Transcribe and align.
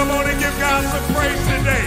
Come 0.00 0.16
on 0.16 0.24
and 0.24 0.40
give 0.40 0.56
God 0.56 0.80
some 0.80 1.12
praise 1.12 1.44
today. 1.44 1.84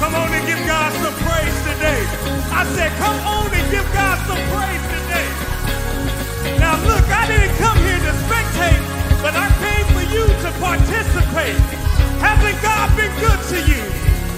Come 0.00 0.14
on 0.16 0.32
and 0.32 0.40
give 0.48 0.56
God 0.64 0.88
some 1.04 1.12
praise 1.20 1.58
today. 1.68 2.00
I 2.48 2.64
said, 2.72 2.88
come 2.96 3.20
on 3.28 3.52
and 3.52 3.66
give 3.68 3.84
God 3.92 4.16
some 4.24 4.40
praise 4.48 4.84
today. 4.88 5.28
Now 6.56 6.80
look, 6.88 7.04
I 7.12 7.28
didn't 7.28 7.52
come 7.60 7.76
here 7.84 8.00
to 8.08 8.12
spectate, 8.24 8.80
but 9.20 9.36
I 9.36 9.52
came 9.60 9.84
for 9.92 10.04
you 10.08 10.24
to 10.24 10.48
participate. 10.64 11.60
Hasn't 12.24 12.56
God 12.64 12.88
been 12.96 13.12
good 13.20 13.40
to 13.52 13.58
you? 13.68 13.84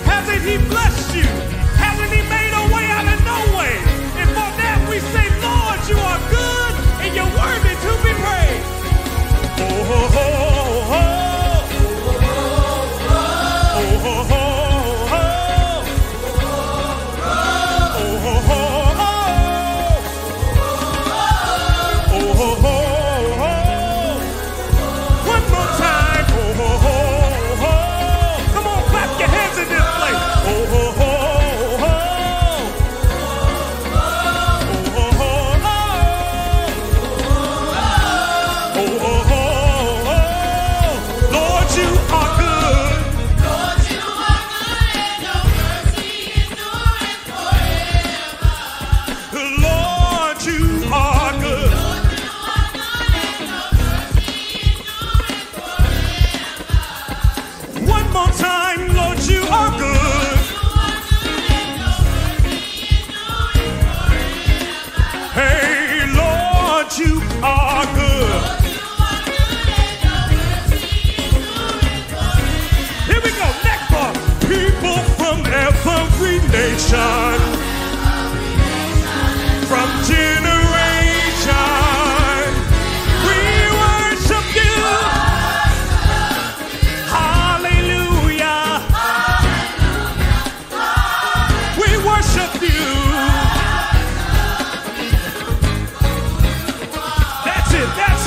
Hasn't 0.03 0.43
he 0.43 0.59
blessed 0.67 1.15
you? 1.15 1.31
Hasn't 1.79 2.11
he 2.11 2.27
made 2.27 2.51
a 2.51 2.65
way 2.75 2.91
out 2.91 3.07
of 3.07 3.21
no 3.23 3.39
way? 3.63 3.79
And 4.19 4.27
for 4.35 4.51
that 4.59 4.79
we 4.91 4.99
say, 5.15 5.27
Lord, 5.39 5.79
you 5.87 5.99
are 6.03 6.23
good 6.35 6.73
and 7.07 7.15
you're 7.15 7.31
worthy 7.31 7.75
to 7.79 7.91
be 8.03 8.11
praised. 8.27 8.67
oh. 9.55 9.87
oh, 9.87 10.19
oh, 10.19 10.91
oh. 10.91 11.15
oh. 11.15 11.18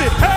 it. 0.02 0.12
Hey! 0.14 0.31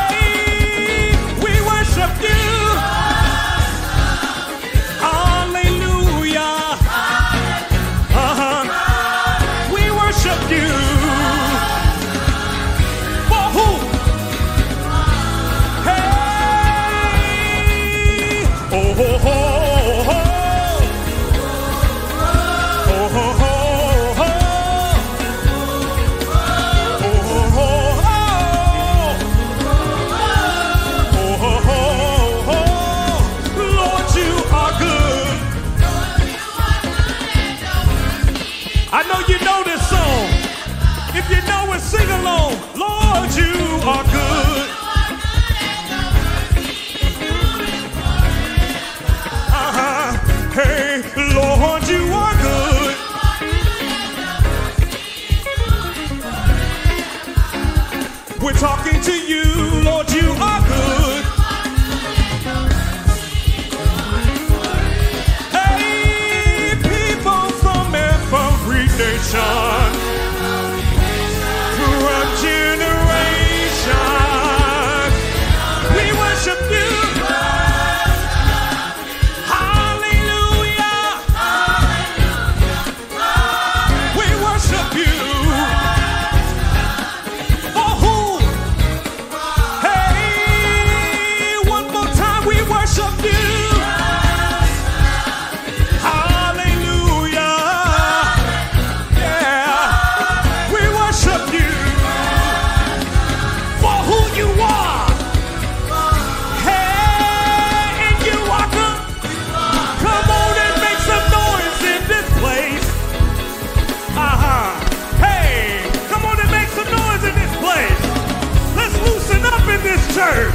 Burn! 120.24 120.53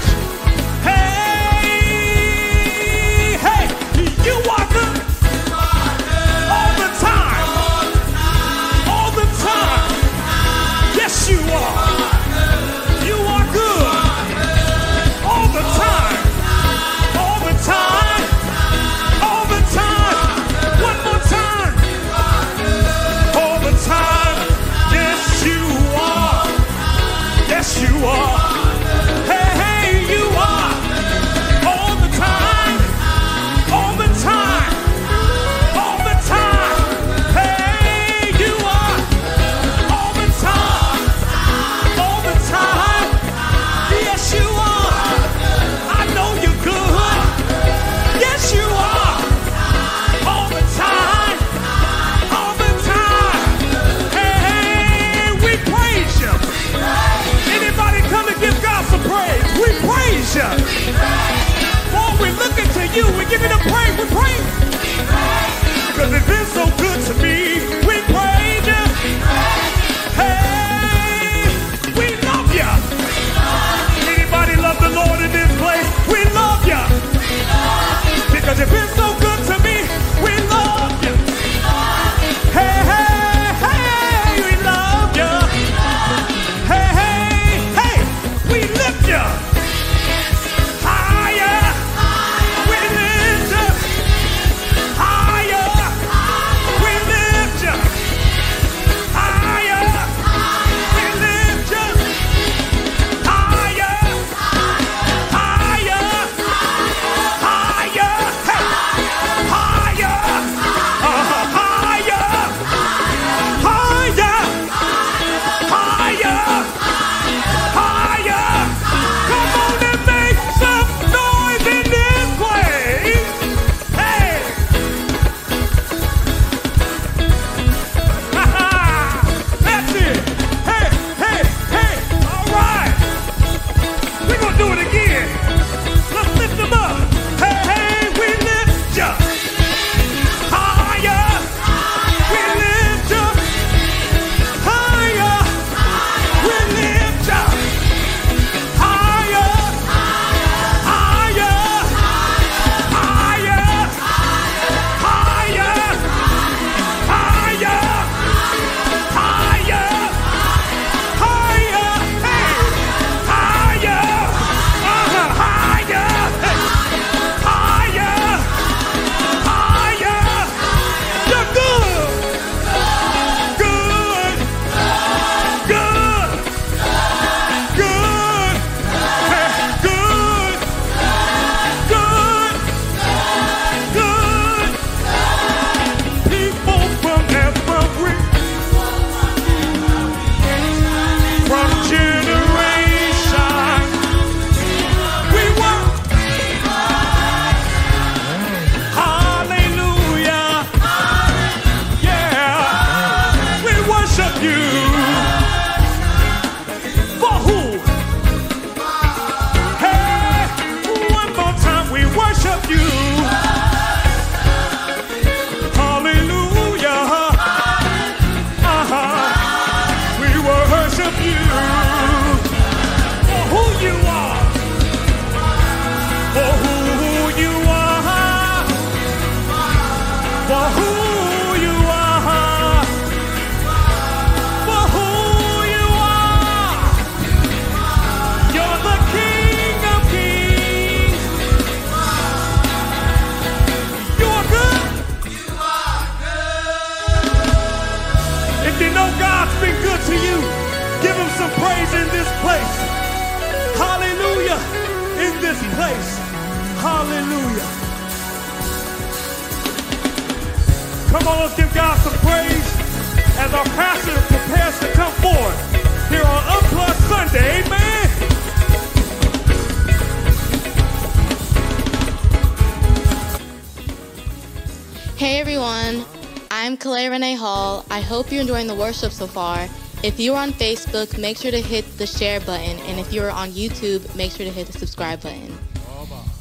Everyone, 275.70 276.06
I'm 276.50 276.78
Kalea 276.78 277.12
Renee 277.12 277.36
Hall. 277.36 277.86
I 277.92 278.02
hope 278.02 278.32
you're 278.32 278.42
enjoying 278.42 278.66
the 278.68 278.76
worship 278.76 279.12
so 279.12 279.28
far. 279.28 279.68
If 280.04 280.20
you 280.20 280.34
are 280.34 280.42
on 280.42 280.52
Facebook, 280.54 281.20
make 281.20 281.38
sure 281.38 281.52
to 281.52 281.62
hit 281.62 281.86
the 281.98 282.08
share 282.08 282.40
button, 282.40 282.80
and 282.88 283.00
if 283.00 283.14
you're 283.14 283.30
on 283.30 283.50
YouTube, 283.50 284.16
make 284.16 284.32
sure 284.32 284.46
to 284.46 284.52
hit 284.52 284.66
the 284.68 284.74
subscribe 284.74 285.22
button. 285.22 285.56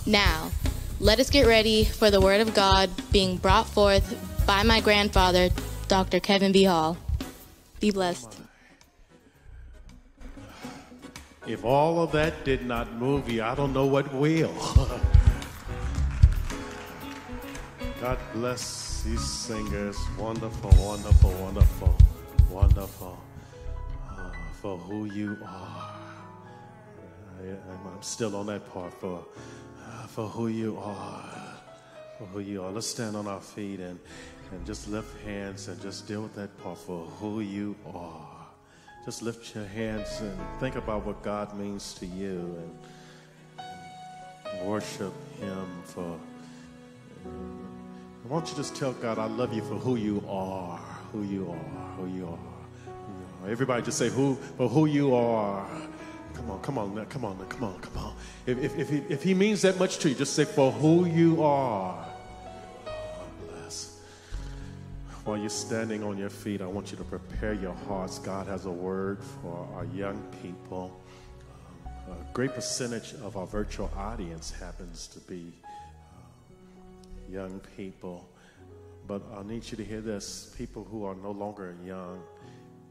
Now, 0.06 0.50
let 1.00 1.20
us 1.20 1.28
get 1.28 1.47
ready 1.47 1.85
for 1.85 2.11
the 2.11 2.23
Word 2.23 2.40
of 2.40 2.54
God 2.54 2.88
being 3.12 3.37
brought 3.37 3.68
forth 3.68 4.06
by 4.47 4.62
my 4.62 4.80
grandfather, 4.80 5.50
Dr. 5.88 6.20
Kevin 6.20 6.52
B. 6.52 6.64
Hall. 6.64 6.97
Be 7.80 7.90
blessed. 7.90 8.40
If 11.47 11.64
all 11.64 12.00
of 12.02 12.12
that 12.12 12.44
did 12.44 12.64
not 12.64 12.94
move 12.94 13.28
you, 13.28 13.42
I 13.42 13.54
don't 13.54 13.75
know 13.75 13.87
what 13.87 14.12
will. 14.14 14.54
God 18.00 18.18
bless 18.32 18.88
these 19.02 19.25
singers. 19.25 19.97
Wonderful, 20.19 20.71
wonderful, 20.83 21.31
wonderful, 21.33 21.97
wonderful 22.50 23.19
uh, 24.11 24.31
for 24.61 24.76
who 24.78 25.05
you 25.07 25.37
are. 25.45 25.95
I, 27.40 27.49
am 27.49 28.02
still 28.02 28.35
on 28.37 28.47
that 28.47 28.71
part 28.73 28.93
for, 28.95 29.25
uh, 29.85 30.07
for 30.07 30.28
who 30.28 30.49
you 30.49 30.78
are. 30.78 31.55
For 32.19 32.26
who 32.26 32.40
you 32.40 32.62
are. 32.62 32.71
Let's 32.71 32.87
stand 32.87 33.17
on 33.17 33.26
our 33.26 33.40
feet 33.40 33.81
and, 33.81 33.99
and 34.50 34.67
just 34.67 34.88
lift 34.88 35.23
hands 35.25 35.69
and 35.69 35.81
just 35.81 36.09
deal 36.09 36.23
with 36.23 36.35
that 36.35 36.57
part 36.62 36.78
for 36.78 37.05
who 37.21 37.40
you 37.40 37.76
are. 37.95 38.47
Just 39.05 39.23
lift 39.23 39.55
your 39.55 39.67
hands 39.67 40.21
and 40.21 40.37
think 40.61 40.76
about 40.76 41.05
what 41.05 41.23
God 41.23 41.57
means 41.57 41.95
to 41.95 42.06
you 42.06 42.58
and 43.58 44.67
worship 44.67 45.13
Him 45.41 45.82
for. 45.84 46.19
I 48.25 48.28
want 48.28 48.50
you 48.50 48.57
just 48.57 48.76
tell 48.76 48.93
God, 48.93 49.19
I 49.19 49.26
love 49.26 49.52
you 49.52 49.63
for 49.63 49.76
who 49.76 49.97
you 49.97 50.23
are, 50.28 50.78
who 51.13 51.23
you 51.23 51.50
are, 51.50 51.91
who 51.97 52.07
you 52.07 52.26
are. 52.26 52.39
Who 52.87 53.13
you 53.15 53.45
are. 53.45 53.50
Everybody 53.50 53.83
just 53.83 53.99
say, 53.99 54.09
who, 54.11 54.35
for 54.57 54.69
who 54.69 54.87
you 54.87 55.15
are. 55.15 55.67
Come 56.35 56.50
on, 56.50 56.61
come 56.61 56.78
on, 56.78 57.07
come 57.07 57.25
on, 57.25 57.47
come 57.47 57.65
on, 57.65 57.81
come 57.81 57.97
on. 57.97 58.15
If, 58.47 58.59
if, 58.59 58.78
if, 58.78 58.91
he, 58.91 58.97
if 59.09 59.23
he 59.23 59.35
means 59.35 59.63
that 59.63 59.78
much 59.78 59.99
to 59.99 60.09
you, 60.09 60.15
just 60.15 60.35
say, 60.35 60.45
for 60.45 60.71
who 60.71 61.07
you 61.07 61.43
are. 61.43 62.04
While 65.28 65.37
you're 65.37 65.50
standing 65.50 66.02
on 66.02 66.17
your 66.17 66.31
feet, 66.31 66.63
I 66.63 66.67
want 66.67 66.91
you 66.91 66.97
to 66.97 67.04
prepare 67.04 67.52
your 67.52 67.75
hearts. 67.87 68.19
God 68.19 68.47
has 68.47 68.65
a 68.65 68.71
word 68.71 69.19
for 69.23 69.69
our 69.75 69.85
young 69.85 70.23
people. 70.43 70.99
A 71.87 72.33
great 72.33 72.54
percentage 72.54 73.13
of 73.23 73.37
our 73.37 73.47
virtual 73.47 73.91
audience 73.95 74.50
happens 74.50 75.07
to 75.09 75.21
be 75.21 75.52
young 77.30 77.60
people. 77.76 78.28
But 79.06 79.23
I 79.36 79.43
need 79.43 79.71
you 79.71 79.76
to 79.76 79.84
hear 79.84 80.00
this 80.00 80.54
people 80.58 80.84
who 80.84 81.04
are 81.04 81.14
no 81.14 81.30
longer 81.30 81.75
young, 81.84 82.23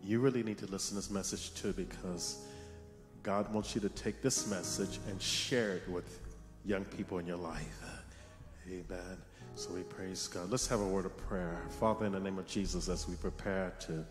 you 0.03 0.19
really 0.19 0.43
need 0.43 0.57
to 0.59 0.65
listen 0.67 0.95
to 0.95 1.01
this 1.01 1.11
message 1.11 1.53
too 1.53 1.73
because 1.73 2.45
God 3.23 3.51
wants 3.53 3.75
you 3.75 3.81
to 3.81 3.89
take 3.89 4.21
this 4.21 4.49
message 4.49 4.99
and 5.09 5.21
share 5.21 5.73
it 5.73 5.89
with 5.89 6.19
young 6.65 6.85
people 6.85 7.17
in 7.19 7.27
your 7.27 7.37
life. 7.37 7.83
Amen. 8.67 9.17
So 9.55 9.73
we 9.73 9.81
praise 9.81 10.27
God. 10.27 10.49
Let's 10.49 10.67
have 10.67 10.81
a 10.81 10.87
word 10.87 11.05
of 11.05 11.17
prayer. 11.17 11.61
Father, 11.79 12.05
in 12.05 12.11
the 12.11 12.19
name 12.19 12.37
of 12.37 12.47
Jesus, 12.47 12.89
as 12.89 13.07
we 13.07 13.15
prepare 13.15 13.73
to 13.81 14.05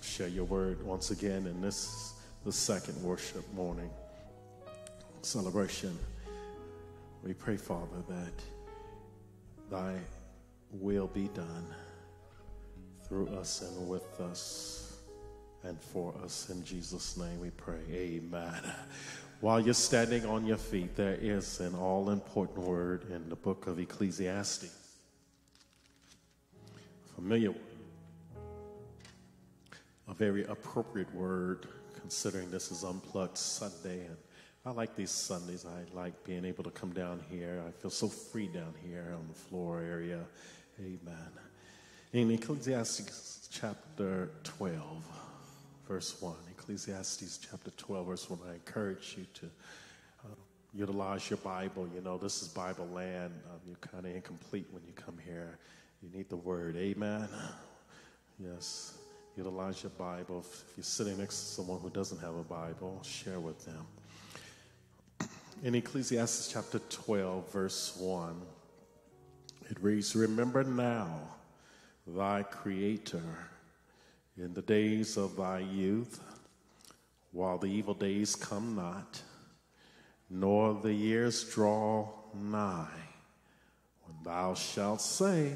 share 0.00 0.28
your 0.28 0.44
word 0.44 0.84
once 0.84 1.10
again 1.10 1.46
in 1.46 1.60
this, 1.60 2.14
the 2.44 2.52
second 2.52 3.00
worship 3.02 3.44
morning 3.54 3.90
celebration, 5.22 5.96
we 7.22 7.32
pray, 7.32 7.56
Father, 7.56 8.02
that 8.08 8.32
Thy 9.72 9.94
will 10.70 11.06
be 11.06 11.28
done 11.28 11.66
through 13.08 13.28
us 13.28 13.62
and 13.62 13.88
with 13.88 14.20
us 14.20 14.98
and 15.64 15.80
for 15.80 16.14
us. 16.22 16.50
In 16.50 16.62
Jesus' 16.62 17.16
name 17.16 17.40
we 17.40 17.48
pray. 17.48 17.80
Amen. 17.90 18.60
While 19.40 19.60
you're 19.60 19.72
standing 19.72 20.26
on 20.26 20.44
your 20.44 20.58
feet, 20.58 20.94
there 20.94 21.16
is 21.18 21.58
an 21.60 21.74
all 21.74 22.10
important 22.10 22.58
word 22.58 23.10
in 23.10 23.30
the 23.30 23.34
book 23.34 23.66
of 23.66 23.78
Ecclesiastes. 23.78 24.76
Familiar 27.14 27.54
a 30.06 30.12
very 30.12 30.44
appropriate 30.44 31.12
word 31.14 31.66
considering 31.98 32.50
this 32.50 32.70
is 32.70 32.84
Unplugged 32.84 33.38
Sunday 33.38 34.04
and 34.04 34.16
I 34.64 34.70
like 34.70 34.94
these 34.94 35.10
Sundays. 35.10 35.66
I 35.66 35.96
like 35.96 36.22
being 36.22 36.44
able 36.44 36.62
to 36.62 36.70
come 36.70 36.92
down 36.92 37.20
here. 37.28 37.60
I 37.66 37.72
feel 37.72 37.90
so 37.90 38.06
free 38.06 38.46
down 38.46 38.74
here 38.86 39.12
on 39.18 39.26
the 39.26 39.34
floor 39.34 39.80
area. 39.80 40.20
Amen. 40.78 41.32
In 42.12 42.30
Ecclesiastes 42.30 43.48
chapter 43.50 44.30
12, 44.44 45.04
verse 45.88 46.22
1, 46.22 46.34
Ecclesiastes 46.56 47.38
chapter 47.38 47.70
12, 47.72 48.06
verse 48.06 48.30
1, 48.30 48.38
I 48.48 48.54
encourage 48.54 49.16
you 49.18 49.26
to 49.34 49.46
uh, 50.24 50.34
utilize 50.72 51.28
your 51.28 51.38
Bible. 51.38 51.88
You 51.92 52.00
know, 52.00 52.16
this 52.16 52.40
is 52.40 52.46
Bible 52.46 52.86
land. 52.94 53.32
Um, 53.50 53.60
you're 53.66 53.76
kind 53.76 54.06
of 54.06 54.14
incomplete 54.14 54.68
when 54.70 54.84
you 54.86 54.92
come 54.92 55.18
here. 55.24 55.58
You 56.02 56.16
need 56.16 56.28
the 56.28 56.36
word. 56.36 56.76
Amen. 56.76 57.28
Yes. 58.38 58.96
Utilize 59.36 59.82
your 59.82 59.90
Bible. 59.90 60.44
If 60.48 60.64
you're 60.76 60.84
sitting 60.84 61.18
next 61.18 61.40
to 61.40 61.46
someone 61.46 61.80
who 61.80 61.90
doesn't 61.90 62.20
have 62.20 62.36
a 62.36 62.44
Bible, 62.44 63.00
share 63.02 63.40
with 63.40 63.64
them 63.64 63.86
in 65.62 65.76
Ecclesiastes 65.76 66.52
chapter 66.52 66.80
12, 66.80 67.52
verse 67.52 67.96
1, 67.96 68.42
it 69.70 69.78
reads, 69.80 70.16
Remember 70.16 70.64
now 70.64 71.20
thy 72.04 72.42
Creator 72.42 73.22
in 74.36 74.52
the 74.54 74.62
days 74.62 75.16
of 75.16 75.36
thy 75.36 75.60
youth, 75.60 76.20
while 77.30 77.58
the 77.58 77.68
evil 77.68 77.94
days 77.94 78.34
come 78.34 78.74
not, 78.74 79.22
nor 80.28 80.74
the 80.74 80.92
years 80.92 81.44
draw 81.44 82.08
nigh, 82.34 82.88
when 84.04 84.16
thou 84.24 84.54
shalt 84.54 85.00
say, 85.00 85.54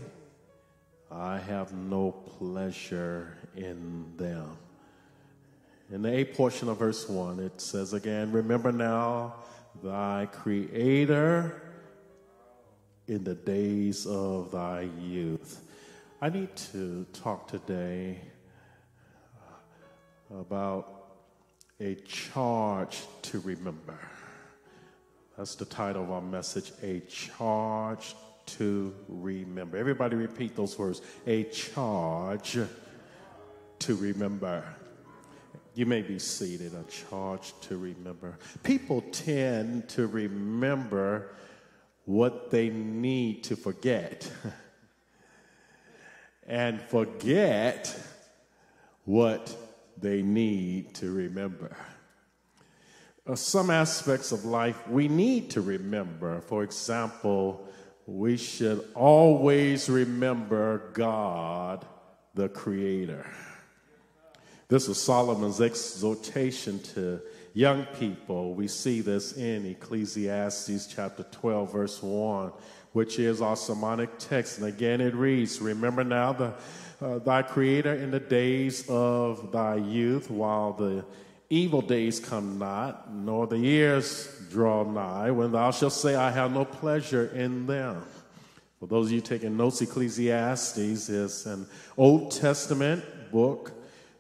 I 1.10 1.38
have 1.38 1.72
no 1.72 2.12
pleasure 2.12 3.36
in 3.56 4.16
them. 4.16 4.56
In 5.90 6.02
the 6.02 6.12
A 6.12 6.24
portion 6.24 6.68
of 6.68 6.78
verse 6.78 7.08
1, 7.08 7.40
it 7.40 7.60
says 7.60 7.92
again, 7.92 8.30
Remember 8.30 8.70
now 8.70 9.34
thy 9.82 10.28
creator 10.32 11.62
in 13.08 13.24
the 13.24 13.34
days 13.34 14.06
of 14.06 14.50
thy 14.50 14.88
youth. 15.00 15.62
I 16.20 16.28
need 16.28 16.54
to 16.72 17.06
talk 17.12 17.48
today 17.48 18.20
about 20.30 20.92
a 21.78 21.94
charge 21.94 23.02
to 23.22 23.40
remember. 23.40 23.98
That's 25.36 25.54
the 25.54 25.66
title 25.66 26.02
of 26.02 26.10
our 26.10 26.22
message, 26.22 26.72
A 26.82 27.00
Charge 27.00 28.14
to 28.46 28.94
Remember. 29.08 29.76
Everybody 29.76 30.16
repeat 30.16 30.56
those 30.56 30.78
words, 30.78 31.02
a 31.26 31.44
charge 31.44 32.58
to 33.80 33.94
remember. 33.94 34.64
You 35.76 35.84
may 35.84 36.00
be 36.00 36.18
seated, 36.18 36.72
a 36.72 36.90
charge 36.90 37.52
to 37.68 37.76
remember. 37.76 38.38
People 38.62 39.02
tend 39.12 39.90
to 39.90 40.06
remember 40.06 41.34
what 42.06 42.50
they 42.50 42.70
need 42.70 43.44
to 43.44 43.56
forget 43.56 44.32
and 46.46 46.80
forget 46.80 47.94
what 49.04 49.54
they 50.00 50.22
need 50.22 50.94
to 50.94 51.12
remember. 51.12 51.76
Uh, 53.26 53.34
some 53.34 53.68
aspects 53.68 54.32
of 54.32 54.46
life 54.46 54.88
we 54.88 55.08
need 55.08 55.50
to 55.50 55.60
remember. 55.60 56.40
For 56.40 56.62
example, 56.62 57.68
we 58.06 58.38
should 58.38 58.82
always 58.94 59.90
remember 59.90 60.90
God, 60.94 61.84
the 62.32 62.48
Creator. 62.48 63.26
This 64.68 64.88
is 64.88 65.00
Solomon's 65.00 65.60
exhortation 65.60 66.80
to 66.94 67.20
young 67.54 67.86
people. 68.00 68.52
We 68.52 68.66
see 68.66 69.00
this 69.00 69.36
in 69.36 69.64
Ecclesiastes 69.64 70.88
chapter 70.88 71.22
12, 71.22 71.72
verse 71.72 72.02
1, 72.02 72.50
which 72.90 73.20
is 73.20 73.40
our 73.40 73.54
sermonic 73.54 74.18
text. 74.18 74.58
And 74.58 74.66
again, 74.66 75.00
it 75.00 75.14
reads 75.14 75.60
Remember 75.60 76.02
now 76.02 76.32
the, 76.32 76.54
uh, 77.00 77.20
thy 77.20 77.42
Creator 77.42 77.94
in 77.94 78.10
the 78.10 78.18
days 78.18 78.84
of 78.88 79.52
thy 79.52 79.76
youth, 79.76 80.32
while 80.32 80.72
the 80.72 81.04
evil 81.48 81.80
days 81.80 82.18
come 82.18 82.58
not, 82.58 83.14
nor 83.14 83.46
the 83.46 83.58
years 83.58 84.28
draw 84.50 84.82
nigh, 84.82 85.30
when 85.30 85.52
thou 85.52 85.70
shalt 85.70 85.92
say, 85.92 86.16
I 86.16 86.32
have 86.32 86.52
no 86.52 86.64
pleasure 86.64 87.26
in 87.26 87.66
them. 87.66 88.02
For 88.80 88.86
those 88.86 89.06
of 89.06 89.12
you 89.12 89.20
taking 89.20 89.56
notes, 89.56 89.80
Ecclesiastes 89.80 91.08
is 91.08 91.46
an 91.46 91.68
Old 91.96 92.32
Testament 92.32 93.04
book 93.30 93.75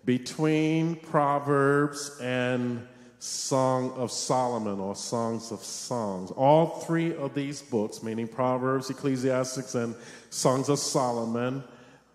between 0.06 0.94
Proverbs 0.96 2.16
and 2.22 2.86
Song 3.18 3.90
of 3.92 4.12
Solomon 4.12 4.78
or 4.78 4.94
Songs 4.94 5.50
of 5.50 5.58
Songs. 5.58 6.30
All 6.30 6.80
three 6.80 7.14
of 7.16 7.34
these 7.34 7.60
books, 7.60 8.02
meaning 8.02 8.28
Proverbs, 8.28 8.88
Ecclesiastes, 8.88 9.74
and 9.74 9.96
Songs 10.30 10.68
of 10.68 10.78
Solomon, 10.78 11.64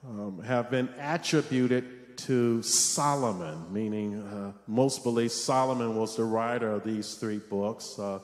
um, 0.07 0.41
have 0.43 0.71
been 0.71 0.89
attributed 0.97 2.17
to 2.17 2.61
Solomon, 2.61 3.65
meaning 3.73 4.21
uh, 4.21 4.51
most 4.67 5.03
believe 5.03 5.31
Solomon 5.31 5.95
was 5.95 6.15
the 6.15 6.23
writer 6.23 6.71
of 6.71 6.83
these 6.83 7.15
three 7.15 7.39
books. 7.39 7.99
Uh, 7.99 8.19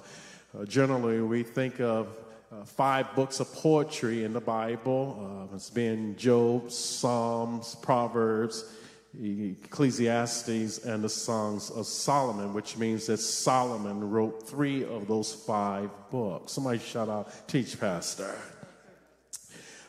uh, 0.57 0.65
generally, 0.65 1.21
we 1.21 1.43
think 1.43 1.81
of 1.81 2.07
uh, 2.51 2.63
five 2.63 3.13
books 3.15 3.41
of 3.41 3.51
poetry 3.53 4.23
in 4.23 4.33
the 4.33 4.41
Bible 4.41 5.49
uh, 5.51 5.55
as 5.55 5.69
being 5.69 6.15
Job, 6.15 6.71
Psalms, 6.71 7.75
Proverbs, 7.81 8.63
Ecclesiastes 9.19 10.85
and 10.85 11.03
the 11.03 11.09
Songs 11.09 11.69
of 11.71 11.85
Solomon, 11.85 12.53
which 12.53 12.77
means 12.77 13.07
that 13.07 13.17
Solomon 13.17 14.09
wrote 14.09 14.47
three 14.47 14.83
of 14.83 15.07
those 15.07 15.33
five 15.33 15.89
books. 16.11 16.53
Somebody 16.53 16.79
shout 16.79 17.09
out, 17.09 17.47
teach 17.47 17.79
pastor. 17.79 18.35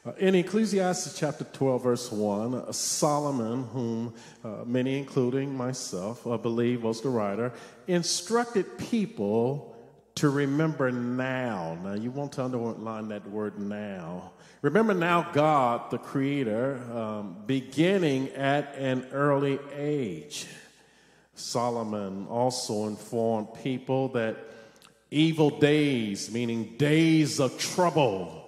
Uh, 0.06 0.12
in 0.18 0.34
Ecclesiastes 0.34 1.18
chapter 1.18 1.44
12, 1.44 1.82
verse 1.82 2.12
1, 2.12 2.54
uh, 2.54 2.72
Solomon, 2.72 3.64
whom 3.64 4.14
uh, 4.44 4.64
many, 4.64 4.96
including 4.96 5.54
myself, 5.54 6.26
uh, 6.26 6.36
believe 6.38 6.82
was 6.82 7.02
the 7.02 7.08
writer, 7.08 7.52
instructed 7.86 8.78
people 8.78 9.77
to 10.18 10.30
remember 10.30 10.90
now. 10.90 11.78
Now, 11.84 11.94
you 11.94 12.10
want 12.10 12.32
to 12.32 12.44
underline 12.44 13.08
that 13.08 13.28
word 13.30 13.56
now. 13.56 14.32
Remember 14.62 14.92
now, 14.92 15.30
God, 15.32 15.92
the 15.92 15.98
Creator, 15.98 16.80
um, 16.92 17.36
beginning 17.46 18.30
at 18.30 18.74
an 18.74 19.06
early 19.12 19.60
age. 19.72 20.46
Solomon 21.36 22.26
also 22.26 22.88
informed 22.88 23.54
people 23.62 24.08
that 24.08 24.36
evil 25.12 25.50
days, 25.50 26.32
meaning 26.32 26.74
days 26.76 27.38
of 27.38 27.56
trouble, 27.56 28.44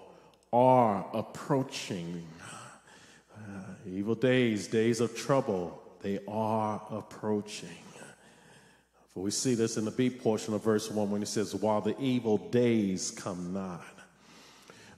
are 0.53 1.07
approaching. 1.15 2.27
Uh, 3.39 3.43
evil 3.87 4.17
days, 4.17 4.67
days 4.67 5.01
of 5.01 5.17
trouble, 5.17 5.81
they 6.03 6.19
are 6.27 6.83
approaching. 6.91 7.69
For 9.11 9.25
we 9.25 9.31
see 9.31 9.55
this 9.55 9.77
in 9.77 9.85
the 9.85 9.91
B 9.91 10.09
portion 10.09 10.55
of 10.55 10.63
verse 10.63 10.91
1 10.91 11.11
when 11.11 11.21
he 11.21 11.27
says, 11.27 11.55
While 11.55 11.81
the 11.81 11.99
evil 12.01 12.39
days 12.39 13.11
come 13.11 13.53
not. 13.53 13.83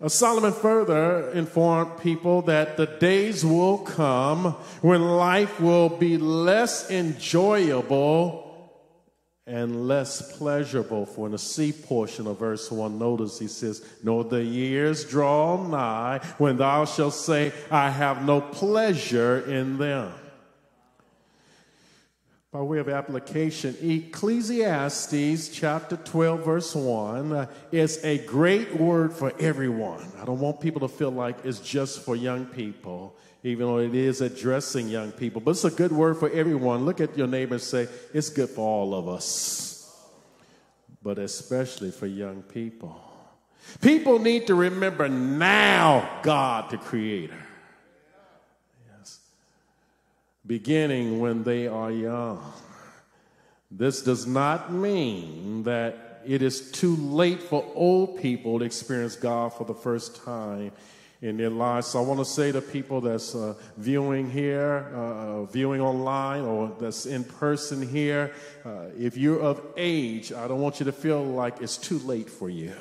Solomon 0.08 0.52
further 0.52 1.30
informed 1.30 2.00
people 2.00 2.42
that 2.42 2.76
the 2.76 2.86
days 2.86 3.44
will 3.44 3.78
come 3.78 4.52
when 4.80 5.00
life 5.00 5.60
will 5.60 5.88
be 5.88 6.18
less 6.18 6.90
enjoyable 6.90 8.42
and 9.46 9.86
less 9.86 10.36
pleasurable. 10.36 11.06
For 11.06 11.26
in 11.26 11.32
the 11.32 11.38
C 11.38 11.72
portion 11.72 12.26
of 12.26 12.38
verse 12.38 12.70
1, 12.70 12.98
notice 12.98 13.38
he 13.38 13.46
says, 13.46 13.86
Nor 14.02 14.24
the 14.24 14.42
years 14.42 15.04
draw 15.04 15.66
nigh 15.66 16.18
when 16.38 16.56
thou 16.56 16.84
shalt 16.84 17.14
say, 17.14 17.52
I 17.70 17.90
have 17.90 18.24
no 18.24 18.40
pleasure 18.40 19.40
in 19.48 19.78
them. 19.78 20.12
By 22.52 22.60
way 22.60 22.80
of 22.80 22.90
application, 22.90 23.74
Ecclesiastes 23.80 25.48
chapter 25.48 25.96
12, 25.96 26.44
verse 26.44 26.74
1 26.74 27.32
uh, 27.32 27.46
is 27.72 28.04
a 28.04 28.18
great 28.26 28.76
word 28.76 29.14
for 29.14 29.32
everyone. 29.40 30.06
I 30.20 30.26
don't 30.26 30.38
want 30.38 30.60
people 30.60 30.86
to 30.86 30.88
feel 30.88 31.10
like 31.10 31.46
it's 31.46 31.60
just 31.60 32.04
for 32.04 32.14
young 32.14 32.44
people, 32.44 33.16
even 33.42 33.66
though 33.66 33.78
it 33.78 33.94
is 33.94 34.20
addressing 34.20 34.90
young 34.90 35.12
people. 35.12 35.40
But 35.40 35.52
it's 35.52 35.64
a 35.64 35.70
good 35.70 35.92
word 35.92 36.18
for 36.18 36.28
everyone. 36.28 36.84
Look 36.84 37.00
at 37.00 37.16
your 37.16 37.26
neighbor 37.26 37.54
and 37.54 37.62
say, 37.62 37.88
it's 38.12 38.28
good 38.28 38.50
for 38.50 38.68
all 38.68 38.94
of 38.94 39.08
us, 39.08 39.90
but 41.02 41.18
especially 41.18 41.90
for 41.90 42.06
young 42.06 42.42
people. 42.42 43.00
People 43.80 44.18
need 44.18 44.46
to 44.48 44.54
remember 44.54 45.08
now 45.08 46.20
God, 46.22 46.68
the 46.68 46.76
Creator 46.76 47.46
beginning 50.46 51.20
when 51.20 51.44
they 51.44 51.66
are 51.66 51.90
young. 51.90 52.52
This 53.70 54.02
does 54.02 54.26
not 54.26 54.72
mean 54.72 55.62
that 55.62 56.22
it 56.26 56.42
is 56.42 56.70
too 56.70 56.96
late 56.96 57.42
for 57.42 57.64
old 57.74 58.20
people 58.20 58.58
to 58.58 58.64
experience 58.64 59.16
God 59.16 59.52
for 59.54 59.64
the 59.64 59.74
first 59.74 60.24
time 60.24 60.72
in 61.20 61.36
their 61.36 61.50
lives. 61.50 61.86
So 61.86 62.02
I 62.02 62.04
want 62.04 62.18
to 62.18 62.24
say 62.24 62.52
to 62.52 62.60
people 62.60 63.00
that's 63.00 63.34
uh, 63.34 63.54
viewing 63.76 64.30
here, 64.30 64.90
uh, 64.92 64.98
uh, 64.98 65.44
viewing 65.44 65.80
online, 65.80 66.42
or 66.42 66.76
that's 66.80 67.06
in 67.06 67.24
person 67.24 67.88
here, 67.88 68.32
uh, 68.64 68.86
if 68.98 69.16
you're 69.16 69.40
of 69.40 69.64
age, 69.76 70.32
I 70.32 70.48
don't 70.48 70.60
want 70.60 70.80
you 70.80 70.86
to 70.86 70.92
feel 70.92 71.22
like 71.24 71.62
it's 71.62 71.78
too 71.78 71.98
late 72.00 72.28
for 72.28 72.50
you. 72.50 72.74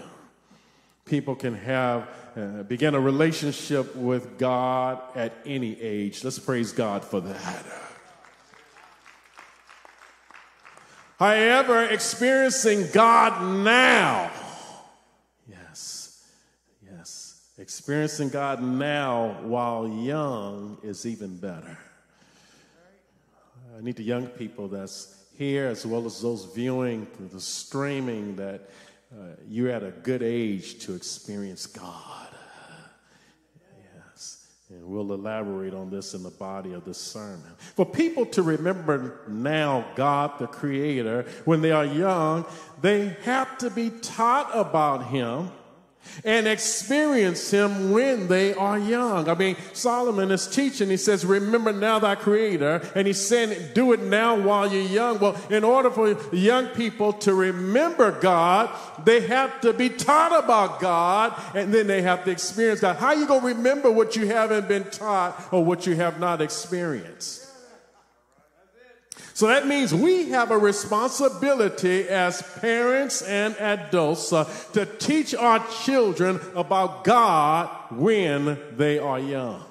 People 1.11 1.35
can 1.35 1.55
have 1.55 2.07
uh, 2.37 2.63
begin 2.63 2.95
a 2.95 2.99
relationship 3.01 3.93
with 3.97 4.37
God 4.37 4.97
at 5.13 5.33
any 5.45 5.77
age. 5.81 6.23
Let's 6.23 6.39
praise 6.39 6.71
God 6.71 7.03
for 7.03 7.19
that. 7.19 7.65
However, 11.19 11.83
experiencing 11.83 12.87
God 12.93 13.61
now, 13.61 14.31
yes, 15.49 16.25
yes, 16.81 17.45
experiencing 17.57 18.29
God 18.29 18.63
now 18.63 19.35
while 19.41 19.89
young 19.89 20.77
is 20.81 21.05
even 21.05 21.35
better. 21.35 21.77
I 23.77 23.81
need 23.81 23.97
the 23.97 24.03
young 24.03 24.27
people 24.27 24.69
that's 24.69 25.25
here 25.37 25.67
as 25.67 25.85
well 25.85 26.05
as 26.05 26.21
those 26.21 26.45
viewing 26.55 27.05
through 27.07 27.27
the 27.27 27.41
streaming 27.41 28.37
that 28.37 28.69
uh, 29.13 29.35
you're 29.47 29.69
at 29.69 29.83
a 29.83 29.91
good 29.91 30.23
age 30.23 30.79
to 30.85 30.95
experience 30.95 31.65
God. 31.65 32.29
Yes. 34.13 34.47
And 34.69 34.85
we'll 34.85 35.11
elaborate 35.11 35.73
on 35.73 35.89
this 35.89 36.13
in 36.13 36.23
the 36.23 36.29
body 36.29 36.71
of 36.71 36.85
the 36.85 36.93
sermon. 36.93 37.43
For 37.75 37.85
people 37.85 38.25
to 38.27 38.41
remember 38.41 39.21
now 39.27 39.85
God 39.95 40.39
the 40.39 40.47
Creator 40.47 41.25
when 41.43 41.61
they 41.61 41.71
are 41.71 41.85
young, 41.85 42.45
they 42.81 43.17
have 43.23 43.57
to 43.57 43.69
be 43.69 43.89
taught 43.89 44.49
about 44.53 45.07
Him 45.07 45.51
and 46.23 46.47
experience 46.47 47.51
him 47.51 47.91
when 47.91 48.27
they 48.27 48.53
are 48.53 48.77
young. 48.77 49.29
I 49.29 49.35
mean, 49.35 49.55
Solomon 49.73 50.31
is 50.31 50.47
teaching, 50.47 50.89
he 50.89 50.97
says, 50.97 51.25
Remember 51.25 51.71
now 51.71 51.99
thy 51.99 52.15
creator, 52.15 52.81
and 52.95 53.07
he's 53.07 53.25
saying, 53.25 53.73
Do 53.73 53.93
it 53.93 54.01
now 54.01 54.39
while 54.39 54.71
you're 54.71 54.81
young. 54.81 55.19
Well, 55.19 55.39
in 55.49 55.63
order 55.63 55.89
for 55.89 56.17
young 56.35 56.67
people 56.67 57.13
to 57.13 57.33
remember 57.33 58.19
God, 58.19 58.69
they 59.05 59.21
have 59.21 59.61
to 59.61 59.73
be 59.73 59.89
taught 59.89 60.43
about 60.43 60.79
God, 60.79 61.33
and 61.55 61.73
then 61.73 61.87
they 61.87 62.01
have 62.01 62.23
to 62.25 62.31
experience 62.31 62.81
God. 62.81 62.97
How 62.97 63.13
you 63.13 63.27
going 63.27 63.41
to 63.41 63.47
remember 63.47 63.91
what 63.91 64.15
you 64.15 64.27
haven't 64.27 64.67
been 64.67 64.89
taught 64.89 65.49
or 65.51 65.63
what 65.63 65.85
you 65.87 65.95
have 65.95 66.19
not 66.19 66.41
experienced? 66.41 67.40
So 69.33 69.47
that 69.47 69.67
means 69.67 69.93
we 69.93 70.29
have 70.29 70.51
a 70.51 70.57
responsibility 70.57 72.07
as 72.09 72.41
parents 72.59 73.21
and 73.21 73.55
adults 73.57 74.33
uh, 74.33 74.43
to 74.73 74.85
teach 74.85 75.33
our 75.33 75.65
children 75.83 76.39
about 76.55 77.03
God 77.03 77.69
when 77.91 78.59
they 78.75 78.99
are 78.99 79.19
young. 79.19 79.65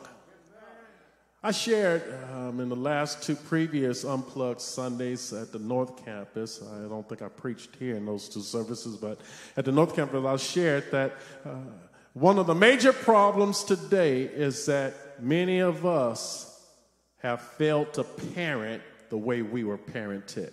I 1.42 1.52
shared 1.52 2.02
um, 2.34 2.60
in 2.60 2.68
the 2.68 2.76
last 2.76 3.22
two 3.22 3.34
previous 3.34 4.04
Unplugged 4.04 4.60
Sundays 4.60 5.32
at 5.32 5.52
the 5.52 5.58
North 5.58 6.04
Campus. 6.04 6.62
I 6.62 6.86
don't 6.86 7.08
think 7.08 7.22
I 7.22 7.28
preached 7.28 7.76
here 7.76 7.96
in 7.96 8.04
those 8.04 8.28
two 8.28 8.42
services, 8.42 8.96
but 8.96 9.18
at 9.56 9.64
the 9.64 9.72
North 9.72 9.96
Campus, 9.96 10.22
I 10.22 10.36
shared 10.36 10.90
that 10.90 11.16
uh, 11.46 11.54
one 12.12 12.38
of 12.38 12.46
the 12.46 12.54
major 12.54 12.92
problems 12.92 13.64
today 13.64 14.24
is 14.24 14.66
that 14.66 15.22
many 15.22 15.60
of 15.60 15.86
us 15.86 16.62
have 17.22 17.40
failed 17.40 17.94
to 17.94 18.04
parent 18.04 18.82
the 19.10 19.18
way 19.18 19.42
we 19.42 19.64
were 19.64 19.78
parented. 19.78 20.52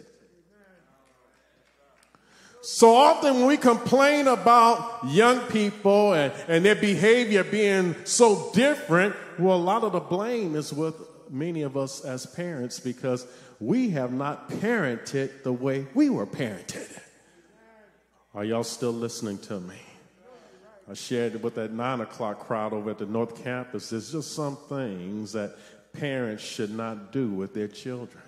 So 2.62 2.94
often 2.94 3.36
when 3.36 3.46
we 3.46 3.56
complain 3.56 4.28
about 4.28 5.00
young 5.08 5.40
people 5.48 6.14
and, 6.14 6.34
and 6.50 6.66
their 6.66 6.76
behavior 6.76 7.46
being 7.46 7.96
so 8.04 8.52
different, 8.54 9.16
well, 9.40 9.56
a 9.56 9.58
lot 9.58 9.84
of 9.84 9.94
the 9.94 10.02
blame 10.02 10.56
is 10.56 10.74
with 10.74 10.96
many 11.30 11.62
of 11.62 11.78
us 11.78 12.04
as 12.04 12.26
parents 12.26 12.80
because 12.80 13.26
we 13.60 13.92
have 13.92 14.12
not 14.12 14.50
parented 14.50 15.44
the 15.44 15.54
way 15.54 15.88
we 15.94 16.10
were 16.10 16.26
parented. 16.26 17.00
Are 18.36 18.44
y'all 18.44 18.64
still 18.64 18.92
listening 18.92 19.38
to 19.40 19.60
me? 19.60 19.78
I 20.90 20.94
shared 20.94 21.36
it 21.36 21.42
with 21.42 21.56
that 21.56 21.74
nine 21.74 22.02
o'clock 22.02 22.40
crowd 22.48 22.74
over 22.74 22.92
at 22.92 22.98
the 22.98 23.06
North 23.06 23.44
Campus. 23.44 23.90
There's 23.90 24.12
just 24.12 24.34
some 24.34 24.58
things 24.70 25.34
that 25.34 25.56
parents 25.94 26.44
should 26.44 26.72
not 26.72 27.12
do 27.12 27.30
with 27.30 27.54
their 27.54 27.68
children. 27.68 28.24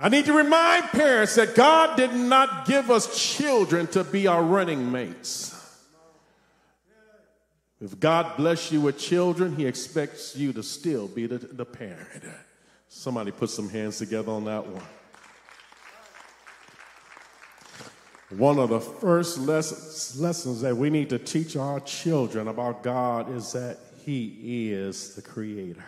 I 0.00 0.08
need 0.08 0.26
to 0.26 0.32
remind 0.32 0.84
parents 0.90 1.34
that 1.34 1.56
God 1.56 1.96
did 1.96 2.12
not 2.14 2.66
give 2.66 2.88
us 2.88 3.36
children 3.36 3.88
to 3.88 4.04
be 4.04 4.28
our 4.28 4.42
running 4.42 4.92
mates. 4.92 5.54
If 7.80 7.98
God 7.98 8.36
bless 8.36 8.70
you 8.70 8.80
with 8.80 8.98
children, 8.98 9.56
He 9.56 9.66
expects 9.66 10.36
you 10.36 10.52
to 10.52 10.62
still 10.62 11.08
be 11.08 11.26
the, 11.26 11.38
the 11.38 11.64
parent. 11.64 12.24
Somebody 12.88 13.32
put 13.32 13.50
some 13.50 13.68
hands 13.68 13.98
together 13.98 14.30
on 14.30 14.44
that 14.44 14.66
one. 14.66 14.82
One 18.30 18.58
of 18.58 18.68
the 18.68 18.80
first 18.80 19.38
lessons, 19.38 20.20
lessons 20.20 20.60
that 20.60 20.76
we 20.76 20.90
need 20.90 21.10
to 21.10 21.18
teach 21.18 21.56
our 21.56 21.80
children 21.80 22.46
about 22.48 22.82
God 22.82 23.34
is 23.34 23.52
that 23.52 23.78
He 24.04 24.70
is 24.72 25.14
the 25.14 25.22
Creator. 25.22 25.84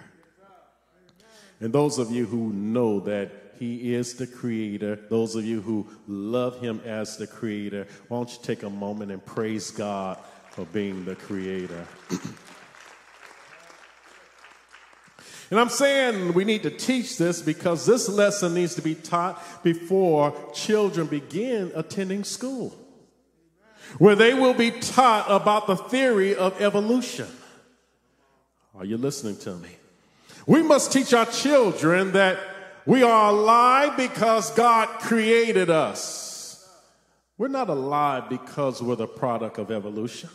And 1.61 1.73
those 1.73 1.99
of 1.99 2.11
you 2.11 2.25
who 2.25 2.53
know 2.53 3.01
that 3.01 3.31
He 3.61 3.94
is 3.94 4.14
the 4.14 4.27
Creator, 4.27 5.01
those 5.11 5.37
of 5.37 5.44
you 5.44 5.61
who 5.61 5.87
love 6.09 6.62
Him 6.62 6.81
as 6.87 7.18
the 7.18 7.27
Creator, 7.27 7.87
why 8.09 8.16
don't 8.16 8.31
you 8.31 8.38
take 8.42 8.62
a 8.62 8.70
moment 8.70 9.12
and 9.12 9.25
praise 9.25 9.70
God 9.70 10.16
for 10.53 10.64
being 10.64 11.05
the 11.05 11.14
Creator? 11.14 11.87
And 15.51 15.59
I'm 15.59 15.68
saying 15.68 16.33
we 16.35 16.44
need 16.44 16.62
to 16.62 16.70
teach 16.70 17.18
this 17.18 17.42
because 17.42 17.85
this 17.85 18.09
lesson 18.09 18.55
needs 18.55 18.77
to 18.77 18.83
be 18.83 18.94
taught 18.94 19.64
before 19.64 20.33
children 20.55 21.09
begin 21.09 21.73
attending 21.75 22.23
school, 22.23 22.73
where 23.99 24.14
they 24.14 24.33
will 24.33 24.55
be 24.55 24.70
taught 24.70 25.27
about 25.29 25.66
the 25.66 25.75
theory 25.75 26.37
of 26.37 26.61
evolution. 26.62 27.27
Are 28.77 28.85
you 28.85 28.96
listening 28.96 29.38
to 29.38 29.57
me? 29.57 29.70
We 30.46 30.62
must 30.62 30.92
teach 30.92 31.12
our 31.12 31.27
children 31.27 32.12
that 32.12 32.38
we 32.87 33.03
are 33.03 33.31
alive 33.31 33.97
because 33.97 34.51
God 34.55 34.88
created 35.01 35.71
us. 35.71 36.69
We're 37.38 37.49
not 37.49 37.71
alive 37.71 38.29
because 38.29 38.83
we're 38.83 38.97
the 38.97 39.07
product 39.07 39.59
of 39.59 39.71
evolution. 39.71 40.29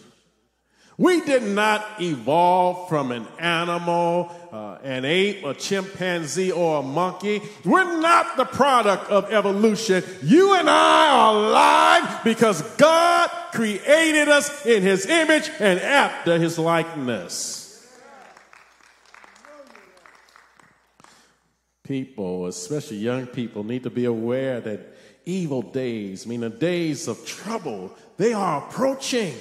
We 0.98 1.22
did 1.22 1.44
not 1.44 1.86
evolve 2.00 2.88
from 2.88 3.12
an 3.12 3.28
animal, 3.38 4.32
uh, 4.52 4.78
an 4.82 5.04
ape, 5.04 5.44
a 5.44 5.54
chimpanzee, 5.54 6.52
or 6.52 6.80
a 6.80 6.82
monkey. 6.82 7.42
We're 7.66 8.00
not 8.00 8.38
the 8.38 8.46
product 8.46 9.10
of 9.12 9.32
evolution. 9.32 10.04
You 10.24 10.56
and 10.56 10.70
I 10.70 11.10
are 11.10 11.36
alive 11.36 12.24
because 12.24 12.62
God 12.78 13.30
created 13.52 14.30
us 14.30 14.66
in 14.66 14.84
his 14.84 15.06
image 15.06 15.52
and 15.60 15.80
after 15.82 16.40
his 16.40 16.58
likeness. 16.58 17.65
People, 21.86 22.48
especially 22.48 22.98
young 22.98 23.28
people, 23.28 23.64
need 23.64 23.84
to 23.84 23.92
be 23.92 24.06
aware 24.06 24.60
that 24.60 24.96
evil 25.24 25.62
days, 25.62 26.26
i 26.26 26.30
meaning 26.30 26.50
days 26.52 27.08
of 27.08 27.24
trouble, 27.26 27.96
they 28.18 28.34
are 28.34 28.68
approaching. 28.68 29.36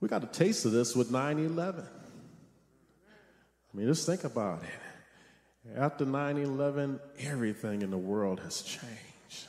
We 0.00 0.08
got 0.08 0.24
a 0.24 0.26
taste 0.26 0.64
of 0.64 0.72
this 0.72 0.96
with 0.96 1.12
9 1.12 1.38
11. 1.38 1.84
I 1.84 3.76
mean, 3.76 3.86
just 3.86 4.06
think 4.06 4.24
about 4.24 4.62
it. 4.64 5.78
After 5.78 6.04
9 6.04 6.38
11, 6.38 6.98
everything 7.20 7.82
in 7.82 7.90
the 7.90 7.98
world 7.98 8.40
has 8.40 8.62
changed. 8.62 9.46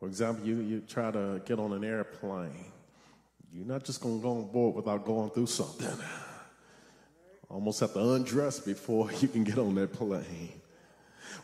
For 0.00 0.08
example, 0.08 0.44
you, 0.44 0.60
you 0.60 0.80
try 0.80 1.12
to 1.12 1.40
get 1.44 1.60
on 1.60 1.72
an 1.72 1.84
airplane, 1.84 2.72
you're 3.52 3.66
not 3.66 3.84
just 3.84 4.00
going 4.00 4.18
to 4.18 4.22
go 4.22 4.30
on 4.32 4.48
board 4.48 4.74
without 4.74 5.04
going 5.04 5.30
through 5.30 5.46
something. 5.46 5.96
Almost 7.48 7.80
have 7.80 7.92
to 7.94 8.12
undress 8.12 8.58
before 8.58 9.10
you 9.20 9.28
can 9.28 9.44
get 9.44 9.58
on 9.58 9.74
that 9.76 9.92
plane. 9.92 10.60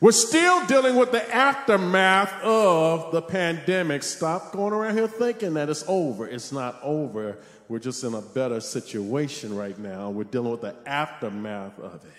We're 0.01 0.13
still 0.13 0.67
dealing 0.67 0.97
with 0.97 1.13
the 1.13 1.33
aftermath 1.33 2.33
of 2.43 3.13
the 3.13 3.23
pandemic. 3.23 4.03
Stop 4.03 4.53
going 4.53 4.73
around 4.73 4.97
here 4.97 5.07
thinking 5.07 5.55
that 5.55 5.69
it's 5.69 5.85
over. 5.87 6.27
It's 6.27 6.51
not 6.51 6.81
over. 6.83 7.39
We're 7.69 7.79
just 7.79 8.03
in 8.03 8.15
a 8.15 8.21
better 8.21 8.61
situation 8.61 9.55
right 9.55 9.79
now. 9.79 10.11
We're 10.11 10.25
dealing 10.25 10.51
with 10.51 10.63
the 10.63 10.75
aftermath 10.87 11.79
of 11.79 12.05
it. 12.05 12.11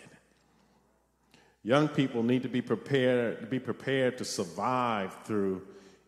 Young 1.63 1.87
people 1.87 2.23
need 2.23 2.43
to 2.43 2.49
be 2.49 2.61
prepared 2.61 3.41
to 3.41 3.47
be 3.47 3.59
prepared 3.59 4.17
to 4.17 4.25
survive 4.25 5.15
through 5.25 5.61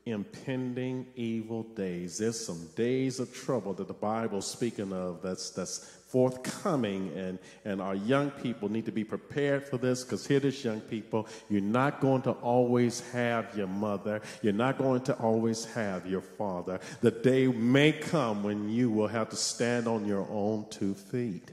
impending 0.05 1.07
evil 1.15 1.63
days. 1.63 2.17
There's 2.17 2.39
some 2.39 2.67
days 2.75 3.19
of 3.19 3.33
trouble 3.33 3.73
that 3.73 3.87
the 3.87 3.93
Bible's 3.93 4.47
speaking 4.47 4.93
of 4.93 5.21
that's 5.21 5.49
that's 5.49 6.04
forthcoming, 6.15 7.11
and, 7.13 7.37
and 7.65 7.81
our 7.81 7.93
young 7.93 8.31
people 8.31 8.71
need 8.71 8.85
to 8.85 8.91
be 8.93 9.03
prepared 9.03 9.67
for 9.67 9.75
this 9.75 10.01
because 10.01 10.25
hear 10.25 10.39
this 10.39 10.63
young 10.63 10.79
people, 10.79 11.27
you're 11.49 11.59
not 11.59 11.99
going 11.99 12.21
to 12.21 12.31
always 12.31 13.01
have 13.09 13.53
your 13.57 13.67
mother, 13.67 14.21
you're 14.41 14.53
not 14.53 14.77
going 14.77 15.01
to 15.01 15.13
always 15.15 15.65
have 15.65 16.07
your 16.07 16.21
father. 16.21 16.79
The 17.01 17.11
day 17.11 17.47
may 17.47 17.91
come 17.91 18.43
when 18.43 18.69
you 18.69 18.89
will 18.89 19.09
have 19.09 19.27
to 19.31 19.35
stand 19.35 19.89
on 19.89 20.05
your 20.05 20.25
own 20.31 20.67
two 20.69 20.93
feet. 20.93 21.51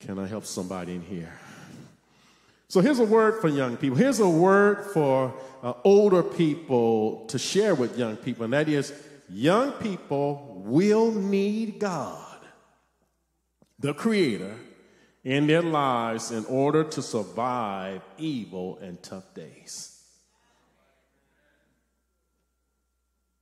Can 0.00 0.18
I 0.18 0.26
help 0.26 0.46
somebody 0.46 0.94
in 0.94 1.02
here? 1.02 1.38
So 2.68 2.80
here's 2.80 3.00
a 3.00 3.04
word 3.04 3.42
for 3.42 3.48
young 3.48 3.76
people. 3.76 3.98
Here's 3.98 4.20
a 4.20 4.30
word 4.30 4.92
for 4.94 5.34
uh, 5.62 5.74
older 5.84 6.22
people 6.22 7.26
to 7.26 7.38
share 7.38 7.74
with 7.74 7.98
young 7.98 8.16
people, 8.16 8.44
and 8.44 8.54
that 8.54 8.66
is 8.66 8.94
young 9.28 9.72
people 9.72 10.62
will 10.64 11.12
need 11.12 11.80
God 11.80 12.27
the 13.78 13.94
Creator, 13.94 14.56
in 15.24 15.46
their 15.46 15.62
lives 15.62 16.30
in 16.30 16.44
order 16.46 16.84
to 16.84 17.02
survive 17.02 18.00
evil 18.16 18.78
and 18.80 19.02
tough 19.02 19.34
days. 19.34 19.98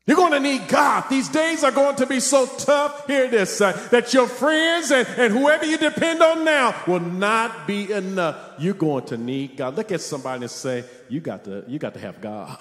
You're 0.06 0.16
going 0.16 0.32
to 0.32 0.40
need 0.40 0.68
God. 0.68 1.04
These 1.10 1.28
days 1.28 1.64
are 1.64 1.72
going 1.72 1.96
to 1.96 2.06
be 2.06 2.20
so 2.20 2.46
tough. 2.46 3.08
Hear 3.08 3.28
this 3.28 3.60
uh, 3.60 3.72
that 3.90 4.14
your 4.14 4.28
friends 4.28 4.92
and, 4.92 5.06
and 5.18 5.32
whoever 5.32 5.64
you 5.64 5.76
depend 5.78 6.22
on 6.22 6.44
now 6.44 6.80
will 6.86 7.00
not 7.00 7.66
be 7.66 7.90
enough. 7.90 8.36
You're 8.58 8.74
going 8.74 9.04
to 9.06 9.16
need 9.16 9.56
God. 9.56 9.74
Look 9.74 9.90
at 9.90 10.00
somebody 10.00 10.42
and 10.42 10.50
say, 10.50 10.84
You 11.08 11.20
got 11.20 11.44
to, 11.44 11.64
you 11.66 11.80
got 11.80 11.94
to 11.94 12.00
have 12.00 12.20
God. 12.20 12.56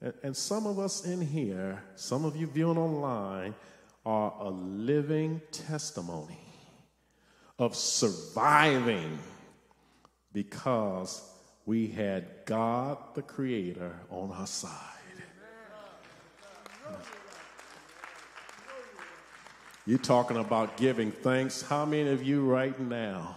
And, 0.00 0.14
and 0.22 0.36
some 0.36 0.66
of 0.66 0.78
us 0.78 1.04
in 1.04 1.20
here, 1.20 1.82
some 1.96 2.24
of 2.24 2.34
you 2.34 2.46
viewing 2.46 2.78
online, 2.78 3.54
are 4.04 4.32
a 4.40 4.48
living 4.48 5.40
testimony 5.52 6.40
of 7.58 7.74
surviving 7.74 9.18
because 10.32 11.22
we 11.66 11.86
had 11.88 12.26
God 12.46 12.98
the 13.14 13.22
Creator 13.22 13.94
on 14.10 14.30
our 14.32 14.46
side. 14.46 14.70
You're 19.86 19.98
talking 19.98 20.36
about 20.36 20.76
giving 20.76 21.10
thanks. 21.10 21.62
How 21.62 21.84
many 21.84 22.10
of 22.10 22.22
you 22.22 22.44
right 22.44 22.78
now 22.78 23.36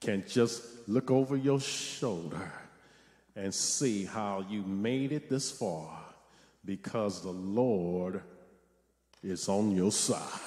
can 0.00 0.24
just 0.26 0.88
look 0.88 1.10
over 1.10 1.36
your 1.36 1.60
shoulder 1.60 2.52
and 3.36 3.54
see 3.54 4.04
how 4.04 4.44
you 4.48 4.62
made 4.62 5.12
it 5.12 5.28
this 5.28 5.50
far 5.50 5.98
because 6.64 7.22
the 7.22 7.30
Lord 7.30 8.22
is 9.30 9.48
on 9.48 9.70
your 9.72 9.92
side. 9.92 10.40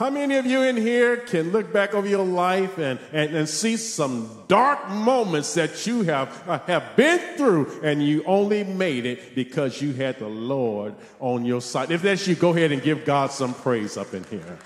How 0.00 0.08
many 0.08 0.38
of 0.38 0.46
you 0.46 0.62
in 0.62 0.78
here 0.78 1.18
can 1.18 1.52
look 1.52 1.74
back 1.74 1.92
over 1.92 2.08
your 2.08 2.24
life 2.24 2.78
and, 2.78 2.98
and, 3.12 3.36
and 3.36 3.46
see 3.46 3.76
some 3.76 4.44
dark 4.48 4.88
moments 4.88 5.52
that 5.52 5.86
you 5.86 6.04
have, 6.04 6.48
uh, 6.48 6.58
have 6.60 6.96
been 6.96 7.36
through 7.36 7.80
and 7.82 8.02
you 8.02 8.24
only 8.24 8.64
made 8.64 9.04
it 9.04 9.34
because 9.34 9.82
you 9.82 9.92
had 9.92 10.18
the 10.18 10.26
Lord 10.26 10.94
on 11.18 11.44
your 11.44 11.60
side? 11.60 11.90
If 11.90 12.00
that's 12.00 12.26
you, 12.26 12.34
go 12.34 12.48
ahead 12.48 12.72
and 12.72 12.80
give 12.82 13.04
God 13.04 13.30
some 13.30 13.52
praise 13.52 13.98
up 13.98 14.14
in 14.14 14.24
here. 14.24 14.58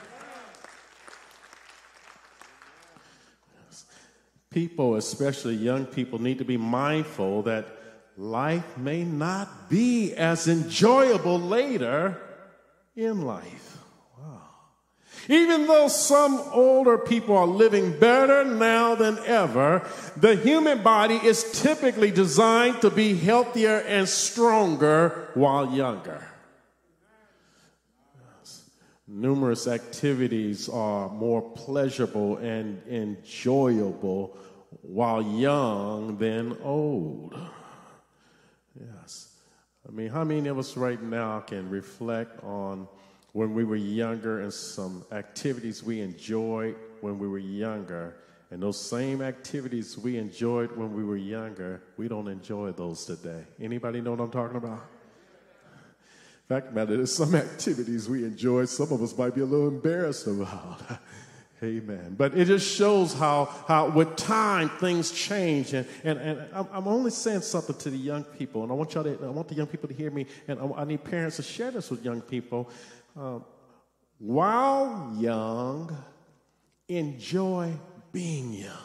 People, 4.51 4.95
especially 4.95 5.57
young 5.57 5.85
people, 5.85 6.21
need 6.21 6.39
to 6.39 6.45
be 6.45 6.57
mindful 6.57 7.43
that 7.43 7.74
life 8.17 8.77
may 8.79 9.05
not 9.05 9.69
be 9.69 10.15
as 10.15 10.47
enjoyable 10.49 11.41
later 11.41 12.21
in 12.95 13.23
life. 13.23 13.79
Wow. 14.19 14.43
Even 15.29 15.67
though 15.67 15.89
some 15.89 16.41
older 16.53 16.99
people 16.99 17.37
are 17.37 17.47
living 17.47 17.99
better 17.99 18.45
now 18.45 18.95
than 18.95 19.19
ever, 19.25 19.89
the 20.17 20.37
human 20.37 20.83
body 20.83 21.17
is 21.17 21.61
typically 21.63 22.11
designed 22.11 22.81
to 22.83 22.91
be 22.91 23.17
healthier 23.17 23.79
and 23.81 24.09
stronger 24.09 25.31
while 25.35 25.73
younger. 25.73 26.25
Numerous 29.07 29.67
activities 29.69 30.69
are 30.69 31.11
more 31.11 31.43
pleasurable 31.43 32.39
and 32.39 32.83
enjoyable 32.89 34.37
while 34.83 35.23
young 35.23 36.17
than 36.17 36.57
old. 36.63 37.37
I 39.95 39.97
mean, 39.97 40.09
how 40.09 40.25
many 40.25 40.49
of 40.49 40.59
us 40.59 40.77
right 40.77 41.01
now 41.01 41.39
can 41.39 41.71
reflect 41.71 42.43
on 42.43 42.89
when 43.33 43.55
we 43.55 43.63
were 43.63 43.77
younger 43.77 44.41
and 44.41 44.53
some 44.53 45.05
activities 45.13 45.85
we 45.85 46.01
enjoyed 46.01 46.75
when 47.01 47.17
we 47.17 47.29
were 47.29 47.39
younger? 47.39 48.17
And 48.51 48.61
those 48.61 48.81
same 48.81 49.23
activities 49.23 49.97
we 49.97 50.17
enjoyed 50.17 50.73
when 50.73 50.93
we 50.93 51.05
were 51.05 51.17
younger, 51.17 51.81
we 51.97 52.09
don't 52.09 52.27
enjoy 52.27 52.73
those 52.73 53.05
today. 53.05 53.45
Anybody 53.61 54.01
know 54.01 54.11
what 54.11 54.21
I'm 54.21 54.33
talking 54.33 54.57
about? 54.57 54.85
Fact 56.49 56.73
matter, 56.73 56.97
there's 56.97 57.15
some 57.15 57.33
activities 57.37 58.09
we 58.09 58.25
enjoy, 58.25 58.65
some 58.65 58.91
of 58.91 59.01
us 59.01 59.17
might 59.17 59.33
be 59.33 59.43
a 59.43 59.47
little 59.47 59.69
embarrassed 59.69 60.27
about. 60.27 60.81
Amen. 61.65 62.15
But 62.17 62.37
it 62.37 62.45
just 62.45 62.77
shows 62.77 63.15
how, 63.15 63.47
how 63.67 63.89
with 63.89 64.17
time 64.17 64.69
things 64.69 65.11
change. 65.11 65.73
And, 65.73 65.87
and, 66.05 66.19
and 66.19 66.49
I'm, 66.53 66.87
only 66.87 67.11
saying 67.11 67.41
something 67.41 67.75
to 67.77 67.91
the 67.91 67.97
young 67.97 68.25
people, 68.25 68.63
and 68.63 68.71
I 68.71 68.75
want, 68.75 68.95
y'all 68.95 69.05
to, 69.05 69.19
I 69.25 69.31
want 69.31 69.49
the 69.49 69.55
young 69.55 69.67
people 69.67 69.89
to 69.89 69.95
hear 69.95 70.11
me, 70.11 70.27
and 70.47 70.61
I, 70.61 70.83
I 70.83 70.85
need 70.85 71.03
parents 71.03 71.37
to 71.37 71.43
share 71.43 71.71
this 71.71 71.91
with 71.91 72.05
young 72.05 72.21
people. 72.21 72.71
Um, 73.17 73.45
while 74.19 75.15
young, 75.19 75.97
enjoy 76.89 77.73
being 78.13 78.53
young. 78.53 78.77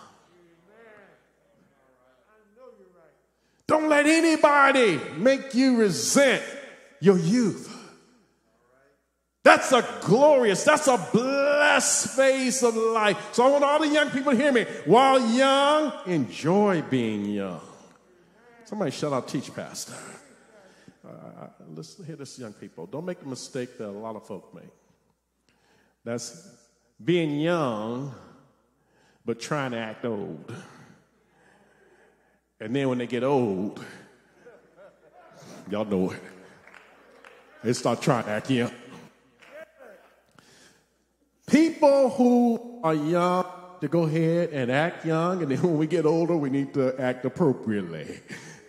Don't 3.67 3.87
let 3.87 4.07
anybody 4.07 4.99
make 5.17 5.53
you 5.53 5.77
resent 5.77 6.43
your 6.99 7.19
youth. 7.19 7.78
That's 9.49 9.71
a 9.71 9.83
glorious, 10.01 10.63
that's 10.63 10.87
a 10.87 11.09
blessed 11.11 12.15
phase 12.15 12.61
of 12.61 12.75
life. 12.75 13.29
So 13.31 13.47
I 13.47 13.49
want 13.49 13.63
all 13.63 13.79
the 13.79 13.87
young 13.87 14.11
people 14.11 14.31
to 14.31 14.37
hear 14.37 14.51
me. 14.51 14.65
While 14.85 15.19
young, 15.31 15.91
enjoy 16.05 16.83
being 16.83 17.25
young. 17.25 17.59
Somebody 18.65 18.91
shout 18.91 19.11
out, 19.11 19.27
teach 19.27 19.51
pastor. 19.55 19.95
Uh, 21.03 21.47
let's 21.73 21.97
hear 22.05 22.15
this, 22.15 22.37
young 22.37 22.53
people. 22.53 22.85
Don't 22.85 23.07
make 23.07 23.21
the 23.21 23.25
mistake 23.25 23.75
that 23.79 23.87
a 23.87 23.89
lot 23.89 24.15
of 24.15 24.27
folk 24.27 24.53
make. 24.53 24.69
That's 26.03 26.47
being 27.03 27.39
young, 27.39 28.13
but 29.25 29.39
trying 29.39 29.71
to 29.71 29.79
act 29.79 30.05
old. 30.05 30.53
And 32.59 32.75
then 32.75 32.87
when 32.87 32.99
they 32.99 33.07
get 33.07 33.23
old, 33.23 33.83
y'all 35.71 35.85
know 35.85 36.11
it. 36.11 36.21
They 37.63 37.73
start 37.73 37.99
trying 37.99 38.25
to 38.25 38.29
act 38.29 38.51
young. 38.51 38.71
People 41.49 42.09
who 42.11 42.79
are 42.83 42.93
young 42.93 43.45
to 43.81 43.87
go 43.87 44.03
ahead 44.03 44.49
and 44.49 44.71
act 44.71 45.05
young, 45.05 45.41
and 45.41 45.51
then 45.51 45.61
when 45.63 45.77
we 45.77 45.87
get 45.87 46.05
older, 46.05 46.35
we 46.35 46.49
need 46.49 46.73
to 46.73 46.99
act 46.99 47.25
appropriately. 47.25 48.19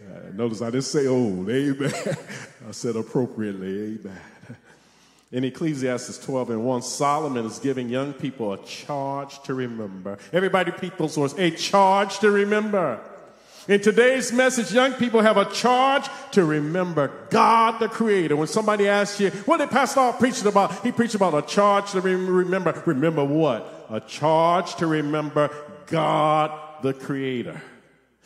Uh, 0.08 0.32
notice 0.32 0.62
I 0.62 0.66
didn't 0.66 0.84
say 0.84 1.06
old, 1.06 1.48
amen. 1.48 1.92
I 2.68 2.70
said 2.70 2.96
appropriately, 2.96 3.98
amen. 3.98 4.20
In 5.32 5.44
Ecclesiastes 5.44 6.18
12 6.24 6.50
and 6.50 6.64
1, 6.64 6.82
Solomon 6.82 7.46
is 7.46 7.58
giving 7.60 7.88
young 7.88 8.12
people 8.12 8.52
a 8.52 8.58
charge 8.64 9.40
to 9.42 9.54
remember. 9.54 10.18
Everybody 10.32 10.72
those 10.96 11.16
words 11.16 11.34
a 11.38 11.50
charge 11.52 12.18
to 12.18 12.30
remember. 12.30 13.00
In 13.70 13.80
today's 13.80 14.32
message, 14.32 14.72
young 14.72 14.94
people 14.94 15.20
have 15.20 15.36
a 15.36 15.44
charge 15.44 16.08
to 16.32 16.44
remember 16.44 17.12
God 17.30 17.78
the 17.78 17.86
Creator. 17.86 18.34
When 18.34 18.48
somebody 18.48 18.88
asks 18.88 19.20
you, 19.20 19.30
what 19.46 19.58
did 19.58 19.70
Pastor 19.70 20.00
All 20.00 20.12
preaching 20.12 20.48
about? 20.48 20.82
He 20.82 20.90
preached 20.90 21.14
about 21.14 21.34
a 21.34 21.42
charge 21.46 21.92
to 21.92 22.00
remember. 22.00 22.82
Remember 22.84 23.24
what? 23.24 23.86
A 23.88 24.00
charge 24.00 24.74
to 24.74 24.88
remember 24.88 25.50
God 25.86 26.50
the 26.82 26.92
Creator. 26.92 27.62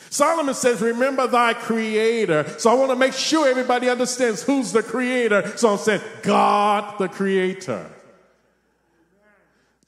Solomon 0.08 0.54
says, 0.54 0.80
Remember 0.80 1.26
thy 1.26 1.52
creator. 1.52 2.48
So 2.58 2.70
I 2.70 2.74
want 2.74 2.92
to 2.92 2.96
make 2.96 3.12
sure 3.12 3.46
everybody 3.46 3.90
understands 3.90 4.42
who's 4.42 4.72
the 4.72 4.82
creator. 4.82 5.58
So 5.58 5.72
I'm 5.72 5.78
saying, 5.78 6.00
God 6.22 6.98
the 6.98 7.08
creator. 7.08 7.90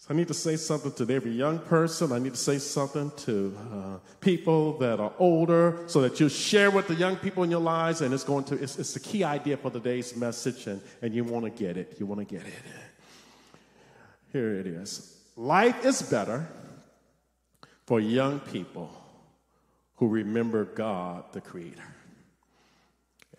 So 0.06 0.14
I 0.14 0.16
need 0.16 0.28
to 0.28 0.34
say 0.34 0.56
something 0.56 0.92
to 0.92 1.12
every 1.12 1.32
young 1.32 1.58
person. 1.58 2.12
I 2.12 2.20
need 2.20 2.34
to 2.34 2.40
say 2.40 2.58
something 2.58 3.10
to 3.16 3.58
uh, 3.58 3.98
people 4.20 4.78
that 4.78 5.00
are 5.00 5.12
older 5.18 5.80
so 5.88 6.00
that 6.02 6.20
you 6.20 6.28
share 6.28 6.70
with 6.70 6.86
the 6.86 6.94
young 6.94 7.16
people 7.16 7.42
in 7.42 7.50
your 7.50 7.60
lives. 7.60 8.02
And 8.02 8.14
it's 8.14 8.22
going 8.22 8.44
to, 8.44 8.54
it's, 8.54 8.78
it's 8.78 8.94
the 8.94 9.00
key 9.00 9.24
idea 9.24 9.56
for 9.56 9.68
today's 9.68 10.14
message. 10.14 10.68
And, 10.68 10.80
and 11.02 11.12
you 11.12 11.24
want 11.24 11.44
to 11.44 11.50
get 11.50 11.76
it. 11.76 11.96
You 11.98 12.06
want 12.06 12.20
to 12.20 12.24
get 12.24 12.46
it. 12.46 12.54
Here 14.32 14.54
it 14.54 14.68
is. 14.68 15.18
Life 15.34 15.84
is 15.84 16.02
better 16.02 16.46
for 17.86 17.98
young 17.98 18.38
people 18.38 18.90
who 19.96 20.06
remember 20.06 20.66
God, 20.66 21.24
the 21.32 21.40
Creator. 21.40 21.95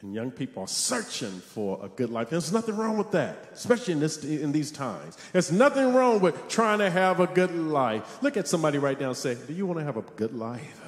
And 0.07 0.15
young 0.15 0.31
people 0.31 0.63
are 0.63 0.69
searching 0.69 1.41
for 1.41 1.83
a 1.83 1.89
good 1.89 2.09
life. 2.09 2.29
There's 2.29 2.53
nothing 2.53 2.77
wrong 2.77 2.97
with 2.97 3.11
that, 3.11 3.49
especially 3.51 3.91
in, 3.91 3.99
this, 3.99 4.23
in 4.23 4.53
these 4.53 4.71
times. 4.71 5.17
There's 5.33 5.51
nothing 5.51 5.93
wrong 5.93 6.21
with 6.21 6.47
trying 6.47 6.79
to 6.79 6.89
have 6.89 7.19
a 7.19 7.27
good 7.27 7.53
life. 7.53 8.23
Look 8.23 8.37
at 8.37 8.47
somebody 8.47 8.77
right 8.77 8.97
now 8.97 9.09
and 9.09 9.17
say, 9.17 9.35
Do 9.35 9.51
you 9.51 9.65
want 9.65 9.79
to 9.79 9.83
have 9.83 9.97
a 9.97 10.01
good 10.01 10.33
life? 10.33 10.81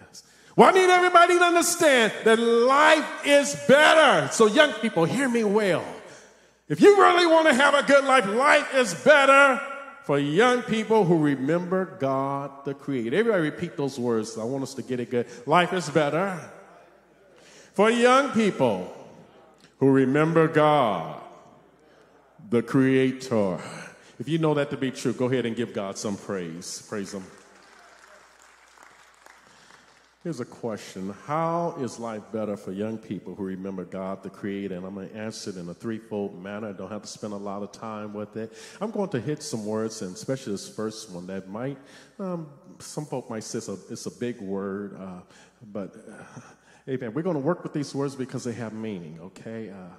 Yes. 0.00 0.22
Well, 0.56 0.70
I 0.70 0.72
need 0.72 0.88
everybody 0.88 1.38
to 1.38 1.44
understand 1.44 2.14
that 2.24 2.38
life 2.38 3.26
is 3.26 3.54
better. 3.68 4.32
So, 4.32 4.46
young 4.46 4.72
people, 4.72 5.04
hear 5.04 5.28
me 5.28 5.44
well. 5.44 5.84
If 6.70 6.80
you 6.80 6.96
really 6.98 7.26
want 7.26 7.46
to 7.48 7.52
have 7.52 7.74
a 7.74 7.82
good 7.82 8.04
life, 8.06 8.26
life 8.26 8.74
is 8.74 8.94
better 8.94 9.60
for 10.04 10.18
young 10.18 10.62
people 10.62 11.04
who 11.04 11.18
remember 11.18 11.98
God 12.00 12.52
the 12.64 12.72
Creator. 12.72 13.14
Everybody 13.14 13.42
repeat 13.42 13.76
those 13.76 13.98
words. 13.98 14.38
I 14.38 14.44
want 14.44 14.62
us 14.62 14.72
to 14.72 14.82
get 14.82 14.98
it 14.98 15.10
good. 15.10 15.26
Life 15.46 15.74
is 15.74 15.90
better 15.90 16.40
for 17.76 17.90
young 17.90 18.30
people 18.30 18.90
who 19.76 19.90
remember 19.90 20.48
God 20.48 21.20
the 22.48 22.62
Creator. 22.62 23.58
If 24.18 24.30
you 24.30 24.38
know 24.38 24.54
that 24.54 24.70
to 24.70 24.78
be 24.78 24.90
true, 24.90 25.12
go 25.12 25.26
ahead 25.26 25.44
and 25.44 25.54
give 25.54 25.74
God 25.74 25.98
some 25.98 26.16
praise. 26.16 26.82
Praise 26.88 27.12
Him. 27.12 27.22
Here's 30.24 30.40
a 30.40 30.46
question 30.46 31.14
How 31.26 31.76
is 31.78 31.98
life 31.98 32.22
better 32.32 32.56
for 32.56 32.72
young 32.72 32.96
people 32.96 33.34
who 33.34 33.44
remember 33.44 33.84
God 33.84 34.22
the 34.22 34.30
Creator? 34.30 34.74
And 34.74 34.86
I'm 34.86 34.94
going 34.94 35.10
to 35.10 35.14
answer 35.14 35.50
it 35.50 35.56
in 35.56 35.68
a 35.68 35.74
threefold 35.74 36.42
manner. 36.42 36.70
I 36.70 36.72
don't 36.72 36.90
have 36.90 37.02
to 37.02 37.08
spend 37.08 37.34
a 37.34 37.36
lot 37.36 37.62
of 37.62 37.72
time 37.72 38.14
with 38.14 38.38
it. 38.38 38.54
I'm 38.80 38.90
going 38.90 39.10
to 39.10 39.20
hit 39.20 39.42
some 39.42 39.66
words, 39.66 40.00
and 40.00 40.14
especially 40.14 40.52
this 40.52 40.66
first 40.66 41.10
one 41.10 41.26
that 41.26 41.50
might, 41.50 41.76
um, 42.18 42.48
some 42.78 43.04
folk 43.04 43.28
might 43.28 43.44
say 43.44 43.58
it's 43.58 43.68
a, 43.68 43.76
it's 43.90 44.06
a 44.06 44.10
big 44.10 44.40
word, 44.40 44.96
uh, 44.98 45.20
but 45.70 45.94
uh, 45.94 46.40
amen. 46.88 47.12
We're 47.14 47.22
going 47.22 47.34
to 47.34 47.40
work 47.40 47.62
with 47.62 47.72
these 47.72 47.94
words 47.94 48.14
because 48.14 48.44
they 48.44 48.52
have 48.54 48.72
meaning, 48.72 49.18
okay? 49.20 49.70
Uh, 49.70 49.94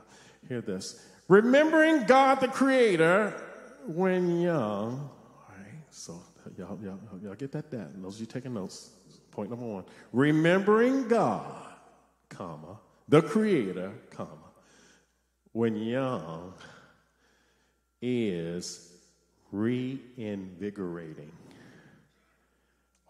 hear 0.47 0.61
this. 0.61 1.05
Remembering 1.27 2.05
God 2.05 2.39
the 2.39 2.47
Creator 2.47 3.33
when 3.85 4.39
young, 4.41 5.09
all 5.09 5.55
right, 5.57 5.83
so 5.89 6.21
y'all, 6.57 6.77
y'all, 6.83 6.99
y'all 7.21 7.35
get 7.35 7.51
that 7.51 7.71
down. 7.71 8.01
Those 8.01 8.15
of 8.15 8.21
you 8.21 8.25
taking 8.25 8.53
notes, 8.53 8.91
Point 9.37 9.51
number 9.51 9.67
one. 9.67 9.83
Remembering 10.13 11.07
God, 11.07 11.45
comma, 12.27 12.79
the 13.07 13.21
creator, 13.21 13.93
comma, 14.09 14.49
when 15.51 15.75
young 15.75 16.55
is 18.01 18.93
reinvigorating. 19.51 21.31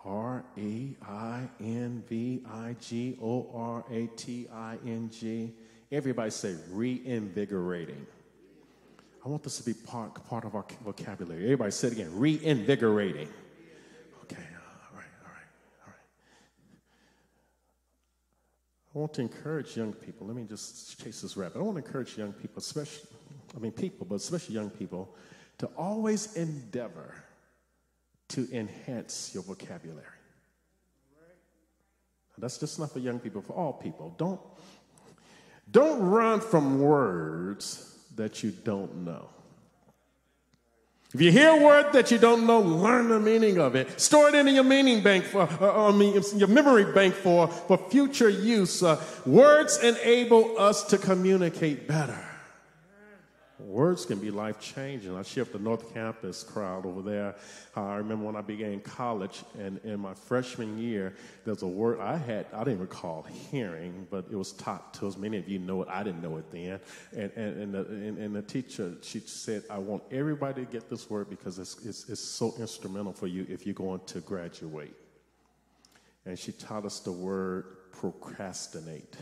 R 0.07 0.45
E 0.55 0.95
I 1.05 1.41
N 1.59 2.01
V 2.07 2.41
I 2.49 2.75
G 2.79 3.17
O 3.21 3.49
R 3.53 3.83
A 3.91 4.07
T 4.15 4.47
I 4.51 4.77
N 4.85 5.09
G. 5.11 5.53
Everybody 5.91 6.31
say 6.31 6.55
reinvigorating. 6.71 8.07
I 9.25 9.29
want 9.29 9.43
this 9.43 9.57
to 9.57 9.63
be 9.63 9.73
part, 9.73 10.13
part 10.25 10.45
of 10.45 10.55
our 10.55 10.65
vocabulary. 10.85 11.43
Everybody 11.43 11.71
say 11.71 11.87
it 11.87 11.93
again 11.93 12.17
reinvigorating. 12.17 13.27
Okay, 14.23 14.37
all 14.37 14.95
right, 14.95 15.09
all 15.21 15.29
right, 15.29 15.49
all 15.83 15.87
right. 15.87 15.95
I 18.95 18.99
want 18.99 19.13
to 19.15 19.21
encourage 19.21 19.75
young 19.75 19.91
people. 19.91 20.27
Let 20.27 20.37
me 20.37 20.43
just 20.43 21.03
chase 21.03 21.21
this 21.21 21.35
rabbit. 21.35 21.59
I 21.59 21.61
want 21.61 21.77
to 21.77 21.85
encourage 21.85 22.17
young 22.17 22.31
people, 22.31 22.59
especially, 22.59 23.09
I 23.55 23.59
mean, 23.59 23.73
people, 23.73 24.07
but 24.09 24.15
especially 24.15 24.55
young 24.55 24.69
people, 24.69 25.13
to 25.57 25.65
always 25.77 26.37
endeavor 26.37 27.15
to 28.29 28.47
enhance 28.51 29.31
your 29.33 29.43
vocabulary. 29.43 30.03
That's 32.37 32.57
just 32.57 32.79
not 32.79 32.91
for 32.91 32.99
young 32.99 33.19
people, 33.19 33.41
for 33.41 33.53
all 33.53 33.73
people. 33.73 34.13
Don't, 34.17 34.39
don't 35.71 35.99
run 36.01 36.39
from 36.39 36.79
words 36.79 37.97
that 38.15 38.43
you 38.43 38.51
don't 38.51 38.97
know. 38.97 39.29
If 41.13 41.21
you 41.21 41.31
hear 41.31 41.49
a 41.49 41.63
word 41.63 41.93
that 41.93 42.11
you 42.11 42.17
don't 42.17 42.45
know, 42.45 42.59
learn 42.59 43.07
the 43.07 43.19
meaning 43.19 43.59
of 43.59 43.75
it. 43.75 43.99
Store 43.99 44.27
it 44.27 44.35
in 44.35 44.53
your 44.53 44.63
meaning 44.63 45.01
bank 45.01 45.23
for, 45.23 45.43
uh, 45.43 45.87
I 45.87 45.91
mean, 45.91 46.21
your 46.35 46.49
memory 46.49 46.91
bank 46.93 47.15
for, 47.15 47.47
for 47.47 47.77
future 47.89 48.29
use. 48.29 48.83
Uh, 48.83 49.01
words 49.25 49.79
enable 49.81 50.59
us 50.59 50.83
to 50.85 50.97
communicate 50.97 51.87
better. 51.87 52.26
Words 53.59 54.05
can 54.05 54.19
be 54.19 54.29
life 54.29 54.59
changing. 54.59 55.15
I 55.15 55.23
shared 55.23 55.51
the 55.51 55.59
North 55.59 55.93
Campus 55.93 56.43
crowd 56.43 56.85
over 56.85 57.01
there. 57.01 57.35
Uh, 57.75 57.85
I 57.85 57.95
remember 57.95 58.25
when 58.25 58.35
I 58.35 58.41
began 58.41 58.79
college, 58.79 59.43
and 59.57 59.79
in 59.83 59.99
my 59.99 60.13
freshman 60.13 60.77
year, 60.77 61.15
there's 61.43 61.63
a 61.63 61.67
word 61.67 61.99
I 61.99 62.17
had, 62.17 62.45
I 62.53 62.63
didn't 62.63 62.81
recall 62.81 63.23
hearing, 63.23 64.07
but 64.11 64.25
it 64.29 64.35
was 64.35 64.53
taught 64.53 64.93
to 64.95 65.07
us. 65.07 65.17
Many 65.17 65.37
of 65.37 65.49
you 65.49 65.59
know 65.59 65.81
it, 65.81 65.87
I 65.89 66.03
didn't 66.03 66.21
know 66.21 66.37
it 66.37 66.51
then. 66.51 66.79
And, 67.13 67.31
and, 67.35 67.61
and, 67.61 67.73
the, 67.73 67.79
and, 67.87 68.17
and 68.17 68.35
the 68.35 68.41
teacher, 68.41 68.93
she 69.01 69.19
said, 69.19 69.63
I 69.69 69.79
want 69.79 70.03
everybody 70.11 70.65
to 70.65 70.71
get 70.71 70.89
this 70.89 71.09
word 71.09 71.29
because 71.29 71.57
it's, 71.57 71.83
it's, 71.85 72.09
it's 72.09 72.21
so 72.21 72.53
instrumental 72.59 73.13
for 73.13 73.27
you 73.27 73.45
if 73.49 73.65
you're 73.65 73.73
going 73.73 74.01
to 74.07 74.19
graduate. 74.19 74.95
And 76.25 76.37
she 76.37 76.51
taught 76.51 76.85
us 76.85 76.99
the 76.99 77.11
word 77.11 77.91
procrastinate. 77.91 79.15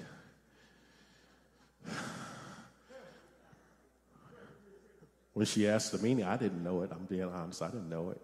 When 5.36 5.46
she 5.46 5.68
asked 5.68 5.92
the 5.92 5.98
meaning, 5.98 6.24
I 6.24 6.38
didn't 6.38 6.64
know 6.64 6.82
it. 6.84 6.92
I'm 6.94 7.04
being 7.06 7.24
honest, 7.24 7.62
I 7.62 7.68
didn't 7.68 7.90
know 7.90 8.12
it. 8.12 8.22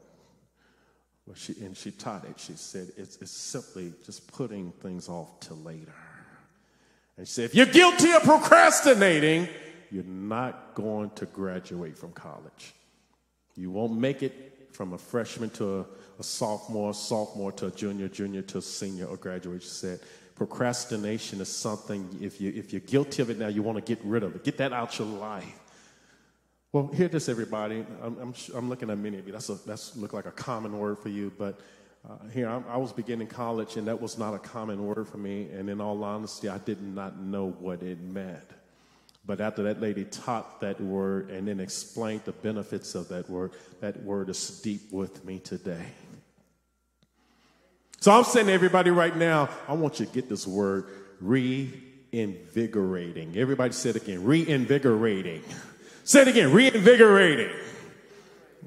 She, 1.36 1.54
and 1.60 1.76
she 1.76 1.92
taught 1.92 2.24
it. 2.24 2.40
She 2.40 2.54
said 2.54 2.90
it's, 2.96 3.18
it's 3.18 3.32
simply 3.32 3.92
just 4.06 4.32
putting 4.32 4.72
things 4.72 5.10
off 5.10 5.42
till 5.42 5.58
later. 5.58 5.94
And 7.18 7.28
she 7.28 7.34
said, 7.34 7.46
if 7.46 7.56
you're 7.56 7.66
guilty 7.66 8.14
of 8.14 8.24
procrastinating, 8.24 9.50
you're 9.92 10.06
not 10.06 10.74
going 10.74 11.10
to 11.12 11.26
graduate 11.26 11.98
from 11.98 12.14
college. 12.14 12.74
You 13.56 13.72
won't 13.72 13.98
make 13.98 14.24
it 14.24 14.70
from 14.72 14.94
a 14.94 14.98
freshman 14.98 15.50
to 15.52 15.80
a, 15.80 15.86
a 16.20 16.24
sophomore, 16.24 16.94
sophomore 16.94 17.52
to 17.54 17.68
a 17.68 17.72
junior, 17.72 18.08
junior 18.08 18.42
to 18.44 18.60
a 18.60 18.62
senior 18.62 19.06
or 19.06 19.18
graduate. 19.18 19.64
She 19.64 19.70
said, 19.70 20.00
procrastination 20.36 21.42
is 21.42 21.50
something, 21.50 22.08
if, 22.22 22.40
you, 22.40 22.54
if 22.56 22.72
you're 22.72 22.80
guilty 22.80 23.22
of 23.22 23.30
it 23.30 23.38
now, 23.38 23.50
you 23.50 23.62
want 23.64 23.78
to 23.78 23.84
get 23.84 24.04
rid 24.06 24.24
of 24.24 24.34
it. 24.34 24.46
Get 24.46 24.58
that 24.58 24.72
out 24.72 24.98
of 24.98 25.08
your 25.08 25.20
life. 25.20 25.61
Well, 26.74 26.90
hear 26.94 27.10
this, 27.10 27.28
everybody. 27.28 27.86
I'm, 28.02 28.18
I'm, 28.18 28.34
I'm 28.56 28.70
looking 28.70 28.90
at 28.90 28.98
many 28.98 29.18
of 29.18 29.28
you. 29.28 29.34
That's 29.34 29.50
a, 29.50 29.56
that's 29.66 29.98
look 29.98 30.14
like 30.14 30.26
a 30.26 30.32
common 30.32 30.80
word 30.80 31.00
for 31.00 31.10
you, 31.10 31.30
but 31.38 31.60
uh, 32.10 32.14
here 32.34 32.48
I'm, 32.48 32.64
i 32.70 32.78
was 32.78 32.94
beginning 32.94 33.28
college, 33.28 33.76
and 33.76 33.86
that 33.90 34.02
was 34.02 34.18
not 34.18 34.34
a 34.34 34.40
common 34.40 34.86
word 34.86 35.10
for 35.10 35.18
me. 35.18 35.50
And 35.52 35.70
in 35.70 35.82
all 35.82 36.02
honesty, 36.02 36.48
I 36.48 36.60
did 36.60 36.82
not 36.82 37.20
know 37.20 37.50
what 37.60 37.84
it 37.84 38.00
meant. 38.00 38.46
But 39.26 39.42
after 39.42 39.64
that 39.64 39.82
lady 39.82 40.06
taught 40.06 40.62
that 40.62 40.80
word 40.80 41.30
and 41.30 41.46
then 41.46 41.60
explained 41.60 42.22
the 42.24 42.32
benefits 42.32 42.96
of 42.96 43.10
that 43.10 43.30
word, 43.30 43.52
that 43.82 44.02
word 44.04 44.30
is 44.30 44.62
deep 44.62 44.94
with 44.94 45.26
me 45.26 45.40
today. 45.40 45.88
So 48.00 48.14
I'm 48.14 48.24
saying 48.24 48.48
to 48.48 48.54
everybody 48.54 48.92
right 48.92 49.18
now, 49.18 49.50
I 49.68 49.74
want 49.74 50.00
you 50.00 50.06
to 50.06 50.12
get 50.14 50.30
this 50.30 50.48
word 50.48 50.86
reinvigorating. 51.20 53.36
Everybody 53.36 53.74
said 53.74 53.98
again, 53.98 54.24
reinvigorating. 54.24 55.44
Say 56.04 56.22
it 56.22 56.28
again, 56.28 56.52
reinvigorating. 56.52 57.52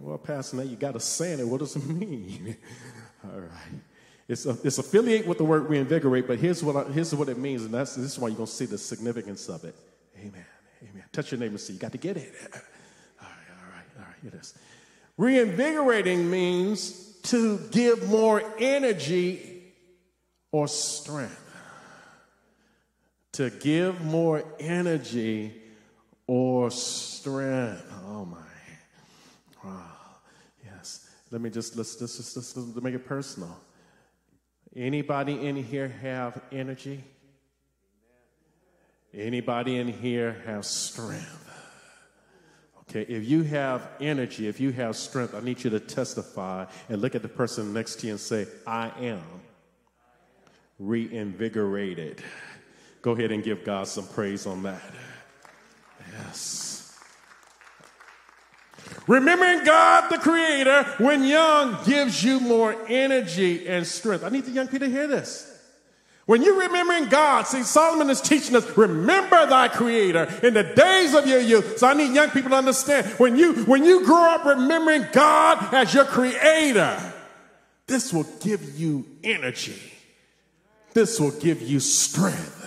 Well, 0.01 0.19
Pastor, 0.19 0.57
now 0.59 0.63
you 0.63 0.77
got 0.77 0.95
to 0.95 1.01
say 1.01 1.33
it. 1.33 1.47
What 1.47 1.61
does 1.61 1.77
it 1.77 1.87
mean? 1.87 2.57
All 3.25 3.41
right. 3.41 3.81
It's, 4.29 4.47
a, 4.47 4.57
it's 4.65 4.79
affiliate 4.79 5.27
with 5.27 5.39
the 5.39 5.45
word 5.45 5.69
reinvigorate, 5.69 6.27
but 6.27 6.39
here's 6.39 6.63
what, 6.63 6.77
I, 6.77 6.91
here's 6.91 7.15
what 7.15 7.29
it 7.29 7.39
means, 7.39 7.65
and 7.65 7.75
that's, 7.75 7.95
this 7.95 8.13
is 8.13 8.19
why 8.19 8.29
you're 8.29 8.37
going 8.37 8.47
to 8.47 8.53
see 8.53 8.65
the 8.65 8.79
significance 8.79 9.49
of 9.49 9.65
it. 9.65 9.75
Amen. 10.19 10.45
Amen. 10.83 11.05
Touch 11.13 11.33
your 11.33 11.39
neighbor 11.41 11.53
and 11.53 11.61
see. 11.61 11.75
You 11.75 11.79
got 11.79 11.93
to 11.93 11.99
get 11.99 12.17
it. 12.17 12.33
All 13.21 13.29
right, 13.29 13.49
all 13.51 13.71
right, 13.71 13.85
all 13.99 14.05
right. 14.05 14.15
Here 14.23 14.31
it 14.35 14.41
is. 14.41 14.55
Reinvigorating 15.17 16.31
means 16.31 17.19
to 17.25 17.59
give 17.71 18.09
more 18.09 18.43
energy 18.59 19.63
or 20.53 20.69
strength. 20.69 21.41
To 23.33 23.51
give 23.51 24.05
more 24.05 24.45
energy 24.61 25.53
or 26.27 26.71
strength. 26.71 27.85
Oh 28.07 28.25
my. 28.25 28.39
Wow. 29.65 29.83
Yes. 30.65 31.09
Let 31.31 31.41
me 31.41 31.51
just 31.51 31.77
let's 31.77 32.01
let's 32.01 32.17
just 32.17 32.37
let's, 32.37 32.57
let's 32.57 32.83
make 32.83 32.95
it 32.95 33.07
personal. 33.07 33.57
Anybody 34.77 35.47
in 35.47 35.57
here 35.57 35.89
have 35.89 36.41
energy? 36.51 37.05
Anybody 39.13 39.77
in 39.77 39.89
here 39.89 40.43
have 40.45 40.67
strength? 40.67 41.41
Okay, 42.91 43.03
if 43.13 43.25
you 43.25 43.43
have 43.45 43.89
energy, 44.01 44.47
if 44.47 44.61
you 44.61 44.71
have 44.73 44.97
strength, 44.97 45.35
I 45.35 45.41
need 45.41 45.63
you 45.65 45.71
to 45.71 45.81
testify 45.81 46.67
and 46.89 47.01
look 47.01 47.15
at 47.15 47.23
the 47.23 47.29
person 47.29 47.73
next 47.73 47.97
to 48.01 48.07
you 48.07 48.13
and 48.13 48.21
say, 48.21 48.47
I 48.67 48.91
am 49.01 49.23
reinvigorated. 50.79 52.23
Go 53.03 53.13
ahead 53.13 53.33
and 53.33 53.43
give 53.43 53.65
God 53.65 53.87
some 53.87 54.07
praise 54.07 54.47
on 54.47 54.65
that. 54.65 54.83
Yes. 56.17 56.99
Remembering 59.07 59.65
God 59.65 60.09
the 60.11 60.19
Creator 60.19 60.85
when 60.99 61.25
young 61.25 61.83
gives 61.85 62.23
you 62.25 62.41
more 62.41 62.77
energy 62.89 63.69
and 63.69 63.87
strength. 63.87 64.25
I 64.25 64.31
need 64.31 64.45
the 64.45 64.51
young 64.51 64.67
people 64.69 64.87
to 64.87 64.93
hear 64.93 65.07
this. 65.07 65.51
When 66.27 66.43
you're 66.43 66.59
remembering 66.59 67.11
God, 67.11 67.47
see, 67.47 67.63
Solomon 67.65 68.09
is 68.09 68.23
teaching 68.23 68.57
us, 68.57 68.79
remember 68.79 69.45
thy 69.47 69.69
creator 69.69 70.27
in 70.43 70.55
the 70.55 70.63
days 70.63 71.15
of 71.15 71.27
your 71.27 71.41
youth. 71.41 71.77
So 71.79 71.87
I 71.87 71.93
need 71.93 72.15
young 72.15 72.31
people 72.31 72.49
to 72.51 72.57
understand 72.57 73.07
when 73.19 73.37
you, 73.37 73.65
when 73.65 73.85
you 73.85 74.07
grow 74.07 74.31
up 74.31 74.47
remembering 74.47 75.07
God 75.13 75.75
as 75.75 75.93
your 75.93 76.07
creator, 76.07 76.99
this 77.87 78.11
will 78.11 78.27
give 78.41 78.79
you 78.79 79.05
energy. 79.23 79.79
This 80.95 81.21
will 81.21 81.33
give 81.33 81.61
you 81.61 81.79
strength. 81.79 82.63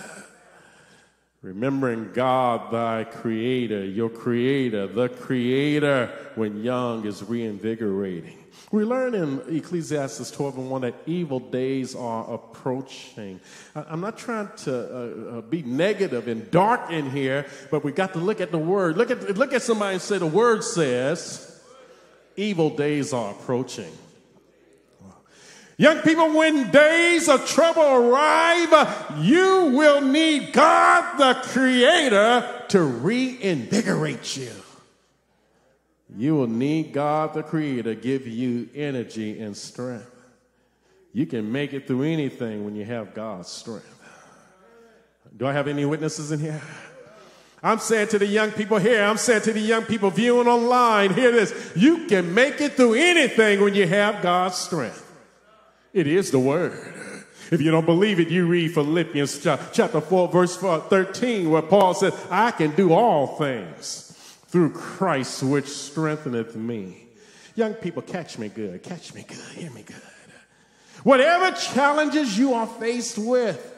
Remembering 1.40 2.10
God, 2.12 2.72
thy 2.72 3.04
creator, 3.04 3.84
your 3.84 4.08
creator, 4.08 4.88
the 4.88 5.08
creator, 5.08 6.10
when 6.34 6.64
young 6.64 7.06
is 7.06 7.22
reinvigorating. 7.22 8.36
We 8.72 8.84
learn 8.84 9.14
in 9.14 9.42
Ecclesiastes 9.48 10.32
12 10.32 10.58
and 10.58 10.70
1 10.70 10.80
that 10.82 10.94
evil 11.06 11.38
days 11.38 11.94
are 11.94 12.34
approaching. 12.34 13.40
I'm 13.74 14.00
not 14.00 14.18
trying 14.18 14.50
to 14.64 14.74
uh, 14.74 15.38
uh, 15.38 15.40
be 15.42 15.62
negative 15.62 16.26
and 16.26 16.50
dark 16.50 16.90
in 16.90 17.08
here, 17.10 17.46
but 17.70 17.84
we 17.84 17.92
got 17.92 18.14
to 18.14 18.18
look 18.18 18.40
at 18.40 18.50
the 18.50 18.58
word. 18.58 18.98
Look 18.98 19.12
at, 19.12 19.38
look 19.38 19.52
at 19.52 19.62
somebody 19.62 19.94
and 19.94 20.02
say, 20.02 20.18
The 20.18 20.26
word 20.26 20.64
says, 20.64 21.62
evil 22.36 22.70
days 22.70 23.12
are 23.12 23.30
approaching. 23.30 23.92
Young 25.80 26.00
people, 26.00 26.32
when 26.32 26.72
days 26.72 27.28
of 27.28 27.46
trouble 27.46 27.82
arrive, 27.82 29.20
you 29.20 29.72
will 29.76 30.00
need 30.00 30.52
God, 30.52 31.18
the 31.18 31.40
Creator, 31.48 32.64
to 32.70 32.82
reinvigorate 32.82 34.36
you. 34.36 34.50
You 36.16 36.34
will 36.34 36.48
need 36.48 36.92
God, 36.92 37.32
the 37.32 37.44
Creator, 37.44 37.94
to 37.94 38.00
give 38.00 38.26
you 38.26 38.68
energy 38.74 39.40
and 39.40 39.56
strength. 39.56 40.10
You 41.12 41.26
can 41.26 41.50
make 41.52 41.72
it 41.72 41.86
through 41.86 42.02
anything 42.02 42.64
when 42.64 42.74
you 42.74 42.84
have 42.84 43.14
God's 43.14 43.48
strength. 43.48 43.94
Do 45.36 45.46
I 45.46 45.52
have 45.52 45.68
any 45.68 45.84
witnesses 45.84 46.32
in 46.32 46.40
here? 46.40 46.60
I'm 47.62 47.78
saying 47.78 48.08
to 48.08 48.18
the 48.18 48.26
young 48.26 48.50
people 48.50 48.78
here, 48.78 49.04
I'm 49.04 49.16
saying 49.16 49.42
to 49.42 49.52
the 49.52 49.60
young 49.60 49.84
people 49.84 50.10
viewing 50.10 50.48
online, 50.48 51.14
hear 51.14 51.30
this. 51.30 51.72
You 51.76 52.06
can 52.06 52.34
make 52.34 52.60
it 52.60 52.72
through 52.72 52.94
anything 52.94 53.60
when 53.60 53.74
you 53.74 53.86
have 53.86 54.22
God's 54.22 54.56
strength. 54.56 55.04
It 55.92 56.06
is 56.06 56.30
the 56.30 56.38
word. 56.38 56.94
If 57.50 57.62
you 57.62 57.70
don't 57.70 57.86
believe 57.86 58.20
it, 58.20 58.28
you 58.28 58.46
read 58.46 58.74
Philippians 58.74 59.42
chapter 59.42 60.00
4, 60.00 60.28
verse 60.28 60.56
13, 60.56 61.48
where 61.48 61.62
Paul 61.62 61.94
says, 61.94 62.14
I 62.30 62.50
can 62.50 62.72
do 62.74 62.92
all 62.92 63.38
things 63.38 64.36
through 64.48 64.72
Christ 64.72 65.42
which 65.42 65.66
strengtheneth 65.66 66.54
me. 66.56 67.06
Young 67.54 67.74
people, 67.74 68.02
catch 68.02 68.38
me 68.38 68.48
good. 68.48 68.82
Catch 68.82 69.14
me 69.14 69.24
good. 69.26 69.38
Hear 69.54 69.70
me 69.70 69.82
good. 69.82 69.96
Whatever 71.04 71.56
challenges 71.56 72.38
you 72.38 72.54
are 72.54 72.66
faced 72.66 73.16
with 73.18 73.74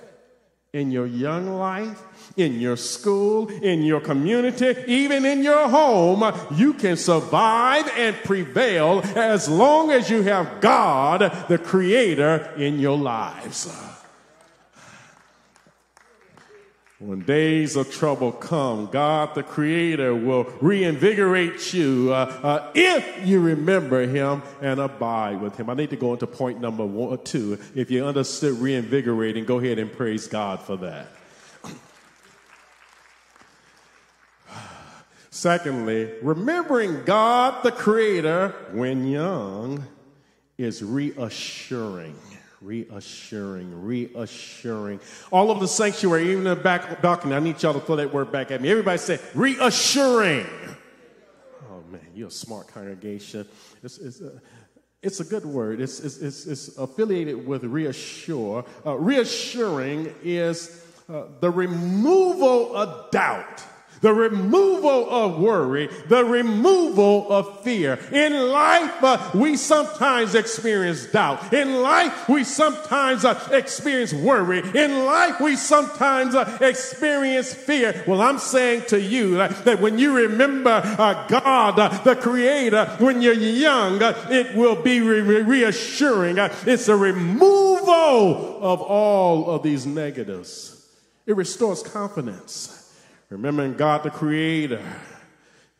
in 0.73 0.91
your 0.91 1.07
young 1.07 1.55
life, 1.57 2.03
in 2.37 2.61
your 2.61 2.77
school, 2.77 3.49
in 3.49 3.83
your 3.83 4.01
community, 4.01 4.75
even 4.87 5.25
in 5.27 5.43
your 5.43 5.69
home, 5.69 6.35
you 6.55 6.75
can 6.75 6.97
survive 6.97 7.91
and 7.97 8.17
prevail 8.25 9.01
as 9.17 9.49
long 9.49 9.91
as 9.91 10.11
you 10.11 10.23
have 10.23 10.61
God, 10.61 11.21
the 11.49 11.59
Creator, 11.59 12.55
in 12.57 12.79
your 12.79 12.99
lives. 12.99 13.69
When 17.01 17.21
days 17.21 17.77
of 17.77 17.91
trouble 17.91 18.31
come, 18.31 18.91
God 18.93 19.35
the 19.35 19.43
Creator 19.43 20.15
will 20.15 20.45
reinvigorate 20.61 21.73
you 21.73 22.13
uh, 22.13 22.41
uh, 22.43 22.71
if 22.75 23.27
you 23.27 23.41
remember 23.41 24.07
Him 24.07 24.43
and 24.61 24.79
abide 24.79 25.41
with 25.41 25.57
Him. 25.57 25.71
I 25.71 25.75
need 25.75 25.89
to 25.91 25.97
go 25.97 26.13
into 26.13 26.27
point 26.27 26.61
number 26.61 26.85
one, 26.85 27.17
two. 27.25 27.59
If 27.75 27.91
you 27.91 28.05
understood 28.05 28.59
reinvigorating, 28.59 29.47
go 29.47 29.59
ahead 29.59 29.79
and 29.79 29.91
praise 29.91 30.27
God 30.27 30.61
for 30.61 30.77
that. 30.77 31.07
Secondly, 35.41 36.13
remembering 36.21 37.03
God 37.05 37.63
the 37.63 37.73
Creator 37.73 38.55
when 38.73 39.07
young 39.07 39.87
is 40.59 40.85
reassuring. 40.85 42.15
Reassuring, 42.61 43.83
reassuring. 43.83 45.01
All 45.33 45.51
over 45.51 45.61
the 45.61 45.67
sanctuary, 45.67 46.31
even 46.31 46.45
the 46.45 46.57
back 46.57 47.01
balcony, 47.01 47.35
I 47.35 47.41
need 47.41 47.63
y'all 47.63 47.73
to 47.73 47.81
throw 47.81 47.97
that 47.97 48.13
word 48.13 48.31
back 48.31 48.51
at 48.51 48.61
me. 48.61 48.69
Everybody 48.69 48.99
say, 48.99 49.19
reassuring. 49.35 50.47
Oh 51.71 51.85
man, 51.91 52.07
you're 52.15 52.29
a 52.29 52.31
smart 52.31 52.69
congregation. 52.69 53.49
It's, 53.83 53.97
it's, 53.97 54.21
uh, 54.21 54.39
it's 55.01 55.21
a 55.21 55.25
good 55.25 55.47
word. 55.47 55.81
It's, 55.81 56.01
it's, 56.01 56.19
it's, 56.19 56.45
it's 56.45 56.77
affiliated 56.77 57.47
with 57.47 57.65
reassure. 57.65 58.67
Uh, 58.85 58.99
reassuring 58.99 60.15
is 60.23 60.85
uh, 61.09 61.29
the 61.41 61.51
removal 61.51 62.77
of 62.77 63.11
doubt 63.11 63.65
the 64.01 64.13
removal 64.13 65.11
of 65.11 65.39
worry, 65.39 65.89
the 66.09 66.25
removal 66.25 67.31
of 67.31 67.61
fear. 67.63 67.99
In 68.13 68.33
life, 68.51 69.03
uh, 69.03 69.31
we 69.35 69.57
sometimes 69.57 70.35
experience 70.35 71.07
doubt. 71.07 71.53
In 71.53 71.83
life, 71.83 72.29
we 72.29 72.45
sometimes 72.45 73.25
uh, 73.25 73.49
experience 73.53 74.13
worry. 74.13 74.61
In 74.75 75.05
life, 75.05 75.41
we 75.41 75.57
sometimes 75.57 76.35
uh, 76.35 76.59
experience 76.61 77.53
fear. 77.53 78.05
Well, 78.07 78.21
I'm 78.21 78.39
saying 78.39 78.85
to 78.89 79.01
you 79.01 79.35
that 79.35 79.81
when 79.81 79.99
you 79.99 80.17
remember 80.17 80.81
uh, 80.85 81.27
God, 81.29 81.79
uh, 81.79 81.89
the 82.03 82.17
Creator, 82.17 82.97
when 83.01 83.21
you're 83.21 83.35
young, 83.35 84.03
uh, 84.03 84.29
it 84.31 84.55
will 84.57 84.81
be 84.81 85.01
re- 85.01 85.43
reassuring. 85.43 86.39
it's 86.39 86.89
a 86.89 86.97
removal 86.97 88.59
of 88.63 88.81
all 88.81 89.51
of 89.51 89.63
these 89.63 89.87
negatives. 89.87 90.77
It 91.27 91.37
restores 91.37 91.83
confidence. 91.83 92.80
Remembering 93.31 93.75
God 93.75 94.03
the 94.03 94.11
Creator, 94.11 94.83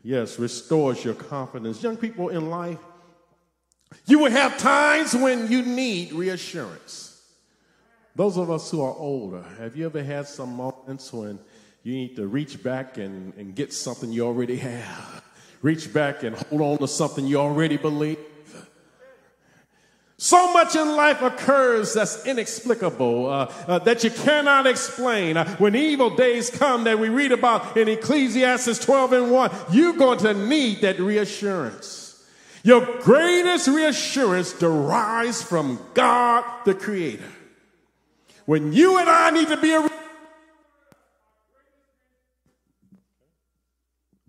yes, 0.05 0.39
restores 0.39 1.05
your 1.05 1.15
confidence. 1.15 1.83
Young 1.83 1.97
people 1.97 2.29
in 2.29 2.49
life, 2.49 2.79
you 4.07 4.21
will 4.21 4.31
have 4.31 4.57
times 4.57 5.15
when 5.15 5.51
you 5.51 5.63
need 5.63 6.13
reassurance. 6.13 7.23
Those 8.15 8.37
of 8.37 8.51
us 8.53 8.71
who 8.71 8.81
are 8.83 8.95
older, 8.95 9.43
have 9.59 9.77
you 9.77 9.87
ever 9.87 10.03
had 10.03 10.29
some 10.29 10.55
moments 10.55 11.13
when 11.13 11.41
you 11.83 11.93
need 11.93 12.17
to 12.17 12.29
reach 12.29 12.63
back 12.63 12.99
and, 12.99 13.35
and 13.35 13.55
get 13.55 13.73
something 13.73 14.13
you 14.13 14.25
already 14.25 14.57
have? 14.57 15.25
Reach 15.61 15.93
back 15.93 16.23
and 16.23 16.37
hold 16.37 16.61
on 16.61 16.79
to 16.79 16.87
something 16.87 17.27
you 17.27 17.39
already 17.39 17.77
believe? 17.77 18.19
So 20.23 20.53
much 20.53 20.77
in 20.77 20.97
life 20.97 21.23
occurs 21.23 21.95
that's 21.95 22.27
inexplicable, 22.27 23.27
uh, 23.27 23.51
uh, 23.67 23.79
that 23.79 24.05
you 24.05 24.11
cannot 24.11 24.67
explain. 24.67 25.39
Uh, 25.39 25.49
when 25.57 25.75
evil 25.75 26.15
days 26.15 26.51
come 26.51 26.85
that 26.85 26.99
we 26.99 27.09
read 27.09 27.33
about 27.33 27.75
in 27.75 27.89
Ecclesiastes 27.89 28.85
12 28.85 29.15
and 29.15 29.31
1, 29.31 29.51
you're 29.73 29.95
going 29.95 30.19
to 30.19 30.35
need 30.35 30.83
that 30.83 31.01
reassurance. 31.01 32.23
Your 32.63 32.99
greatest 32.99 33.67
reassurance 33.69 34.53
derives 34.53 35.43
from 35.43 35.81
God 35.95 36.45
the 36.67 36.75
Creator. 36.75 37.33
When 38.45 38.75
you 38.75 38.99
and 38.99 39.09
I 39.09 39.31
need 39.31 39.49
to 39.49 39.57
be 39.57 39.73
a 39.73 39.89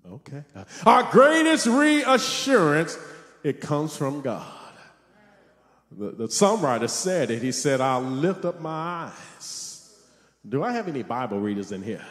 Okay. 0.09 0.43
Our 0.85 1.11
greatest 1.11 1.67
reassurance, 1.67 2.97
it 3.43 3.59
comes 3.59 3.97
from 3.97 4.21
God. 4.21 4.60
The, 5.97 6.11
the 6.11 6.27
songwriter 6.27 6.89
said 6.89 7.31
it. 7.31 7.41
He 7.41 7.51
said, 7.51 7.81
I'll 7.81 8.01
lift 8.01 8.45
up 8.45 8.61
my 8.61 9.09
eyes. 9.09 9.93
Do 10.47 10.63
I 10.63 10.71
have 10.71 10.87
any 10.87 11.03
Bible 11.03 11.39
readers 11.39 11.71
in 11.71 11.83
here? 11.83 12.05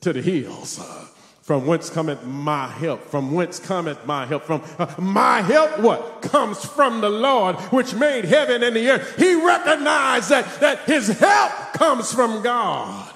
To 0.00 0.12
the 0.12 0.20
hills. 0.20 0.80
Uh, 0.80 1.06
from 1.42 1.66
whence 1.66 1.88
cometh 1.88 2.24
my 2.24 2.66
help? 2.66 3.04
From 3.04 3.32
whence 3.32 3.58
cometh 3.58 4.04
my 4.04 4.26
help? 4.26 4.44
From 4.44 4.62
uh, 4.78 4.92
my 4.98 5.40
help, 5.40 5.78
what? 5.78 6.20
Comes 6.20 6.62
from 6.62 7.00
the 7.00 7.08
Lord, 7.08 7.56
which 7.72 7.94
made 7.94 8.26
heaven 8.26 8.62
and 8.62 8.76
the 8.76 8.90
earth. 8.90 9.16
He 9.16 9.34
recognized 9.34 10.28
that, 10.28 10.60
that 10.60 10.80
his 10.80 11.08
help 11.08 11.52
comes 11.72 12.12
from 12.12 12.42
God. 12.42 13.14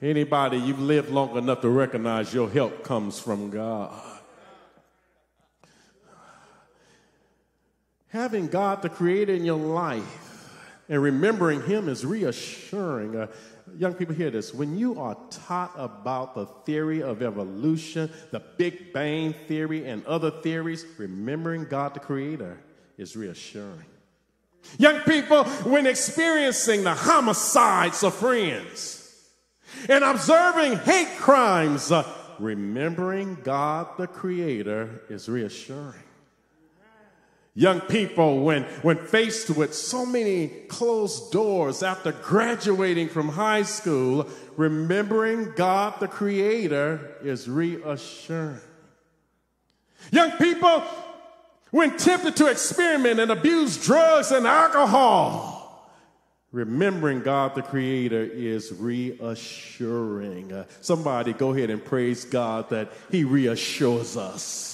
Anybody, 0.00 0.58
you've 0.58 0.80
lived 0.80 1.10
long 1.10 1.36
enough 1.36 1.62
to 1.62 1.68
recognize 1.68 2.34
your 2.34 2.50
help 2.50 2.84
comes 2.84 3.18
from 3.18 3.50
God. 3.50 4.11
Having 8.12 8.46
God 8.46 8.82
the 8.82 8.90
Creator 8.90 9.32
in 9.32 9.44
your 9.44 9.58
life 9.58 10.50
and 10.88 11.02
remembering 11.02 11.62
Him 11.62 11.88
is 11.88 12.04
reassuring. 12.04 13.16
Uh, 13.16 13.26
young 13.78 13.94
people, 13.94 14.14
hear 14.14 14.30
this. 14.30 14.52
When 14.52 14.76
you 14.76 15.00
are 15.00 15.16
taught 15.30 15.72
about 15.76 16.34
the 16.34 16.44
theory 16.66 17.02
of 17.02 17.22
evolution, 17.22 18.10
the 18.30 18.40
Big 18.58 18.92
Bang 18.92 19.32
theory, 19.48 19.86
and 19.86 20.04
other 20.04 20.30
theories, 20.30 20.84
remembering 20.98 21.64
God 21.64 21.94
the 21.94 22.00
Creator 22.00 22.58
is 22.98 23.16
reassuring. 23.16 23.86
Young 24.78 25.00
people, 25.00 25.44
when 25.64 25.86
experiencing 25.86 26.84
the 26.84 26.94
homicides 26.94 28.04
of 28.04 28.14
friends 28.14 28.98
and 29.88 30.04
observing 30.04 30.76
hate 30.80 31.16
crimes, 31.16 31.90
uh, 31.90 32.06
remembering 32.38 33.38
God 33.42 33.88
the 33.96 34.06
Creator 34.06 35.00
is 35.08 35.30
reassuring. 35.30 36.02
Young 37.54 37.82
people, 37.82 38.42
when, 38.42 38.62
when 38.80 38.96
faced 38.96 39.50
with 39.50 39.74
so 39.74 40.06
many 40.06 40.48
closed 40.68 41.32
doors 41.32 41.82
after 41.82 42.12
graduating 42.12 43.10
from 43.10 43.28
high 43.28 43.62
school, 43.62 44.26
remembering 44.56 45.52
God 45.54 46.00
the 46.00 46.08
Creator 46.08 47.18
is 47.22 47.50
reassuring. 47.50 48.60
Young 50.10 50.30
people, 50.32 50.82
when 51.70 51.96
tempted 51.98 52.36
to 52.36 52.46
experiment 52.46 53.20
and 53.20 53.30
abuse 53.30 53.84
drugs 53.84 54.30
and 54.30 54.46
alcohol, 54.46 55.92
remembering 56.52 57.20
God 57.20 57.54
the 57.54 57.62
Creator 57.62 58.30
is 58.32 58.72
reassuring. 58.72 60.52
Uh, 60.54 60.64
somebody 60.80 61.34
go 61.34 61.52
ahead 61.52 61.68
and 61.68 61.84
praise 61.84 62.24
God 62.24 62.70
that 62.70 62.90
He 63.10 63.24
reassures 63.24 64.16
us. 64.16 64.71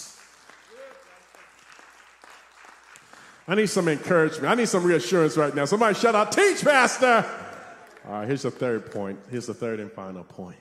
I 3.48 3.54
need 3.54 3.68
some 3.68 3.88
encouragement. 3.88 4.46
I 4.52 4.54
need 4.54 4.68
some 4.68 4.84
reassurance 4.84 5.38
right 5.38 5.54
now. 5.54 5.64
Somebody 5.64 5.94
shout 5.98 6.14
out, 6.14 6.32
teach, 6.32 6.62
Pastor. 6.62 7.24
All 8.06 8.12
right, 8.12 8.28
here's 8.28 8.42
the 8.42 8.50
third 8.50 8.92
point. 8.92 9.18
Here's 9.30 9.46
the 9.46 9.54
third 9.54 9.80
and 9.80 9.90
final 9.90 10.22
point. 10.22 10.58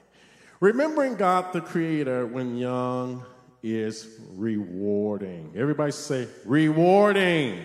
Remembering 0.62 1.16
God 1.16 1.52
the 1.52 1.60
Creator 1.60 2.28
when 2.28 2.56
young 2.56 3.26
is 3.62 4.08
rewarding. 4.36 5.54
Everybody 5.56 5.92
say, 5.92 6.28
rewarding. 6.46 7.62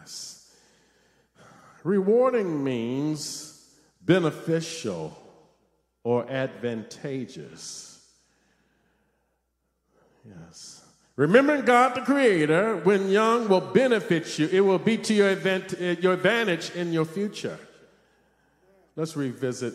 Yes. 0.00 0.52
Rewarding 1.84 2.64
means 2.64 3.64
beneficial 4.00 5.16
or 6.02 6.28
advantageous. 6.28 8.04
Yes. 10.24 10.71
Remembering 11.22 11.64
God 11.64 11.94
the 11.94 12.00
Creator 12.00 12.78
when 12.78 13.08
young 13.08 13.48
will 13.48 13.60
benefit 13.60 14.40
you. 14.40 14.48
It 14.50 14.58
will 14.58 14.80
be 14.80 14.98
to 14.98 15.14
your, 15.14 15.30
event, 15.30 15.72
eh, 15.78 15.94
your 16.00 16.14
advantage 16.14 16.70
in 16.70 16.92
your 16.92 17.04
future. 17.04 17.60
Let's 18.96 19.16
revisit 19.16 19.72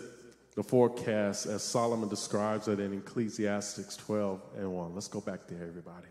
the 0.55 0.63
forecast 0.63 1.45
as 1.45 1.63
Solomon 1.63 2.09
describes 2.09 2.67
it 2.67 2.81
in 2.81 2.91
Ecclesiastes 2.91 3.95
12 3.95 4.41
and 4.57 4.73
1. 4.73 4.93
Let's 4.93 5.07
go 5.07 5.21
back 5.21 5.47
there, 5.47 5.65
everybody. 5.65 6.09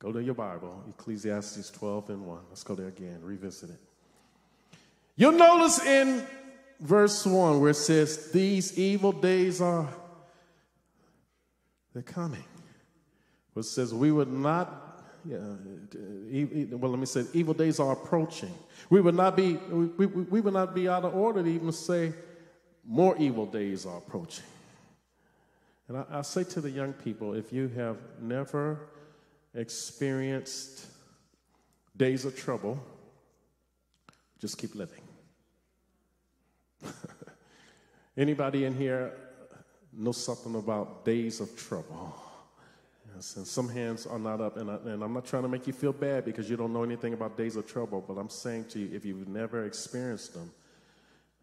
Go 0.00 0.10
to 0.10 0.20
your 0.20 0.34
Bible, 0.34 0.82
Ecclesiastes 0.98 1.70
12 1.70 2.10
and 2.10 2.26
1. 2.26 2.38
Let's 2.48 2.64
go 2.64 2.74
there 2.74 2.88
again, 2.88 3.20
revisit 3.22 3.70
it. 3.70 3.80
You'll 5.14 5.30
notice 5.30 5.78
in 5.86 6.26
verse 6.80 7.24
1 7.24 7.60
where 7.60 7.70
it 7.70 7.74
says, 7.74 8.32
These 8.32 8.76
evil 8.76 9.12
days 9.12 9.60
are 9.60 9.88
they're 11.94 12.02
coming 12.02 12.42
which 13.54 13.66
says 13.66 13.92
we 13.92 14.12
would 14.12 14.32
not, 14.32 15.02
yeah, 15.24 15.36
uh, 15.36 16.76
well, 16.76 16.90
let 16.92 17.00
me 17.00 17.06
say, 17.06 17.24
evil 17.32 17.54
days 17.54 17.80
are 17.80 17.92
approaching. 17.92 18.54
We 18.88 19.00
would 19.00 19.14
not 19.14 19.36
be, 19.36 19.54
we, 19.54 20.06
we, 20.06 20.06
we 20.06 20.40
would 20.40 20.54
not 20.54 20.74
be 20.74 20.88
out 20.88 21.04
of 21.04 21.14
order 21.14 21.42
to 21.42 21.48
even 21.48 21.72
say 21.72 22.12
more 22.86 23.16
evil 23.18 23.46
days 23.46 23.86
are 23.86 23.98
approaching. 23.98 24.44
And 25.88 25.98
I, 25.98 26.04
I 26.10 26.22
say 26.22 26.44
to 26.44 26.60
the 26.60 26.70
young 26.70 26.92
people, 26.92 27.34
if 27.34 27.52
you 27.52 27.68
have 27.68 27.96
never 28.20 28.78
experienced 29.54 30.86
days 31.96 32.24
of 32.24 32.36
trouble, 32.36 32.82
just 34.38 34.56
keep 34.56 34.74
living. 34.74 35.02
Anybody 38.16 38.64
in 38.64 38.74
here 38.74 39.12
know 39.92 40.12
something 40.12 40.54
about 40.54 41.04
days 41.04 41.40
of 41.40 41.54
trouble? 41.56 42.19
And 43.36 43.46
some 43.46 43.68
hands 43.68 44.06
are 44.06 44.18
not 44.18 44.40
up, 44.40 44.56
and, 44.56 44.70
I, 44.70 44.76
and 44.76 45.02
I'm 45.02 45.12
not 45.12 45.26
trying 45.26 45.42
to 45.42 45.48
make 45.48 45.66
you 45.66 45.74
feel 45.74 45.92
bad 45.92 46.24
because 46.24 46.48
you 46.48 46.56
don't 46.56 46.72
know 46.72 46.82
anything 46.82 47.12
about 47.12 47.36
days 47.36 47.54
of 47.54 47.66
trouble, 47.66 48.02
but 48.06 48.14
I'm 48.14 48.30
saying 48.30 48.66
to 48.70 48.78
you, 48.78 48.96
if 48.96 49.04
you've 49.04 49.28
never 49.28 49.66
experienced 49.66 50.32
them, 50.32 50.50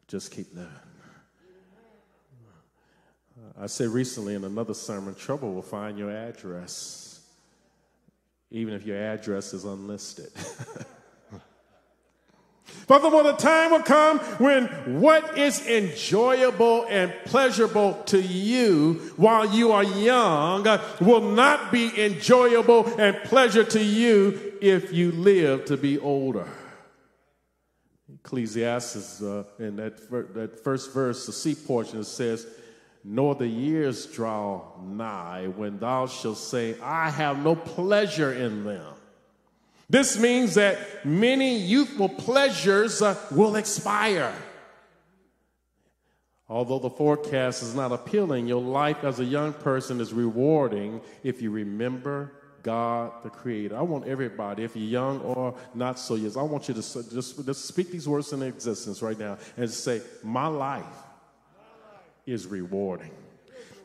just 0.08 0.32
keep 0.32 0.48
living. 0.56 0.72
I 3.60 3.68
said 3.68 3.90
recently 3.90 4.34
in 4.34 4.44
another 4.44 4.74
sermon, 4.74 5.14
trouble 5.14 5.54
will 5.54 5.62
find 5.62 6.00
your 6.00 6.10
address, 6.10 7.22
even 8.50 8.74
if 8.74 8.84
your 8.84 8.98
address 8.98 9.54
is 9.54 9.64
unlisted. 9.64 10.32
Furthermore, 12.88 13.24
the 13.24 13.34
time 13.34 13.72
will 13.72 13.84
come 13.84 14.20
when 14.40 14.68
what 15.02 15.38
is 15.38 15.66
enjoyable 15.68 16.86
and 16.88 17.14
pleasurable 17.26 18.02
to 18.06 18.22
you 18.22 18.94
while 19.18 19.54
you 19.54 19.74
are 19.74 19.84
young 19.84 20.64
will 21.02 21.22
not 21.22 21.72
be 21.72 21.92
enjoyable 22.02 22.86
and 22.98 23.18
pleasure 23.26 23.66
to 23.66 23.84
you 23.84 24.54
if 24.62 24.94
you 24.94 25.12
live 25.12 25.66
to 25.66 25.76
be 25.76 26.00
older. 26.00 26.48
Ecclesiastes, 28.14 29.22
uh, 29.22 29.44
in 29.60 29.76
that, 29.76 30.10
that 30.34 30.64
first 30.64 30.94
verse, 30.94 31.26
the 31.26 31.34
C 31.34 31.56
portion, 31.56 32.04
says, 32.06 32.48
Nor 33.04 33.36
the 33.36 33.48
years 33.48 34.06
draw 34.06 34.62
nigh 34.82 35.48
when 35.48 35.80
thou 35.80 36.08
shalt 36.08 36.38
say, 36.38 36.76
I 36.82 37.10
have 37.10 37.44
no 37.44 37.56
pleasure 37.56 38.34
in 38.34 38.64
them. 38.64 38.97
This 39.90 40.20
means 40.20 40.56
that 40.56 41.06
many 41.06 41.58
youthful 41.58 42.10
pleasures 42.10 43.02
uh, 43.02 43.16
will 43.32 43.56
expire. 43.56 44.34
Although 46.50 46.80
the 46.80 46.90
forecast 46.90 47.64
is 47.64 47.76
not 47.76 47.92
appealing, 47.92 48.48
your 48.48 48.62
life 48.62 49.04
as 49.04 49.20
a 49.20 49.26
young 49.26 49.54
person 49.54 50.00
is 50.00 50.14
rewarding 50.14 51.02
if 51.24 51.42
you 51.42 51.52
remember 51.52 52.32
God 52.64 53.12
the 53.24 53.30
Creator. 53.30 53.78
I 53.78 53.82
want 53.82 54.08
everybody, 54.08 54.64
if 54.64 54.76
you're 54.76 54.86
young 54.86 55.22
or 55.22 55.56
not 55.74 56.00
so 56.00 56.16
young, 56.16 56.38
I 56.38 56.42
want 56.42 56.68
you 56.68 56.74
to 56.74 56.82
just, 56.82 57.46
just 57.46 57.66
speak 57.66 57.92
these 57.92 58.08
words 58.08 58.34
in 58.34 58.42
existence 58.44 59.02
right 59.02 59.18
now 59.18 59.38
and 59.56 59.70
say, 59.70 60.02
My 60.24 60.48
life 60.48 60.86
is 62.26 62.46
rewarding. 62.46 63.12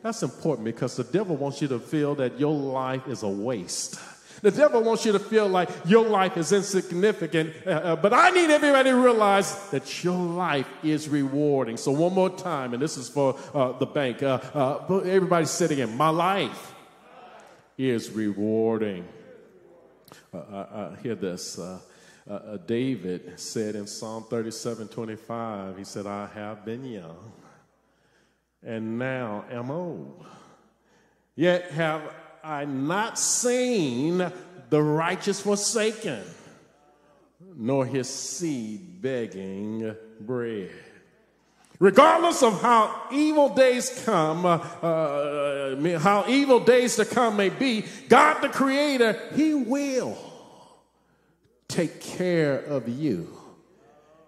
That's 0.01 0.21
important 0.21 0.65
because 0.65 0.97
the 0.97 1.05
devil 1.05 1.37
wants 1.37 1.61
you 1.61 1.69
to 1.69 1.79
feel 1.79 2.15
that 2.15 2.39
your 2.39 2.53
life 2.53 3.07
is 3.07 3.23
a 3.23 3.29
waste. 3.29 3.99
The 4.43 4.51
devil 4.51 4.83
wants 4.83 5.05
you 5.05 5.13
to 5.13 5.19
feel 5.19 5.47
like 5.47 5.69
your 5.85 6.05
life 6.05 6.35
is 6.35 6.51
insignificant, 6.51 7.53
uh, 7.65 7.69
uh, 7.69 7.95
but 7.95 8.11
I 8.11 8.29
need 8.29 8.49
everybody 8.49 8.89
to 8.89 8.97
realize 8.97 9.69
that 9.69 10.03
your 10.03 10.17
life 10.17 10.67
is 10.83 11.07
rewarding. 11.07 11.77
So, 11.77 11.91
one 11.91 12.13
more 12.13 12.29
time, 12.29 12.73
and 12.73 12.83
this 12.83 12.97
is 12.97 13.07
for 13.07 13.39
uh, 13.53 13.71
the 13.71 13.85
bank. 13.85 14.21
Uh, 14.21 14.39
uh 14.53 14.97
everybody 14.97 15.45
sitting 15.45 15.79
in, 15.79 15.95
my 15.95 16.09
life 16.09 16.73
is 17.77 18.11
rewarding. 18.11 19.07
Uh, 20.33 20.37
I, 20.37 21.01
hear 21.01 21.15
this. 21.15 21.57
David 22.67 23.39
said 23.39 23.75
in 23.75 23.87
Psalm 23.87 24.25
37 24.29 24.89
25, 24.89 25.77
he 25.77 25.85
said, 25.85 26.05
I 26.05 26.27
have 26.35 26.65
been 26.65 26.83
young 26.83 27.31
and 28.61 28.99
now 28.99 29.45
am 29.49 29.71
old. 29.71 30.25
Yet 31.33 31.71
have 31.71 32.01
I 32.43 32.65
not 32.65 33.17
seen 33.17 34.17
the 34.69 34.81
righteous 34.81 35.41
forsaken, 35.41 36.23
nor 37.55 37.85
his 37.85 38.09
seed 38.09 39.01
begging 39.01 39.95
bread. 40.19 40.71
Regardless 41.79 42.43
of 42.43 42.61
how 42.61 43.07
evil 43.11 43.49
days 43.49 44.03
come, 44.05 44.45
uh, 44.45 44.57
uh, 44.57 45.99
how 45.99 46.25
evil 46.27 46.59
days 46.59 46.97
to 46.97 47.05
come 47.05 47.37
may 47.37 47.49
be, 47.49 47.85
God 48.09 48.41
the 48.41 48.49
Creator, 48.49 49.19
He 49.35 49.53
will 49.53 50.17
take 51.67 51.99
care 51.99 52.57
of 52.57 52.87
you 52.87 53.37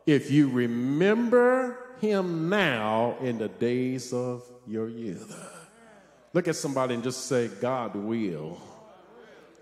if 0.06 0.32
you 0.32 0.50
remember 0.50 1.78
Him 2.02 2.50
now 2.50 3.18
in 3.22 3.38
the 3.38 3.48
days 3.48 4.12
of 4.12 4.44
your 4.68 4.90
youth. 4.90 5.55
Look 6.36 6.50
at 6.50 6.58
somebody 6.58 6.96
and 6.96 7.02
just 7.02 7.28
say, 7.28 7.48
God 7.48 7.96
will 7.96 8.62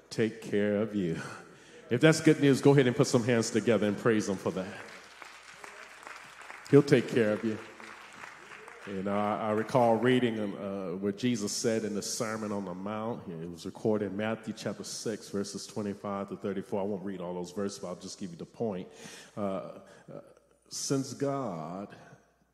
take 0.09 0.41
care 0.41 0.77
of 0.77 0.95
you. 0.95 1.21
If 1.91 2.01
that's 2.01 2.19
good 2.19 2.41
news, 2.41 2.61
go 2.61 2.71
ahead 2.71 2.87
and 2.87 2.95
put 2.95 3.05
some 3.05 3.23
hands 3.23 3.51
together 3.51 3.85
and 3.85 3.95
praise 3.95 4.27
Him 4.27 4.37
for 4.37 4.49
that. 4.53 4.73
He'll 6.71 6.81
take 6.81 7.07
care 7.09 7.31
of 7.31 7.43
you. 7.43 7.59
And 8.87 9.07
I, 9.07 9.49
I 9.49 9.51
recall 9.51 9.97
reading 9.97 10.39
uh, 10.39 10.95
what 10.97 11.15
Jesus 11.15 11.51
said 11.51 11.83
in 11.83 11.93
the 11.93 12.01
Sermon 12.01 12.51
on 12.51 12.65
the 12.65 12.73
Mount. 12.73 13.21
It 13.27 13.51
was 13.51 13.67
recorded 13.67 14.09
in 14.09 14.17
Matthew 14.17 14.55
chapter 14.57 14.83
6, 14.83 15.29
verses 15.29 15.67
25 15.67 16.29
to 16.29 16.37
34. 16.37 16.81
I 16.81 16.83
won't 16.85 17.05
read 17.05 17.21
all 17.21 17.35
those 17.35 17.51
verses, 17.51 17.77
but 17.77 17.89
I'll 17.89 17.95
just 17.97 18.19
give 18.19 18.31
you 18.31 18.37
the 18.37 18.45
point. 18.45 18.87
Uh, 19.37 19.41
uh, 19.41 20.21
since 20.69 21.13
God 21.13 21.89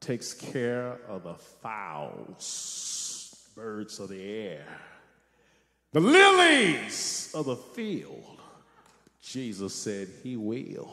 takes 0.02 0.34
care 0.34 1.00
of 1.08 1.24
the 1.24 1.36
fowls, 1.36 3.09
birds 3.60 4.00
of 4.00 4.08
the 4.08 4.24
air, 4.24 4.66
the 5.92 6.00
lilies 6.00 7.30
of 7.36 7.46
the 7.46 7.58
field. 7.58 8.40
Jesus 9.22 9.76
said, 9.76 10.08
He 10.24 10.38
will 10.38 10.90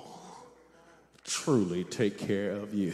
truly 1.22 1.84
take 1.84 2.18
care 2.18 2.50
of 2.50 2.74
you. 2.74 2.92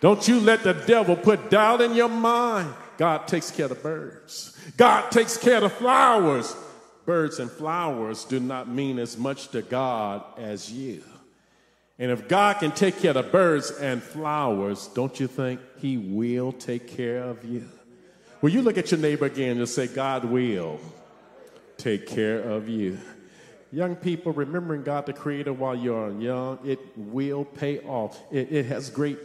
Don't 0.00 0.26
you 0.26 0.40
let 0.40 0.62
the 0.62 0.72
devil 0.72 1.14
put 1.14 1.50
doubt 1.50 1.82
in 1.82 1.94
your 1.94 2.08
mind. 2.08 2.72
God 2.96 3.28
takes 3.28 3.50
care 3.50 3.66
of 3.66 3.70
the 3.70 3.74
birds, 3.74 4.58
God 4.78 5.10
takes 5.10 5.36
care 5.36 5.56
of 5.56 5.62
the 5.64 5.68
flowers. 5.68 6.56
Birds 7.04 7.38
and 7.38 7.50
flowers 7.50 8.24
do 8.24 8.40
not 8.40 8.68
mean 8.68 8.98
as 8.98 9.18
much 9.18 9.48
to 9.48 9.60
God 9.60 10.22
as 10.38 10.72
you. 10.72 11.02
And 12.00 12.10
if 12.10 12.28
God 12.28 12.60
can 12.60 12.72
take 12.72 12.98
care 12.98 13.10
of 13.10 13.16
the 13.16 13.30
birds 13.30 13.70
and 13.72 14.02
flowers, 14.02 14.88
don't 14.94 15.20
you 15.20 15.26
think 15.26 15.60
He 15.80 15.98
will 15.98 16.50
take 16.50 16.88
care 16.88 17.22
of 17.22 17.44
you? 17.44 17.68
Will 18.40 18.48
you 18.48 18.62
look 18.62 18.78
at 18.78 18.90
your 18.90 18.98
neighbor 18.98 19.26
again 19.26 19.58
and 19.58 19.68
say, 19.68 19.86
God 19.86 20.24
will 20.24 20.80
take 21.76 22.06
care 22.06 22.40
of 22.40 22.70
you? 22.70 22.98
Young 23.70 23.96
people, 23.96 24.32
remembering 24.32 24.82
God 24.82 25.04
the 25.04 25.12
Creator 25.12 25.52
while 25.52 25.76
you're 25.76 26.10
young, 26.18 26.58
it 26.64 26.80
will 26.96 27.44
pay 27.44 27.80
off. 27.80 28.18
It, 28.32 28.50
it 28.50 28.66
has 28.66 28.88
great 28.88 29.18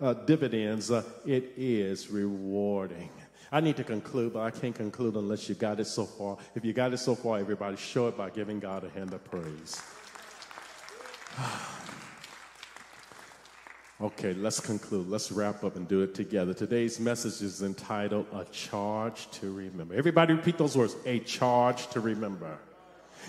uh, 0.00 0.14
dividends. 0.14 0.90
Uh, 0.90 1.04
it 1.24 1.52
is 1.56 2.10
rewarding. 2.10 3.10
I 3.52 3.60
need 3.60 3.76
to 3.76 3.84
conclude, 3.84 4.32
but 4.32 4.40
I 4.40 4.50
can't 4.50 4.74
conclude 4.74 5.14
unless 5.14 5.48
you 5.48 5.54
got 5.54 5.78
it 5.78 5.86
so 5.86 6.04
far. 6.04 6.36
If 6.56 6.64
you 6.64 6.72
got 6.72 6.92
it 6.92 6.98
so 6.98 7.14
far, 7.14 7.38
everybody, 7.38 7.76
show 7.76 8.08
it 8.08 8.16
by 8.16 8.30
giving 8.30 8.58
God 8.58 8.82
a 8.82 8.90
hand 8.90 9.12
of 9.12 9.24
praise. 9.24 9.80
Okay, 14.00 14.32
let's 14.32 14.60
conclude. 14.60 15.08
Let's 15.08 15.32
wrap 15.32 15.64
up 15.64 15.74
and 15.74 15.88
do 15.88 16.02
it 16.02 16.14
together. 16.14 16.54
Today's 16.54 17.00
message 17.00 17.42
is 17.42 17.62
entitled 17.62 18.26
A 18.32 18.44
Charge 18.44 19.28
to 19.32 19.52
Remember. 19.52 19.92
Everybody 19.96 20.34
repeat 20.34 20.56
those 20.56 20.76
words 20.76 20.94
A 21.04 21.18
charge 21.18 21.88
to 21.88 22.00
remember. 22.00 22.58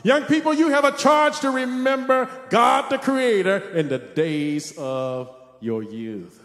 Young 0.04 0.26
people, 0.26 0.54
you 0.54 0.70
have 0.70 0.86
a 0.86 0.92
charge 0.92 1.40
to 1.40 1.50
remember 1.50 2.30
God 2.52 2.88
the 2.92 3.00
Creator 3.00 3.72
in 3.72 3.90
the 3.90 3.98
days 3.98 4.76
of 4.78 5.36
your 5.60 5.82
youth. 5.82 6.39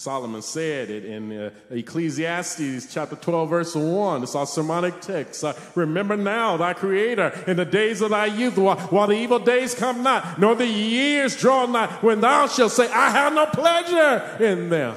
Solomon 0.00 0.40
said 0.40 0.88
it 0.88 1.04
in 1.04 1.30
uh, 1.30 1.50
Ecclesiastes 1.68 2.90
chapter 2.90 3.16
12, 3.16 3.50
verse 3.50 3.74
1. 3.74 4.22
It's 4.22 4.34
our 4.34 4.46
sermonic 4.46 4.98
text. 5.02 5.44
Uh, 5.44 5.52
Remember 5.74 6.16
now 6.16 6.56
thy 6.56 6.72
Creator 6.72 7.44
in 7.46 7.58
the 7.58 7.66
days 7.66 8.00
of 8.00 8.08
thy 8.08 8.24
youth, 8.24 8.56
while, 8.56 8.78
while, 8.78 9.08
the 9.08 9.12
evil 9.12 9.38
days 9.38 9.74
come 9.74 10.02
not, 10.02 10.40
nor 10.40 10.54
the 10.54 10.64
years 10.66 11.38
draw 11.38 11.66
not, 11.66 12.02
when 12.02 12.22
thou 12.22 12.46
shalt 12.46 12.72
say, 12.72 12.90
I 12.90 13.10
have 13.10 13.34
no 13.34 13.44
pleasure 13.44 14.42
in 14.42 14.70
them. 14.70 14.96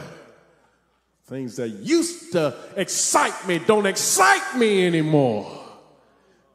Things 1.25 1.57
that 1.57 1.67
used 1.67 2.31
to 2.31 2.55
excite 2.77 3.45
me 3.45 3.59
don't 3.59 3.85
excite 3.85 4.55
me 4.55 4.87
anymore. 4.87 5.65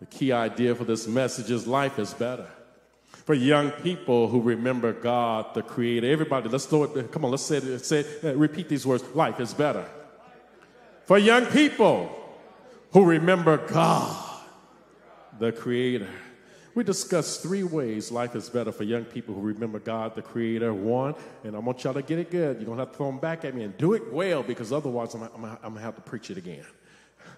The 0.00 0.06
key 0.06 0.32
idea 0.32 0.74
for 0.74 0.84
this 0.84 1.06
message 1.06 1.50
is 1.50 1.66
life 1.66 1.98
is 1.98 2.14
better 2.14 2.46
for 3.28 3.34
young 3.34 3.70
people 3.70 4.26
who 4.26 4.40
remember 4.40 4.94
God, 4.94 5.52
the 5.52 5.60
Creator. 5.60 6.10
Everybody, 6.10 6.48
let's 6.48 6.64
do 6.64 6.84
it. 6.84 7.12
Come 7.12 7.26
on, 7.26 7.30
let's 7.30 7.42
say. 7.42 7.76
Say 7.76 8.06
uh, 8.24 8.34
repeat 8.34 8.70
these 8.70 8.86
words. 8.86 9.04
Life 9.14 9.38
is 9.38 9.52
better. 9.52 9.84
For 11.04 11.18
young 11.18 11.44
people 11.44 12.10
who 12.90 13.04
remember 13.04 13.58
God, 13.58 14.16
the 15.38 15.52
Creator. 15.52 16.08
We 16.74 16.84
discussed 16.84 17.42
three 17.42 17.64
ways 17.64 18.10
life 18.10 18.34
is 18.34 18.48
better 18.48 18.72
for 18.72 18.84
young 18.84 19.04
people 19.04 19.34
who 19.34 19.42
remember 19.42 19.78
God, 19.78 20.14
the 20.14 20.22
Creator. 20.22 20.72
One, 20.72 21.14
and 21.44 21.54
I 21.54 21.58
want 21.58 21.84
y'all 21.84 21.92
to 21.92 22.00
get 22.00 22.18
it 22.18 22.30
good. 22.30 22.56
You're 22.56 22.64
going 22.64 22.78
to 22.78 22.84
have 22.86 22.92
to 22.92 22.96
throw 22.96 23.08
them 23.08 23.18
back 23.18 23.44
at 23.44 23.54
me 23.54 23.62
and 23.62 23.76
do 23.76 23.92
it 23.92 24.10
well 24.10 24.42
because 24.42 24.72
otherwise 24.72 25.12
I'm, 25.12 25.24
I'm, 25.24 25.44
I'm 25.44 25.58
going 25.60 25.74
to 25.74 25.80
have 25.82 25.96
to 25.96 26.00
preach 26.00 26.30
it 26.30 26.38
again. 26.38 26.64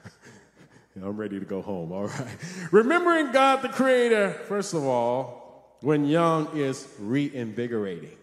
I'm 1.03 1.17
ready 1.17 1.41
to 1.41 1.45
go 1.45 1.61
home, 1.63 1.91
all 1.91 2.07
right? 2.07 2.29
Remembering 2.71 3.33
God, 3.33 3.63
the 3.63 3.71
Creator, 3.71 4.35
first 4.47 4.73
of 4.73 4.85
all, 4.85 5.40
when 5.83 6.05
young 6.05 6.57
is 6.57 6.87
reinvigorating. 6.99 8.17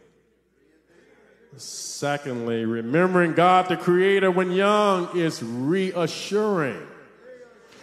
Secondly, 1.58 2.66
remembering 2.66 3.34
God 3.34 3.68
the 3.68 3.78
Creator 3.78 4.30
when 4.32 4.52
young 4.52 5.18
is 5.18 5.42
reassuring. 5.42 6.86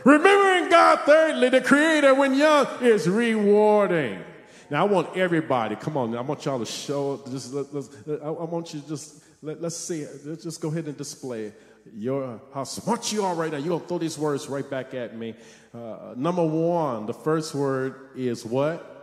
Remembering 0.05 0.71
God, 0.71 1.01
thirdly, 1.01 1.49
the 1.49 1.61
Creator 1.61 2.15
when 2.15 2.35
young 2.35 2.67
is 2.83 3.09
rewarding. 3.09 4.23
Now, 4.71 4.83
I 4.83 4.89
want 4.89 5.17
everybody, 5.17 5.77
come 5.77 5.97
on, 5.97 6.17
I 6.17 6.21
want 6.21 6.45
y'all 6.45 6.59
to 6.59 6.67
show, 6.67 7.23
just, 7.31 7.53
let, 7.53 8.23
I 8.23 8.31
want 8.31 8.75
you 8.75 8.81
to 8.81 8.89
just, 8.89 9.25
let, 9.43 9.63
us 9.63 9.77
see 9.77 10.03
it. 10.03 10.21
Let's 10.25 10.45
just 10.45 10.61
go 10.61 10.69
ahead 10.69 10.87
and 10.87 10.97
display 10.97 11.53
your, 11.97 12.41
how 12.53 12.65
smart 12.65 13.13
you 13.13 13.25
are 13.25 13.35
right 13.35 13.51
now. 13.51 13.59
You're 13.59 13.69
going 13.69 13.81
to 13.81 13.87
throw 13.89 13.99
these 13.99 14.19
words 14.19 14.49
right 14.49 14.69
back 14.69 14.95
at 14.95 15.17
me. 15.17 15.35
Uh, 15.75 16.15
number 16.17 16.45
one, 16.45 17.07
the 17.07 17.15
first 17.15 17.55
word 17.55 18.11
is 18.15 18.45
what? 18.45 18.94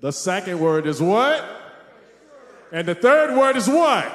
The 0.00 0.12
second 0.12 0.60
word 0.60 0.86
is 0.86 1.02
what? 1.02 1.44
And 2.70 2.86
the 2.86 2.94
third 2.94 3.36
word 3.36 3.56
is 3.56 3.68
what? 3.68 4.14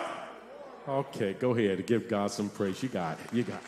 Okay, 0.88 1.34
go 1.34 1.52
ahead 1.52 1.78
and 1.80 1.88
give 1.88 2.08
God 2.08 2.32
some 2.32 2.50
praise. 2.50 2.82
You 2.84 2.90
got 2.90 3.20
it. 3.20 3.34
You 3.34 3.44
got 3.44 3.56
it. 3.56 3.68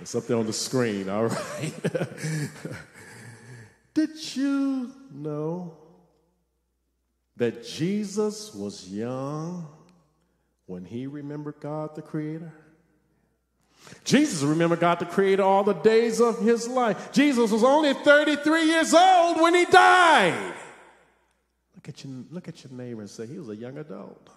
It's 0.00 0.14
up 0.14 0.26
there 0.26 0.36
on 0.36 0.46
the 0.46 0.52
screen, 0.52 1.08
all 1.08 1.26
right? 1.26 1.72
Did 3.94 4.36
you 4.36 4.92
know 5.10 5.78
that 7.36 7.64
Jesus 7.64 8.54
was 8.54 8.86
young 8.88 9.66
when 10.66 10.84
he 10.84 11.06
remembered 11.06 11.56
God 11.60 11.94
the 11.94 12.02
Creator? 12.02 12.52
Jesus 14.04 14.42
remembered 14.42 14.80
God 14.80 14.98
the 14.98 15.06
Creator 15.06 15.42
all 15.42 15.64
the 15.64 15.72
days 15.72 16.20
of 16.20 16.40
his 16.40 16.68
life. 16.68 17.12
Jesus 17.12 17.50
was 17.50 17.64
only 17.64 17.92
33 17.92 18.64
years 18.64 18.94
old 18.94 19.40
when 19.40 19.54
he 19.54 19.64
died. 19.64 20.54
Look 21.74 21.88
at 21.88 22.04
your, 22.04 22.12
look 22.30 22.48
at 22.48 22.64
your 22.64 22.72
neighbor 22.72 23.00
and 23.00 23.10
say, 23.10 23.26
he 23.26 23.38
was 23.38 23.48
a 23.48 23.56
young 23.56 23.78
adult. 23.78 24.30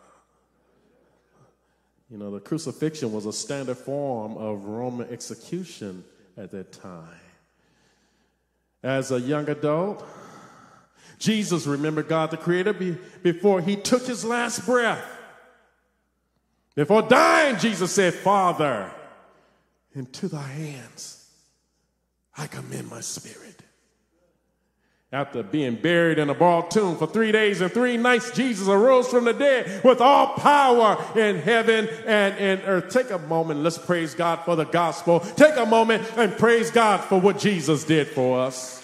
You 2.09 2.17
know, 2.17 2.31
the 2.31 2.39
crucifixion 2.39 3.11
was 3.11 3.27
a 3.27 3.33
standard 3.33 3.77
form 3.77 4.37
of 4.37 4.65
Roman 4.65 5.07
execution 5.09 6.03
at 6.37 6.51
that 6.51 6.71
time. 6.71 7.07
As 8.81 9.11
a 9.11 9.19
young 9.19 9.47
adult, 9.49 10.03
Jesus 11.19 11.67
remembered 11.67 12.07
God 12.07 12.31
the 12.31 12.37
Creator 12.37 12.73
be, 12.73 12.97
before 13.21 13.61
he 13.61 13.75
took 13.75 14.07
his 14.07 14.25
last 14.25 14.65
breath. 14.65 15.05
Before 16.75 17.01
dying, 17.01 17.57
Jesus 17.59 17.91
said, 17.91 18.13
Father, 18.13 18.89
into 19.93 20.27
thy 20.27 20.47
hands 20.47 21.19
I 22.39 22.47
commend 22.47 22.89
my 22.89 23.01
spirit. 23.01 23.63
After 25.11 25.43
being 25.43 25.75
buried 25.75 26.19
in 26.19 26.29
a 26.29 26.33
borrowed 26.35 26.71
tomb 26.71 26.95
for 26.95 27.07
three 27.07 27.31
days 27.31 27.59
and 27.59 27.71
three 27.71 27.97
nights, 27.97 28.31
Jesus 28.31 28.67
arose 28.67 29.07
from 29.07 29.25
the 29.25 29.33
dead 29.33 29.83
with 29.83 29.99
all 29.99 30.35
power 30.35 31.03
in 31.19 31.37
heaven 31.37 31.89
and 32.05 32.37
in 32.37 32.61
earth. 32.61 32.93
Take 32.93 33.09
a 33.09 33.17
moment, 33.17 33.61
let's 33.61 33.77
praise 33.77 34.13
God 34.13 34.37
for 34.45 34.55
the 34.55 34.65
gospel. 34.65 35.19
Take 35.19 35.57
a 35.57 35.65
moment 35.65 36.09
and 36.15 36.37
praise 36.37 36.71
God 36.71 36.99
for 36.99 37.19
what 37.19 37.39
Jesus 37.39 37.83
did 37.83 38.07
for 38.07 38.39
us. 38.39 38.77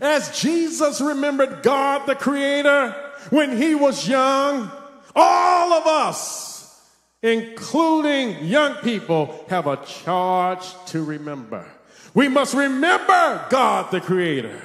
As 0.00 0.38
Jesus 0.38 1.00
remembered 1.00 1.62
God 1.62 2.06
the 2.06 2.14
Creator 2.14 2.90
when 3.30 3.56
he 3.56 3.74
was 3.74 4.06
young, 4.06 4.70
all 5.16 5.72
of 5.72 5.86
us, 5.86 6.43
including 7.24 8.44
young 8.44 8.74
people, 8.82 9.46
have 9.48 9.66
a 9.66 9.76
charge 9.86 10.74
to 10.84 11.02
remember. 11.02 11.66
We 12.12 12.28
must 12.28 12.52
remember 12.52 13.46
God 13.48 13.90
the 13.90 14.02
Creator. 14.02 14.60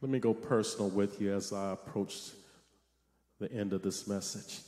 Let 0.00 0.10
me 0.10 0.18
go 0.18 0.32
personal 0.32 0.88
with 0.88 1.20
you 1.20 1.34
as 1.34 1.52
I 1.52 1.72
approach 1.72 2.30
the 3.38 3.52
end 3.52 3.74
of 3.74 3.82
this 3.82 4.08
message. 4.08 4.60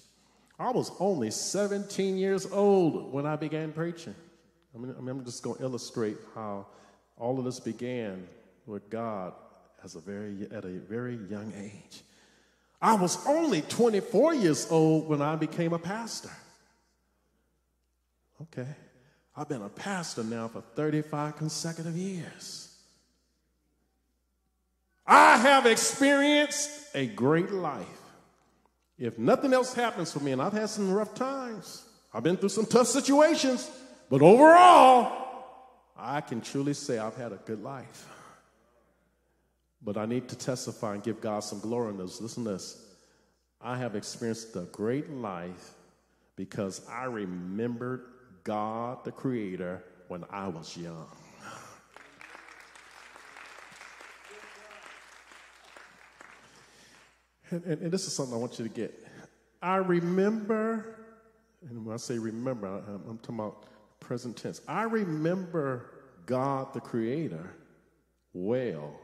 I 0.58 0.70
was 0.70 0.92
only 1.00 1.30
17 1.30 2.18
years 2.18 2.46
old 2.52 3.10
when 3.10 3.24
I 3.24 3.36
began 3.36 3.72
preaching. 3.72 4.14
I 4.74 4.78
mean, 4.78 4.94
I'm 4.98 5.24
just 5.24 5.42
going 5.42 5.56
to 5.56 5.62
illustrate 5.62 6.18
how 6.34 6.66
all 7.16 7.38
of 7.38 7.46
this 7.46 7.58
began 7.58 8.28
with 8.66 8.90
God 8.90 9.32
as 9.82 9.94
a 9.94 10.00
very, 10.00 10.46
at 10.52 10.66
a 10.66 10.78
very 10.78 11.16
young 11.30 11.54
age. 11.56 12.02
I 12.82 12.96
was 12.96 13.26
only 13.26 13.62
24 13.62 14.34
years 14.34 14.70
old 14.70 15.08
when 15.08 15.22
I 15.22 15.36
became 15.36 15.72
a 15.72 15.78
pastor. 15.78 16.30
Okay. 18.42 18.68
I've 19.36 19.48
been 19.48 19.62
a 19.62 19.68
pastor 19.68 20.24
now 20.24 20.48
for 20.48 20.62
35 20.74 21.36
consecutive 21.36 21.96
years. 21.96 22.76
I 25.06 25.36
have 25.38 25.64
experienced 25.66 26.70
a 26.94 27.06
great 27.06 27.50
life. 27.50 27.86
If 28.98 29.18
nothing 29.18 29.54
else 29.54 29.72
happens 29.72 30.12
for 30.12 30.20
me, 30.20 30.32
and 30.32 30.42
I've 30.42 30.52
had 30.52 30.68
some 30.68 30.92
rough 30.92 31.14
times, 31.14 31.84
I've 32.12 32.24
been 32.24 32.36
through 32.36 32.48
some 32.48 32.66
tough 32.66 32.88
situations, 32.88 33.70
but 34.10 34.22
overall, 34.22 35.28
I 35.96 36.20
can 36.20 36.40
truly 36.40 36.74
say 36.74 36.98
I've 36.98 37.16
had 37.16 37.32
a 37.32 37.40
good 37.46 37.62
life. 37.62 38.08
But 39.80 39.96
I 39.96 40.06
need 40.06 40.28
to 40.28 40.36
testify 40.36 40.94
and 40.94 41.02
give 41.02 41.20
God 41.20 41.40
some 41.40 41.60
glory 41.60 41.90
in 41.90 41.98
this. 41.98 42.20
Listen 42.20 42.44
to 42.44 42.50
this. 42.50 42.84
I 43.60 43.78
have 43.78 43.94
experienced 43.94 44.56
a 44.56 44.62
great 44.72 45.10
life 45.10 45.74
because 46.36 46.86
I 46.88 47.04
remembered 47.04 48.02
God 48.44 49.04
the 49.04 49.12
Creator 49.12 49.84
when 50.08 50.24
I 50.30 50.48
was 50.48 50.76
young. 50.76 51.06
And, 57.50 57.64
and, 57.64 57.82
and, 57.82 57.90
this 57.90 58.06
is 58.06 58.12
something 58.12 58.34
I 58.34 58.38
want 58.38 58.58
you 58.58 58.68
to 58.68 58.70
get. 58.70 58.92
I 59.62 59.76
remember, 59.76 60.98
and 61.66 61.86
when 61.86 61.94
I 61.94 61.96
say 61.96 62.18
remember, 62.18 62.66
I'm, 62.66 63.02
I'm 63.08 63.18
talking 63.18 63.36
about 63.36 63.64
present 64.00 64.36
tense. 64.36 64.60
I 64.68 64.82
remember 64.82 65.90
God 66.26 66.74
the 66.74 66.80
Creator 66.80 67.54
well 68.34 69.00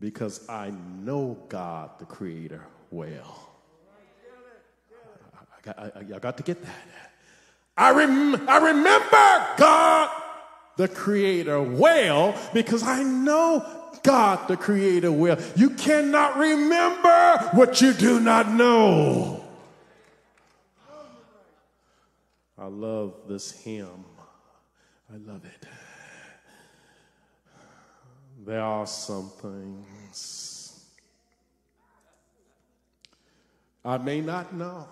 because 0.00 0.48
I 0.48 0.70
know 0.70 1.38
God 1.50 1.98
the 1.98 2.06
Creator 2.06 2.66
well. 2.90 3.50
I, 5.34 5.60
got, 5.62 5.78
I, 5.78 5.92
I 5.98 6.18
got 6.18 6.38
to 6.38 6.42
get 6.42 6.62
that. 6.62 7.09
I, 7.76 7.90
rem- 7.92 8.48
I 8.48 8.58
remember 8.58 9.46
God 9.56 10.10
the 10.76 10.88
Creator 10.88 11.62
well 11.62 12.34
because 12.52 12.82
I 12.82 13.02
know 13.02 13.66
God 14.02 14.48
the 14.48 14.56
Creator 14.56 15.12
well. 15.12 15.38
You 15.56 15.70
cannot 15.70 16.36
remember 16.36 17.50
what 17.52 17.80
you 17.80 17.92
do 17.92 18.20
not 18.20 18.50
know. 18.50 19.44
I 22.58 22.66
love 22.66 23.14
this 23.26 23.52
hymn. 23.52 24.04
I 25.12 25.16
love 25.16 25.44
it. 25.44 25.66
There 28.44 28.60
are 28.60 28.86
some 28.86 29.30
things 29.40 30.84
I 33.84 33.98
may 33.98 34.20
not 34.20 34.54
know. 34.54 34.86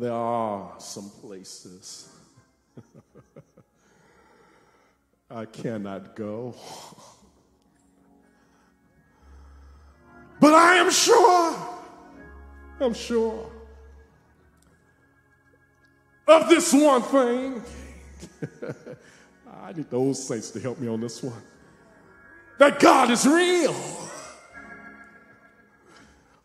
There 0.00 0.14
are 0.14 0.72
some 0.78 1.10
places 1.20 2.08
I 5.30 5.44
cannot 5.44 6.16
go. 6.16 6.54
But 10.40 10.54
I 10.54 10.76
am 10.76 10.90
sure, 10.90 11.54
I'm 12.80 12.94
sure 12.94 13.50
of 16.26 16.48
this 16.48 16.72
one 16.72 17.02
thing. 17.02 17.62
I 19.62 19.72
need 19.74 19.90
those 19.90 20.26
saints 20.26 20.50
to 20.52 20.60
help 20.60 20.78
me 20.78 20.88
on 20.88 21.02
this 21.02 21.22
one. 21.22 21.42
That 22.58 22.80
God 22.80 23.10
is 23.10 23.26
real. 23.26 23.74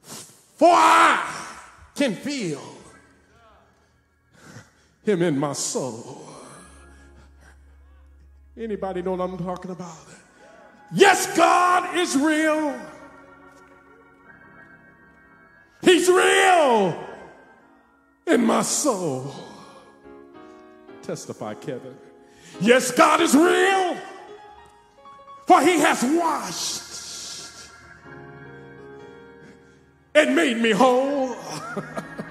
For 0.01 0.74
I 0.74 1.24
can 1.95 2.16
feel 2.16 2.75
him 5.06 5.22
in 5.22 5.38
my 5.38 5.53
soul. 5.53 6.22
Anybody 8.58 9.01
know 9.01 9.12
what 9.12 9.22
I'm 9.22 9.38
talking 9.38 9.72
about? 9.72 9.97
Yes, 10.93 11.36
God 11.36 11.97
is 11.97 12.16
real. 12.16 12.80
He's 15.82 16.08
real 16.08 17.03
in 18.26 18.43
my 18.43 18.62
soul. 18.62 19.34
Testify, 21.03 21.53
Kevin. 21.56 21.95
Yes, 22.60 22.91
God 22.91 23.22
is 23.22 23.36
real, 23.36 23.97
for 25.45 25.62
He 25.62 25.78
has 25.80 26.03
washed 26.03 27.70
and 30.16 30.36
made 30.36 30.58
me 30.58 30.72
whole. 30.72 31.36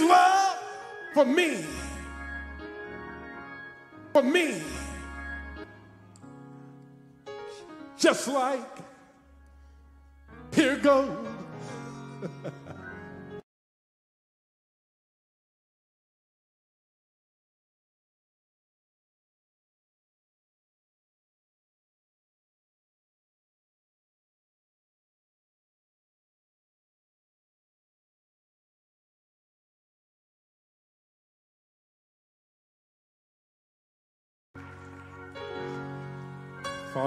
Love 0.00 0.58
for 1.14 1.24
me, 1.24 1.64
for 4.12 4.22
me, 4.22 4.62
just 7.98 8.28
like 8.28 8.78
pure 10.52 10.76
gold. 10.76 11.26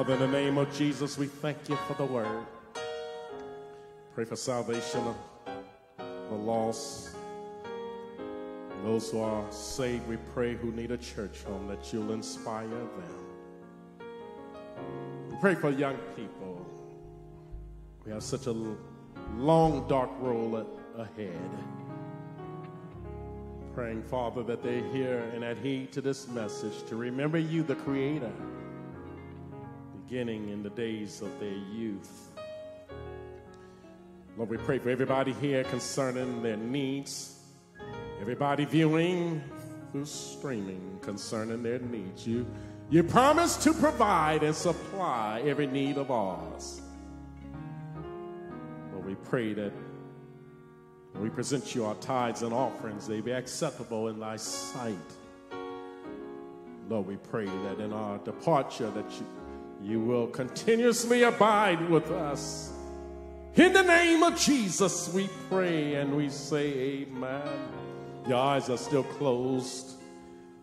Father, 0.02 0.16
in 0.16 0.32
the 0.32 0.40
name 0.40 0.58
of 0.58 0.76
Jesus, 0.76 1.16
we 1.16 1.28
thank 1.28 1.70
you 1.70 1.76
for 1.88 1.94
the 1.94 2.06
word. 2.06 2.44
Pray 4.16 4.26
for 4.26 4.36
salvation 4.36 5.02
of 5.02 5.16
the 6.28 6.36
lost. 6.36 7.16
Those 8.84 9.12
who 9.12 9.20
are 9.20 9.46
saved, 9.52 10.08
we 10.08 10.18
pray, 10.34 10.56
who 10.56 10.72
need 10.72 10.90
a 10.90 10.98
church 10.98 11.44
home, 11.44 11.68
that 11.68 11.94
you'll 11.94 12.14
inspire 12.14 12.68
them. 12.68 13.14
We 15.30 15.36
pray 15.40 15.54
for 15.54 15.70
young 15.70 15.98
people. 16.16 16.66
We 18.04 18.12
have 18.12 18.24
such 18.24 18.48
a 18.48 18.56
long, 19.36 19.88
dark 19.88 20.10
road 20.18 20.66
ahead. 20.98 21.52
Praying, 23.76 24.02
Father, 24.02 24.42
that 24.42 24.64
they 24.64 24.82
hear 24.90 25.20
and 25.36 25.44
adhere 25.44 25.86
to 25.92 26.02
this 26.02 26.28
message 26.28 26.88
to 26.88 26.96
remember 26.96 27.38
you, 27.38 27.62
the 27.62 27.76
Creator, 27.76 28.32
beginning 30.12 30.50
in 30.50 30.62
the 30.62 30.70
days 30.72 31.22
of 31.22 31.40
their 31.40 31.58
youth. 31.74 32.32
Lord, 34.36 34.50
we 34.50 34.58
pray 34.58 34.78
for 34.78 34.90
everybody 34.90 35.32
here 35.32 35.64
concerning 35.64 36.44
their 36.44 36.58
needs, 36.58 37.40
everybody 38.20 38.66
viewing 38.66 39.42
through 39.94 40.04
streaming 40.04 41.00
concerning 41.02 41.64
their 41.64 41.80
needs. 41.80 42.28
You, 42.28 42.46
you 42.90 43.04
promise 43.04 43.56
to 43.64 43.74
provide 43.74 44.44
and 44.44 44.54
supply 44.54 45.44
every 45.46 45.66
need 45.66 45.96
of 45.98 46.12
ours. 46.12 46.82
Lord, 48.92 49.06
we 49.06 49.16
pray 49.16 49.54
that 49.54 49.72
we 51.22 51.30
present 51.30 51.74
you 51.74 51.86
our 51.86 51.96
tithes 51.96 52.42
and 52.42 52.54
offerings, 52.54 53.08
they 53.08 53.22
be 53.22 53.32
acceptable 53.32 54.10
in 54.10 54.20
thy 54.20 54.36
sight. 54.36 54.98
Lord, 56.90 57.08
we 57.08 57.16
pray 57.16 57.46
that 57.46 57.80
in 57.80 57.94
our 57.94 58.18
departure 58.18 58.90
that 58.90 59.10
you, 59.12 59.26
you 59.84 60.00
will 60.00 60.28
continuously 60.28 61.24
abide 61.24 61.90
with 61.90 62.12
us. 62.12 62.72
In 63.56 63.74
the 63.74 63.84
name 63.84 64.24
of 64.24 64.38
Jesus, 64.40 65.12
we 65.14 65.30
pray 65.50 65.96
and 65.96 66.16
we 66.16 66.30
say 66.30 66.68
amen. 66.68 67.50
Your 68.28 68.38
eyes 68.38 68.70
are 68.70 68.78
still 68.78 69.04
closed. 69.04 69.96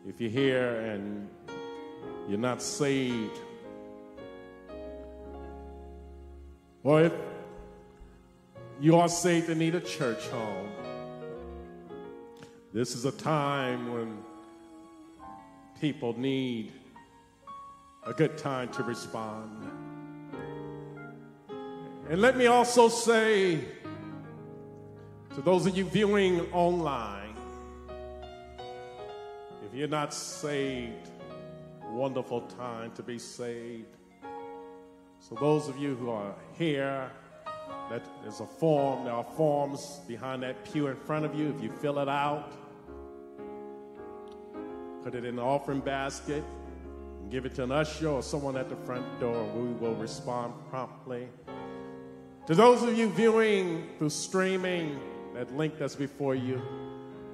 If 0.06 0.20
you're 0.20 0.30
here 0.30 0.80
and 0.80 1.28
you're 2.28 2.38
not 2.38 2.62
saved, 2.62 3.38
or 6.82 7.02
if 7.02 7.12
you 8.80 8.96
are 8.96 9.08
saved 9.08 9.50
and 9.50 9.58
need 9.58 9.74
a 9.74 9.80
church 9.80 10.26
home. 10.28 10.68
This 12.72 12.94
is 12.94 13.04
a 13.04 13.12
time 13.12 13.92
when 13.92 14.18
people 15.80 16.18
need 16.18 16.72
a 18.04 18.12
good 18.12 18.38
time 18.38 18.68
to 18.70 18.82
respond. 18.82 19.70
And 22.08 22.20
let 22.20 22.36
me 22.36 22.46
also 22.46 22.88
say 22.88 23.60
to 25.34 25.42
those 25.42 25.66
of 25.66 25.76
you 25.76 25.84
viewing 25.84 26.40
online, 26.52 27.36
if 29.66 29.74
you're 29.74 29.88
not 29.88 30.14
saved, 30.14 31.10
wonderful 31.90 32.42
time 32.42 32.92
to 32.92 33.02
be 33.02 33.18
saved. 33.18 33.96
So, 35.20 35.34
those 35.34 35.68
of 35.68 35.76
you 35.76 35.94
who 35.96 36.10
are 36.10 36.34
here, 36.56 37.10
that 37.90 38.04
there's 38.22 38.40
a 38.40 38.46
form. 38.46 39.04
There 39.04 39.12
are 39.12 39.24
forms 39.24 40.00
behind 40.06 40.42
that 40.42 40.64
pew 40.70 40.88
in 40.88 40.96
front 40.96 41.24
of 41.24 41.34
you. 41.34 41.54
If 41.56 41.62
you 41.62 41.70
fill 41.70 41.98
it 41.98 42.08
out, 42.08 42.52
put 45.02 45.14
it 45.14 45.24
in 45.24 45.36
the 45.36 45.42
offering 45.42 45.80
basket, 45.80 46.44
give 47.30 47.46
it 47.46 47.54
to 47.56 47.64
an 47.64 47.72
usher 47.72 48.08
or 48.08 48.22
someone 48.22 48.56
at 48.56 48.68
the 48.68 48.76
front 48.76 49.20
door. 49.20 49.44
We 49.54 49.72
will 49.72 49.94
respond 49.94 50.54
promptly. 50.70 51.28
To 52.46 52.54
those 52.54 52.82
of 52.82 52.96
you 52.96 53.10
viewing 53.10 53.88
through 53.98 54.10
streaming, 54.10 54.98
that 55.34 55.54
link 55.54 55.78
that's 55.78 55.94
before 55.94 56.34
you, 56.34 56.62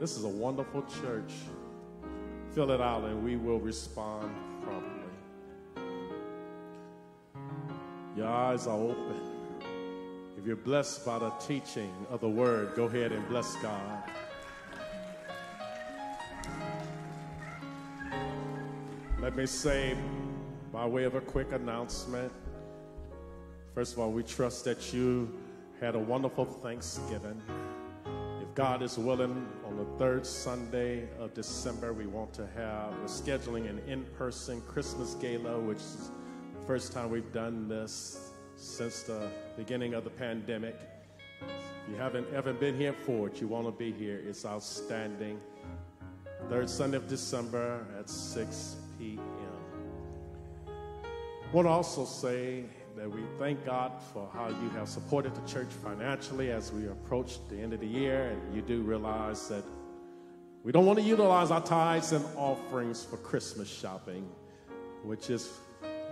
this 0.01 0.16
is 0.16 0.24
a 0.24 0.28
wonderful 0.28 0.82
church. 1.01 1.32
Fill 2.55 2.70
it 2.70 2.80
out 2.80 3.05
and 3.05 3.24
we 3.24 3.36
will 3.36 3.61
respond 3.61 4.34
promptly. 4.62 4.90
Your 8.16 8.28
eyes 8.28 8.66
are 8.66 8.78
open. 8.78 9.20
If 10.36 10.47
you're 10.47 10.57
blessed 10.57 11.07
by 11.07 11.18
the 11.18 11.30
teaching 11.30 11.92
of 12.11 12.20
the 12.20 12.28
word, 12.28 12.74
go 12.74 12.84
ahead 12.84 13.12
and 13.12 13.26
bless 13.28 13.55
God. 13.57 14.11
Let 19.25 19.37
me 19.37 19.47
say, 19.47 19.97
by 20.70 20.85
way 20.85 21.05
of 21.05 21.14
a 21.14 21.20
quick 21.22 21.51
announcement, 21.53 22.31
first 23.75 23.95
of 23.95 23.99
all, 23.99 24.12
we 24.12 24.22
trust 24.22 24.66
that 24.66 24.93
you 24.93 25.35
had 25.81 25.95
a 25.95 25.99
wonderful 25.99 26.45
Thanksgiving. 26.45 27.41
If 28.43 28.55
God 28.55 28.83
is 28.83 28.99
willing, 28.99 29.49
on 29.66 29.79
the 29.79 29.87
third 29.99 30.27
Sunday 30.27 31.09
of 31.18 31.33
December, 31.33 31.95
we 31.95 32.05
want 32.05 32.35
to 32.35 32.47
have, 32.49 32.93
we're 32.99 33.07
scheduling 33.07 33.66
an 33.66 33.81
in 33.87 34.05
person 34.18 34.61
Christmas 34.68 35.14
gala, 35.14 35.59
which 35.59 35.79
is 35.79 36.11
the 36.61 36.66
first 36.66 36.93
time 36.93 37.09
we've 37.09 37.33
done 37.33 37.66
this 37.66 38.33
since 38.57 39.05
the 39.05 39.31
beginning 39.57 39.95
of 39.95 40.05
the 40.05 40.11
pandemic. 40.11 40.79
If 41.41 41.91
you 41.91 41.97
haven't 41.97 42.27
ever 42.35 42.53
been 42.53 42.77
here 42.77 42.93
for 42.93 43.29
it, 43.29 43.41
you 43.41 43.49
want 43.49 43.64
to 43.68 43.72
be 43.72 43.91
here. 43.91 44.20
It's 44.29 44.45
outstanding. 44.45 45.41
Third 46.51 46.68
Sunday 46.68 46.99
of 46.99 47.09
December 47.09 47.87
at 47.99 48.11
6 48.11 48.77
p.m. 49.13 50.73
I 51.47 51.55
want 51.55 51.67
to 51.67 51.71
also 51.71 52.05
say 52.05 52.65
that 52.97 53.11
we 53.11 53.23
thank 53.39 53.65
God 53.65 53.93
for 54.13 54.29
how 54.33 54.49
you 54.49 54.69
have 54.71 54.89
supported 54.89 55.35
the 55.35 55.47
church 55.51 55.69
financially 55.69 56.51
as 56.51 56.73
we 56.73 56.87
approach 56.87 57.39
the 57.49 57.59
end 57.59 57.73
of 57.73 57.81
the 57.81 57.87
year. 57.87 58.31
And 58.31 58.55
you 58.55 58.63
do 58.63 58.83
realize 58.83 59.49
that 59.49 59.65
we 60.63 60.73
don't 60.73 60.87
want 60.87 60.99
to 60.99 61.05
utilize 61.05 61.51
our 61.51 61.61
tithes 61.61 62.13
and 62.13 62.25
offerings 62.37 63.05
for 63.05 63.19
Christmas 63.19 63.69
shopping, 63.69 64.27
which 65.03 65.29
is 65.29 65.53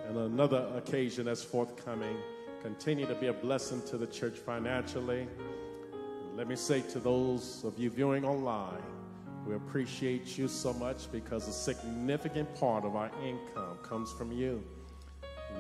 another 0.08 0.70
occasion 0.76 1.26
that's 1.26 1.42
forthcoming. 1.42 2.16
Continue 2.62 3.06
to 3.06 3.14
be 3.14 3.28
a 3.28 3.32
blessing 3.32 3.82
to 3.86 3.96
the 3.96 4.06
church 4.06 4.38
financially. 4.38 5.26
Let 6.36 6.46
me 6.46 6.56
say 6.56 6.82
to 6.92 7.00
those 7.00 7.64
of 7.64 7.78
you 7.78 7.90
viewing 7.90 8.24
online, 8.24 8.82
we 9.46 9.54
appreciate 9.54 10.38
you 10.38 10.48
so 10.48 10.72
much 10.72 11.10
because 11.10 11.48
a 11.48 11.52
significant 11.52 12.54
part 12.54 12.84
of 12.84 12.96
our 12.96 13.10
income 13.24 13.78
comes 13.82 14.12
from 14.12 14.32
you. 14.32 14.62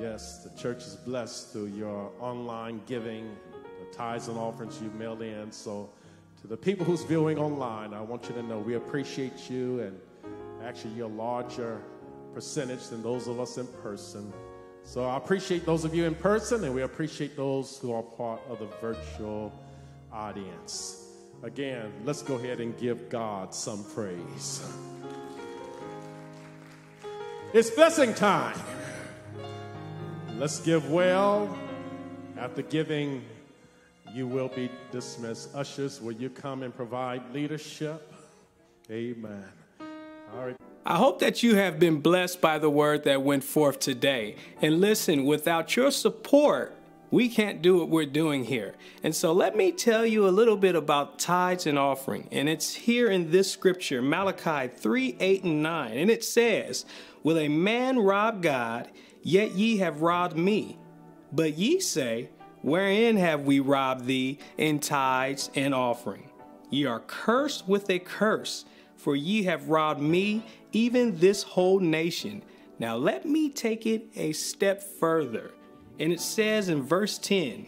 Yes, 0.00 0.44
the 0.44 0.50
church 0.60 0.78
is 0.78 0.96
blessed 0.96 1.52
through 1.52 1.66
your 1.66 2.10
online 2.20 2.80
giving, 2.86 3.36
the 3.52 3.96
tithes 3.96 4.28
and 4.28 4.38
offerings 4.38 4.80
you've 4.80 4.94
mailed 4.94 5.22
in. 5.22 5.52
So, 5.52 5.90
to 6.40 6.46
the 6.46 6.56
people 6.56 6.84
who's 6.84 7.02
viewing 7.04 7.38
online, 7.38 7.94
I 7.94 8.00
want 8.00 8.28
you 8.28 8.34
to 8.34 8.42
know 8.42 8.58
we 8.58 8.74
appreciate 8.74 9.50
you 9.50 9.80
and 9.80 10.00
actually 10.64 10.94
you're 10.94 11.06
a 11.06 11.12
larger 11.12 11.80
percentage 12.34 12.88
than 12.88 13.02
those 13.02 13.28
of 13.28 13.38
us 13.38 13.58
in 13.58 13.66
person. 13.66 14.32
So 14.84 15.04
I 15.04 15.16
appreciate 15.16 15.64
those 15.64 15.84
of 15.84 15.94
you 15.94 16.04
in 16.04 16.14
person, 16.14 16.64
and 16.64 16.74
we 16.74 16.82
appreciate 16.82 17.36
those 17.36 17.78
who 17.78 17.92
are 17.92 18.02
part 18.02 18.40
of 18.48 18.58
the 18.58 18.66
virtual 18.80 19.52
audience. 20.12 21.01
Again, 21.42 21.92
let's 22.04 22.22
go 22.22 22.36
ahead 22.36 22.60
and 22.60 22.78
give 22.78 23.08
God 23.08 23.52
some 23.52 23.84
praise. 23.94 24.64
It's 27.52 27.68
blessing 27.68 28.14
time. 28.14 28.56
Let's 30.36 30.60
give 30.60 30.88
well. 30.88 31.58
After 32.38 32.62
giving, 32.62 33.24
you 34.14 34.28
will 34.28 34.48
be 34.48 34.70
dismissed. 34.92 35.52
Ushers, 35.54 36.00
will 36.00 36.12
you 36.12 36.30
come 36.30 36.62
and 36.62 36.74
provide 36.74 37.34
leadership? 37.34 38.12
Amen. 38.88 39.44
All 40.34 40.46
right. 40.46 40.56
I 40.86 40.96
hope 40.96 41.18
that 41.20 41.42
you 41.42 41.56
have 41.56 41.80
been 41.80 42.00
blessed 42.00 42.40
by 42.40 42.58
the 42.58 42.70
word 42.70 43.02
that 43.04 43.22
went 43.22 43.42
forth 43.42 43.80
today. 43.80 44.36
And 44.60 44.80
listen, 44.80 45.24
without 45.24 45.74
your 45.74 45.90
support, 45.90 46.76
we 47.12 47.28
can't 47.28 47.60
do 47.60 47.76
what 47.76 47.90
we're 47.90 48.06
doing 48.06 48.44
here. 48.44 48.74
And 49.02 49.14
so 49.14 49.32
let 49.34 49.54
me 49.54 49.70
tell 49.70 50.04
you 50.04 50.26
a 50.26 50.30
little 50.30 50.56
bit 50.56 50.74
about 50.74 51.18
tithes 51.18 51.66
and 51.66 51.78
offering. 51.78 52.26
And 52.32 52.48
it's 52.48 52.74
here 52.74 53.10
in 53.10 53.30
this 53.30 53.50
scripture, 53.50 54.00
Malachi 54.00 54.68
3 54.74 55.16
8 55.20 55.44
and 55.44 55.62
9. 55.62 55.98
And 55.98 56.10
it 56.10 56.24
says, 56.24 56.86
Will 57.22 57.38
a 57.38 57.48
man 57.48 57.98
rob 57.98 58.42
God? 58.42 58.90
Yet 59.22 59.52
ye 59.52 59.76
have 59.76 60.00
robbed 60.00 60.38
me. 60.38 60.78
But 61.30 61.58
ye 61.58 61.80
say, 61.80 62.30
Wherein 62.62 63.18
have 63.18 63.42
we 63.42 63.60
robbed 63.60 64.06
thee 64.06 64.38
in 64.56 64.78
tithes 64.78 65.50
and 65.54 65.74
offering? 65.74 66.30
Ye 66.70 66.86
are 66.86 67.00
cursed 67.00 67.68
with 67.68 67.90
a 67.90 67.98
curse, 67.98 68.64
for 68.96 69.14
ye 69.14 69.42
have 69.42 69.68
robbed 69.68 70.00
me 70.00 70.46
even 70.72 71.18
this 71.18 71.42
whole 71.42 71.78
nation. 71.78 72.42
Now 72.78 72.96
let 72.96 73.26
me 73.26 73.50
take 73.50 73.84
it 73.84 74.08
a 74.16 74.32
step 74.32 74.82
further. 74.82 75.50
And 75.98 76.12
it 76.12 76.20
says 76.20 76.68
in 76.68 76.82
verse 76.82 77.18
10 77.18 77.66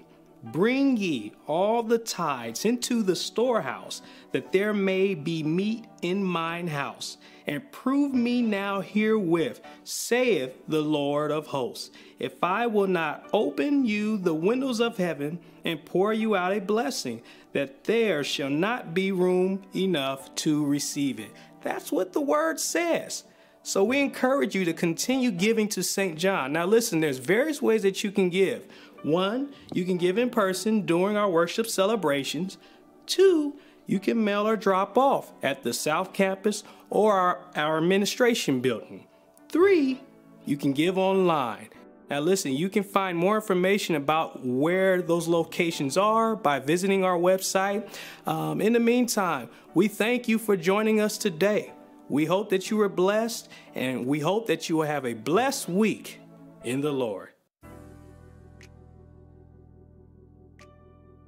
Bring 0.53 0.99
ye 0.99 1.33
all 1.47 1.83
the 1.83 1.99
tithes 1.99 2.67
into 2.67 3.03
the 3.03 3.17
storehouse, 3.17 4.03
that 4.33 4.53
there 4.53 4.75
may 4.75 5.15
be 5.15 5.43
meat 5.43 5.87
in 6.03 6.23
mine 6.23 6.69
house. 6.69 7.17
And 7.47 7.71
prove 7.73 8.13
me 8.15 8.43
now 8.43 8.81
herewith, 8.81 9.61
saith 9.85 10.53
the 10.69 10.83
Lord 10.83 11.31
of 11.31 11.47
hosts, 11.47 11.91
if 12.19 12.43
I 12.43 12.67
will 12.67 12.87
not 12.87 13.29
open 13.33 13.85
you 13.85 14.17
the 14.17 14.35
windows 14.35 14.81
of 14.81 14.97
heaven 14.97 15.39
and 15.65 15.85
pour 15.85 16.13
you 16.13 16.37
out 16.37 16.53
a 16.53 16.61
blessing, 16.61 17.23
that 17.53 17.85
there 17.85 18.25
shall 18.25 18.51
not 18.51 18.95
be 18.95 19.13
room 19.13 19.63
enough 19.75 20.35
to 20.37 20.65
receive 20.65 21.21
it. 21.21 21.31
That's 21.63 21.93
what 21.93 22.13
the 22.13 22.21
word 22.21 22.61
says. 22.61 23.25
So 23.67 23.83
we 23.83 23.99
encourage 24.01 24.55
you 24.55 24.67
to 24.67 24.75
continue 24.75 25.31
giving 25.31 25.69
to 25.69 25.83
St. 25.83 26.19
John. 26.19 26.53
Now, 26.53 26.67
listen, 26.67 27.01
there's 27.01 27.17
various 27.17 27.63
ways 27.63 27.81
that 27.81 28.05
you 28.05 28.13
can 28.13 28.29
give. 28.29 28.67
One, 29.03 29.55
you 29.73 29.87
can 29.87 29.97
give 29.97 30.19
in 30.19 30.29
person 30.29 30.83
during 30.83 31.17
our 31.17 31.31
worship 31.31 31.67
celebrations. 31.67 32.59
Two, 33.07 33.57
you 33.87 33.99
can 33.99 34.23
mail 34.23 34.47
or 34.47 34.57
drop 34.57 34.99
off 34.99 35.33
at 35.43 35.63
the 35.63 35.73
South 35.73 36.13
Campus 36.13 36.63
or 36.91 37.15
our, 37.15 37.41
our 37.57 37.79
administration 37.79 38.61
building. 38.61 39.07
Three, 39.49 40.03
you 40.45 40.59
can 40.59 40.75
give 40.75 40.99
online. 40.99 41.71
Now, 42.11 42.21
listen, 42.21 42.53
you 42.53 42.69
can 42.69 42.85
find 42.85 43.17
more 43.17 43.37
information 43.37 43.95
about 43.95 44.45
where 44.45 45.01
those 45.01 45.27
locations 45.27 45.97
are 45.97 46.37
by 46.37 46.59
visiting 46.59 47.03
our 47.03 47.17
website. 47.17 47.89
Um, 48.27 48.61
in 48.61 48.75
the 48.75 48.81
meantime, 48.81 49.49
we 49.73 49.89
thank 49.89 50.29
you 50.29 50.39
for 50.39 50.55
joining 50.55 51.01
us 51.01 51.17
today. 51.17 51.73
We 52.09 52.25
hope 52.27 52.51
that 52.51 52.71
you 52.71 52.77
were 52.77 52.89
blessed, 52.89 53.49
and 53.75 54.07
we 54.07 54.21
hope 54.21 54.47
that 54.47 54.69
you 54.69 54.77
will 54.77 54.87
have 54.87 55.05
a 55.05 55.15
blessed 55.15 55.69
week 55.69 56.21
in 56.63 56.81
the 56.81 56.93
Lord. 56.93 57.34